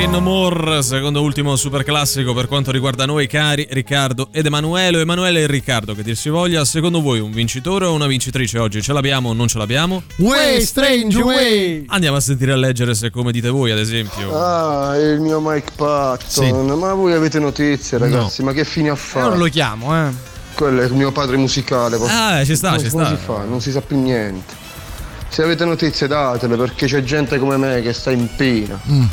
Fade 0.03 0.15
No 0.15 0.20
More, 0.20 0.83
secondo 0.83 1.23
ultimo 1.23 1.55
super 1.55 1.85
classico 1.85 2.35
per 2.35 2.49
quanto 2.49 2.73
riguarda 2.73 3.07
noi 3.07 3.29
cari 3.29 3.69
Riccardo 3.70 4.31
ed 4.33 4.47
Emanuele. 4.47 5.01
Emanuele 5.01 5.43
e 5.43 5.47
Riccardo, 5.47 5.95
che 5.95 6.03
dir 6.03 6.16
si 6.16 6.29
voglia, 6.29 6.65
secondo 6.65 7.01
voi 7.01 7.20
un 7.20 7.31
vincitore 7.31 7.85
o 7.85 7.93
una 7.93 8.09
vincitrice 8.09 8.59
oggi? 8.59 8.83
Ce 8.83 8.93
l'abbiamo 8.93 9.29
o 9.29 9.33
non 9.33 9.47
ce 9.47 9.59
l'abbiamo? 9.59 10.03
Way, 10.16 10.61
strange 10.62 11.23
way. 11.23 11.85
Andiamo 11.87 12.16
a 12.16 12.20
sentire 12.20 12.51
a 12.51 12.57
leggere 12.57 12.95
se 12.95 13.11
come 13.11 13.31
dite 13.31 13.49
voi, 13.49 13.70
ad 13.70 13.79
esempio. 13.79 14.37
Ah, 14.37 14.97
è 14.97 15.12
il 15.12 15.20
mio 15.20 15.41
Mike 15.41 15.70
Patton. 15.77 16.66
Ma 16.77 16.95
voi 16.95 17.12
avete 17.12 17.39
notizie, 17.39 17.97
ragazzi? 17.97 18.43
Ma 18.43 18.53
che 18.53 18.65
fine 18.65 18.89
ha 18.89 18.97
fatto? 18.97 19.27
Io 19.27 19.31
non 19.31 19.39
lo 19.39 19.49
chiamo, 19.49 19.97
eh. 19.97 20.11
quello 20.55 20.81
è 20.81 20.85
il 20.85 20.95
mio 20.95 21.12
padre 21.12 21.37
musicale. 21.37 21.97
Ah, 22.09 22.45
ci 22.45 22.57
sta, 22.57 22.77
ci 22.77 22.89
come 22.89 23.05
sta. 23.05 23.16
si 23.16 23.23
fa? 23.23 23.45
Non 23.45 23.61
si 23.61 23.70
sa 23.70 23.81
più 23.81 24.01
niente. 24.01 24.53
Se 25.29 25.45
avete 25.45 25.65
notizie 25.65 26.09
datele 26.09 26.57
perché 26.57 26.87
c'è 26.87 27.05
gente 27.05 27.39
come 27.39 27.57
me 27.57 27.81
che 27.83 27.93
sta 27.93 28.11
in 28.11 28.29
pena. 28.37 28.81
Mm. 28.91 29.05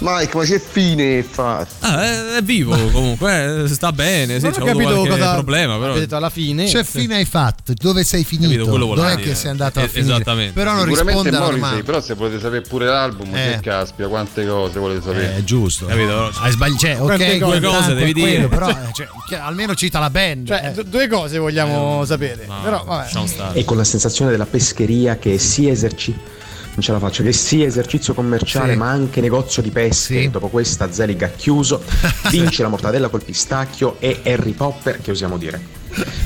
Mike, 0.00 0.36
ma 0.36 0.44
c'è 0.44 0.58
fine 0.60 1.22
fare. 1.22 1.66
Ah, 1.80 2.02
è, 2.02 2.36
è 2.36 2.42
vivo 2.42 2.74
comunque, 2.90 3.64
eh, 3.64 3.68
sta 3.68 3.92
bene, 3.92 4.38
sì, 4.38 4.44
Non 4.44 4.52
c'è 4.52 4.60
ho 4.62 4.64
capito 4.64 4.90
qualche 4.94 5.08
cosa 5.10 5.32
problema, 5.34 5.78
però... 5.78 5.94
detto 5.94 6.16
alla 6.16 6.30
fine. 6.30 6.64
C'è 6.66 6.82
fine 6.84 7.16
hai 7.16 7.24
fatto, 7.24 7.72
dove 7.76 8.02
sei 8.04 8.24
finito? 8.24 8.50
Capito, 8.50 8.68
quello 8.70 8.86
voleva 8.86 9.08
Dov'è 9.08 9.16
dire. 9.20 9.28
che 9.30 9.36
sei 9.36 9.50
andato 9.50 9.78
a 9.78 9.82
Eh, 9.82 9.88
finire? 9.88 10.14
esattamente. 10.14 10.52
Però 10.54 10.70
non 10.72 10.80
Sicuramente 10.84 11.12
risponde 11.12 11.36
alla 11.36 11.44
Morrissey, 11.46 11.68
domanda. 11.68 11.84
però 11.84 12.00
se 12.00 12.14
volete 12.14 12.40
sapere 12.40 12.60
pure 12.62 12.86
l'album, 12.86 13.34
Eh. 13.34 13.50
che 13.54 13.60
caspita, 13.60 14.08
quante 14.08 14.46
cose 14.46 14.78
volete 14.78 15.02
sapere. 15.02 15.36
È 15.36 15.44
giusto. 15.44 15.86
Capito? 15.86 16.32
Hai 16.40 16.50
sbagliato, 16.50 16.78
cioè, 16.80 17.00
ok, 17.00 17.36
due 17.38 17.60
cose 17.60 17.94
devi 17.94 18.12
dire. 18.12 18.48
però 18.48 18.68
eh, 18.68 18.74
cioè, 18.94 19.38
almeno 19.38 19.74
cita 19.74 19.98
la 19.98 20.10
band. 20.10 20.46
Cioè, 20.46 20.72
eh. 20.76 20.84
due 20.84 21.08
cose 21.08 21.38
vogliamo 21.38 22.04
sapere. 22.06 22.46
Però, 22.62 22.84
vabbè. 22.84 23.08
E 23.52 23.64
con 23.64 23.76
la 23.76 23.84
sensazione 23.84 24.30
della 24.30 24.46
pescheria 24.46 25.16
che 25.18 25.38
sia 25.38 25.70
esercizio. 25.70 26.38
Non 26.72 26.82
ce 26.82 26.92
la 26.92 26.98
faccio, 26.98 27.22
che 27.22 27.32
sia 27.32 27.66
esercizio 27.66 28.14
commerciale 28.14 28.72
Sì. 28.72 28.78
ma 28.78 28.88
anche 28.90 29.20
negozio 29.20 29.60
di 29.60 29.70
pesche. 29.70 30.20
Sì. 30.22 30.30
Dopo 30.30 30.48
questa 30.48 30.90
Zelig 30.92 31.22
ha 31.22 31.28
chiuso, 31.28 31.82
vince 32.30 32.62
la 32.62 32.68
mortadella 32.68 33.08
col 33.08 33.22
pistacchio 33.24 33.96
e 33.98 34.20
Harry 34.24 34.52
Popper, 34.52 35.00
che 35.00 35.10
osiamo 35.10 35.36
dire. 35.36 35.60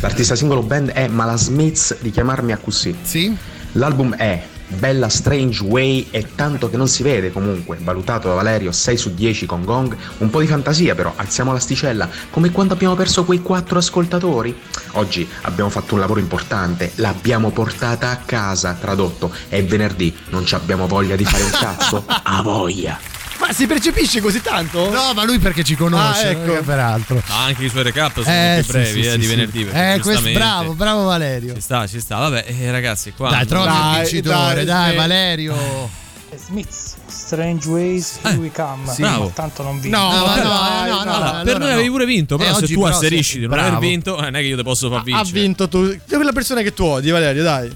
L'artista 0.00 0.34
singolo 0.36 0.62
band 0.62 0.90
è 0.90 1.08
Ma 1.08 1.24
la 1.24 1.36
Smiths 1.36 1.96
di 2.00 2.10
chiamarmi 2.10 2.52
a 2.52 2.58
così. 2.58 2.94
Sì? 3.02 3.34
L'album 3.72 4.14
è 4.14 4.42
Bella 4.68 5.08
Strange 5.08 5.62
Way 5.62 6.08
e 6.10 6.34
tanto 6.34 6.68
che 6.70 6.76
non 6.76 6.88
si 6.88 7.02
vede 7.02 7.30
comunque, 7.32 7.78
valutato 7.80 8.28
da 8.28 8.34
Valerio 8.34 8.72
6 8.72 8.96
su 8.96 9.14
10 9.14 9.46
con 9.46 9.64
Gong, 9.64 9.96
un 10.18 10.30
po' 10.30 10.40
di 10.40 10.46
fantasia 10.46 10.94
però, 10.94 11.12
alziamo 11.16 11.52
l'asticella, 11.52 12.08
come 12.30 12.50
quando 12.50 12.74
abbiamo 12.74 12.94
perso 12.94 13.24
quei 13.24 13.42
quattro 13.42 13.78
ascoltatori. 13.78 14.56
Oggi 14.92 15.28
abbiamo 15.42 15.70
fatto 15.70 15.94
un 15.94 16.00
lavoro 16.00 16.20
importante, 16.20 16.92
l'abbiamo 16.96 17.50
portata 17.50 18.10
a 18.10 18.16
casa, 18.16 18.76
tradotto, 18.80 19.32
è 19.48 19.62
venerdì, 19.64 20.14
non 20.30 20.44
ci 20.44 20.54
abbiamo 20.54 20.86
voglia 20.86 21.16
di 21.16 21.24
fare 21.24 21.42
un 21.42 21.50
cazzo? 21.50 22.04
A 22.24 22.42
voglia! 22.42 23.23
Ma 23.40 23.52
si 23.52 23.66
percepisce 23.66 24.20
così 24.20 24.40
tanto? 24.40 24.90
No, 24.90 25.12
ma 25.14 25.24
lui 25.24 25.38
perché 25.38 25.62
ci 25.64 25.74
conosce, 25.76 26.26
Ah, 26.26 26.30
ecco. 26.30 26.62
peraltro. 26.62 27.22
Ma 27.28 27.44
anche 27.44 27.64
i 27.64 27.68
suoi 27.68 27.82
recap 27.82 28.22
sono 28.22 28.34
Eh, 28.34 28.54
più 28.56 28.64
sì, 28.64 28.70
brevi 28.72 29.02
sì, 29.02 29.06
eh, 29.06 29.10
sì, 29.12 29.18
di 29.18 29.26
venerdì. 29.26 29.60
Eh, 29.62 29.64
questo, 30.00 30.02
giustamente- 30.10 30.38
bravo, 30.38 30.72
bravo 30.74 31.04
Valerio. 31.04 31.54
Ci 31.54 31.60
sta, 31.60 31.86
ci 31.86 32.00
sta. 32.00 32.16
Vabbè, 32.18 32.44
eh, 32.46 32.70
ragazzi, 32.70 33.12
qua. 33.12 33.30
Dai, 33.30 33.46
trovi 33.46 33.66
il 33.66 33.72
Dai, 33.72 34.00
vincitore, 34.00 34.54
dai, 34.54 34.64
dai. 34.64 34.96
Valerio. 34.96 36.02
Smiths, 36.36 36.96
Strange 37.06 37.68
Ways, 37.68 38.18
Here 38.22 38.36
We 38.36 38.50
Come. 38.50 38.92
sì. 38.92 39.02
Bravo. 39.02 39.24
Ma 39.24 39.30
tanto 39.30 39.62
non 39.62 39.78
vinco. 39.80 39.96
No, 39.96 40.02
No, 40.10 40.24
dai, 40.24 40.42
no, 40.42 40.48
dai, 40.48 40.88
no, 40.88 40.94
no, 40.94 41.00
Allora, 41.00 41.14
allora 41.28 41.42
per 41.44 41.58
noi 41.58 41.68
no. 41.68 41.74
avevi 41.74 41.88
pure 41.90 42.06
vinto, 42.06 42.36
però 42.36 42.50
Eh, 42.50 42.54
se 42.54 42.64
oggi 42.64 42.74
tu 42.74 42.80
però 42.80 42.94
asserisci 42.94 43.38
di 43.38 43.46
non 43.46 43.58
aver 43.58 43.78
vinto, 43.78 44.18
eh, 44.18 44.22
non 44.22 44.34
è 44.36 44.40
che 44.40 44.46
io 44.46 44.56
te 44.56 44.62
posso 44.64 44.88
far 44.90 44.98
Ha 44.98 45.02
vincere. 45.02 45.40
vinto 45.40 45.68
tu. 45.68 45.86
Sei 45.86 45.98
quella 46.06 46.32
persona 46.32 46.62
che 46.62 46.74
tu 46.74 46.82
odi, 46.84 47.10
Valerio, 47.10 47.42
dai. 47.44 47.68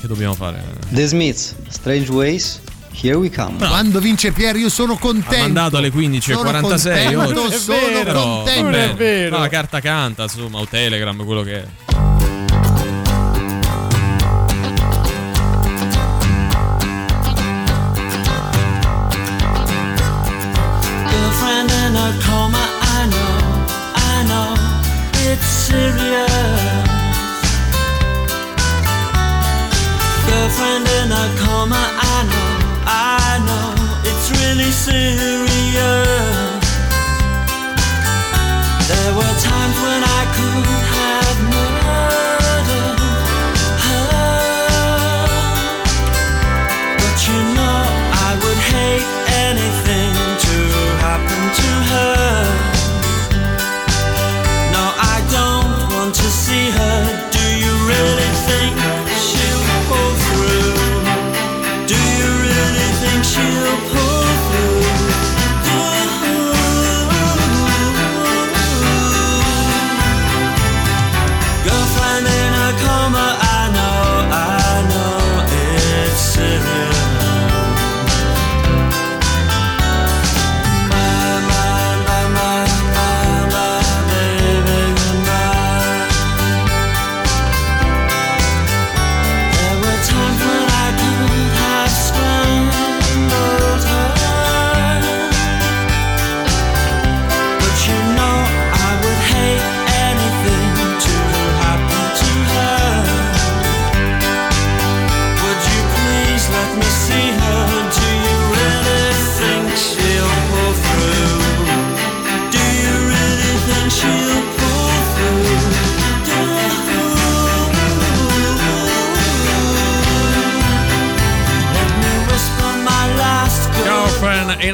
Che 0.00 0.06
dobbiamo 0.06 0.32
fare? 0.34 0.62
The 0.88 1.06
Smiths, 1.06 1.54
Strange 1.68 2.10
Ways, 2.10 2.60
Here 3.00 3.14
We 3.16 3.30
Come. 3.30 3.56
Quando 3.58 4.00
vince 4.00 4.32
Pier 4.32 4.56
io 4.56 4.68
sono 4.68 4.96
contento. 4.96 5.34
Ha 5.36 5.40
mandato 5.42 5.76
alle 5.76 5.90
15.46 5.92 6.20
Sono 6.20 7.22
oggi. 7.22 7.32
contento, 7.34 7.58
sono 7.58 8.02
Però, 8.02 8.22
contento. 8.22 8.62
Non 8.62 8.74
è 8.74 8.94
vero. 8.94 9.36
No, 9.36 9.42
la 9.42 9.48
carta 9.48 9.80
canta, 9.80 10.24
insomma, 10.24 10.58
o 10.58 10.66
Telegram, 10.66 11.24
quello 11.24 11.42
che 11.42 11.62
è. 11.62 11.66
Girlfriend 21.10 21.70
in 21.70 21.96
a 21.96 22.08
coma, 22.26 22.64
I 22.82 23.08
know, 23.12 23.32
I 23.94 24.24
know, 24.28 24.54
it's 25.32 25.46
serious. 25.46 26.27
see 34.90 35.47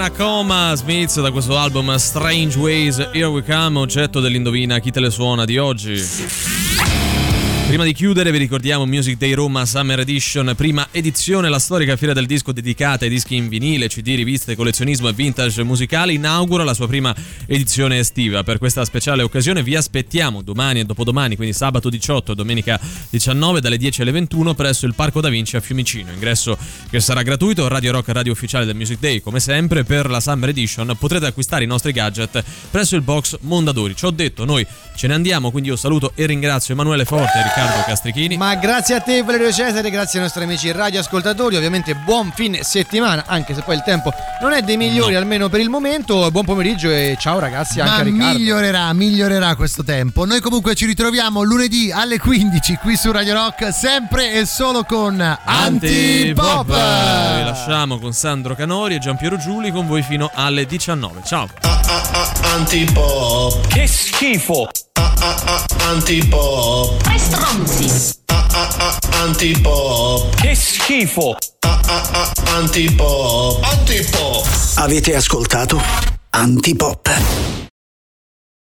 Girlfriend 0.05 0.11
in 0.11 0.11
a 0.11 0.11
coma, 0.11 0.75
Smith 0.75 1.21
da 1.21 1.31
questo 1.31 1.57
album 1.57 1.95
Strange 1.97 2.59
Ways, 2.59 2.99
Here 3.13 3.27
We 3.27 3.43
Come, 3.43 3.79
oggetto 3.79 4.21
dell'indovina 4.21 4.79
chi 4.79 4.91
te 4.91 5.01
le 5.01 5.11
suona 5.11 5.45
di 5.45 5.57
oggi. 5.57 6.64
Prima 7.75 7.89
di 7.89 7.93
chiudere 7.93 8.31
vi 8.31 8.39
ricordiamo 8.39 8.87
Music 8.87 9.17
Day 9.17 9.33
Roma 9.33 9.67
Summer 9.67 9.99
Edition, 9.99 10.55
prima 10.57 10.87
edizione, 10.93 11.49
la 11.49 11.59
storica 11.59 11.97
fiera 11.97 12.13
del 12.13 12.25
disco 12.25 12.53
dedicata 12.53 13.03
ai 13.03 13.11
dischi 13.11 13.35
in 13.35 13.49
vinile, 13.49 13.89
CD, 13.89 14.15
riviste, 14.15 14.55
collezionismo 14.55 15.09
e 15.09 15.13
vintage 15.13 15.65
musicali, 15.65 16.15
inaugura 16.15 16.63
la 16.63 16.73
sua 16.73 16.87
prima 16.87 17.13
edizione 17.47 17.99
estiva. 17.99 18.45
Per 18.45 18.59
questa 18.59 18.85
speciale 18.85 19.25
occasione 19.25 19.65
vi 19.65 19.75
aspettiamo 19.75 20.41
domani 20.41 20.79
e 20.79 20.85
dopodomani, 20.85 21.35
quindi 21.35 21.53
sabato 21.53 21.91
18 21.91 22.31
e 22.31 22.35
domenica 22.37 22.79
19 23.11 23.61
dalle 23.61 23.77
10 23.77 24.03
alle 24.03 24.13
21 24.13 24.55
presso 24.55 24.87
il 24.87 24.95
Parco 24.95 25.21
Da 25.21 25.29
Vinci 25.29 25.57
a 25.57 25.61
Fiumicino. 25.61 26.13
Ingresso 26.13 26.57
che 26.89 27.01
sarà 27.01 27.23
gratuito, 27.23 27.67
Radio 27.67 27.91
Rock 27.91 28.09
radio 28.11 28.31
ufficiale 28.31 28.67
del 28.67 28.77
Music 28.77 29.01
Day 29.01 29.21
come 29.21 29.41
sempre. 29.41 29.83
Per 29.83 30.09
la 30.09 30.21
Summer 30.21 30.51
Edition 30.51 30.95
potrete 30.97 31.27
acquistare 31.27 31.65
i 31.65 31.67
nostri 31.67 31.91
gadget 31.91 32.41
presso 32.71 32.95
il 32.95 33.03
box 33.03 33.37
Mondadori. 33.41 33.97
Ci 33.97 34.05
ho 34.05 34.13
detto, 34.13 34.45
noi 34.45 34.65
ce 34.95 35.09
ne 35.09 35.15
andiamo, 35.15 35.51
quindi 35.51 35.71
io 35.71 35.77
saluto 35.77 36.13
e 36.15 36.25
ringrazio 36.27 36.75
Emanuele 36.75 37.05
Forte 37.05 37.37
e 37.37 37.43
Riccardo 37.43 37.64
Castrichini. 37.87 38.37
Ma 38.37 38.55
grazie 38.55 38.95
a 38.95 39.01
te 39.01 39.23
Valerio 39.23 39.53
Cesare, 39.53 39.91
grazie 39.91 40.19
ai 40.19 40.25
nostri 40.25 40.43
amici 40.45 40.71
radioascoltatori, 40.73 41.57
ovviamente 41.57 41.95
buon 41.95 42.33
fine 42.35 42.63
settimana, 42.63 43.25
anche 43.27 43.55
se 43.55 43.63
poi 43.63 43.77
il 43.77 43.83
tempo 43.85 44.13
non 44.41 44.53
è 44.53 44.63
dei 44.63 44.77
migliori 44.77 45.15
almeno 45.15 45.49
per 45.49 45.61
il 45.61 45.69
momento. 45.69 46.31
Buon 46.31 46.45
pomeriggio 46.45 46.91
e 46.91 47.17
ciao 47.19 47.39
ragazzi, 47.39 47.81
anche 47.81 47.93
Ma 47.93 47.99
a 47.99 48.03
Riccardo. 48.03 48.39
migliorerà, 48.39 48.93
migliorerà 48.93 49.55
questo 49.57 49.83
tempo. 49.85 50.25
Noi 50.25 50.41
comunque 50.41 50.75
ci 50.75 50.87
ritroviamo 50.87 51.43
lunedì 51.43 51.91
alle 51.93 52.19
15 52.19 52.77
qui 52.77 52.97
su 52.97 53.11
Radio 53.13 53.35
Rock, 53.35 53.73
sempre 53.73 54.33
e 54.33 54.47
solo 54.47 54.85
con 54.85 55.21
Antipop! 55.45 56.67
Vi 56.67 57.45
lasciamo 57.45 57.99
con 57.99 58.13
Sandro 58.13 58.55
Canori 58.55 58.95
e 58.95 58.99
Giampiero 58.99 59.37
Giuli 59.37 59.71
con 59.71 59.87
voi 59.87 60.03
fino 60.03 60.31
alle 60.35 60.67
19. 60.67 61.21
Ciao! 61.25 61.49
Antipop. 62.55 63.67
Che 63.69 63.87
schifo. 63.87 64.69
Antipop. 65.89 67.03
Tre 67.03 67.19
stronzi. 67.19 68.13
Antipop. 69.23 70.35
Che 70.37 70.55
schifo. 70.55 71.37
Antipop. 72.55 73.63
Antipop. 73.63 74.47
Avete 74.77 75.15
ascoltato 75.15 75.81
Antipop. 76.31 77.64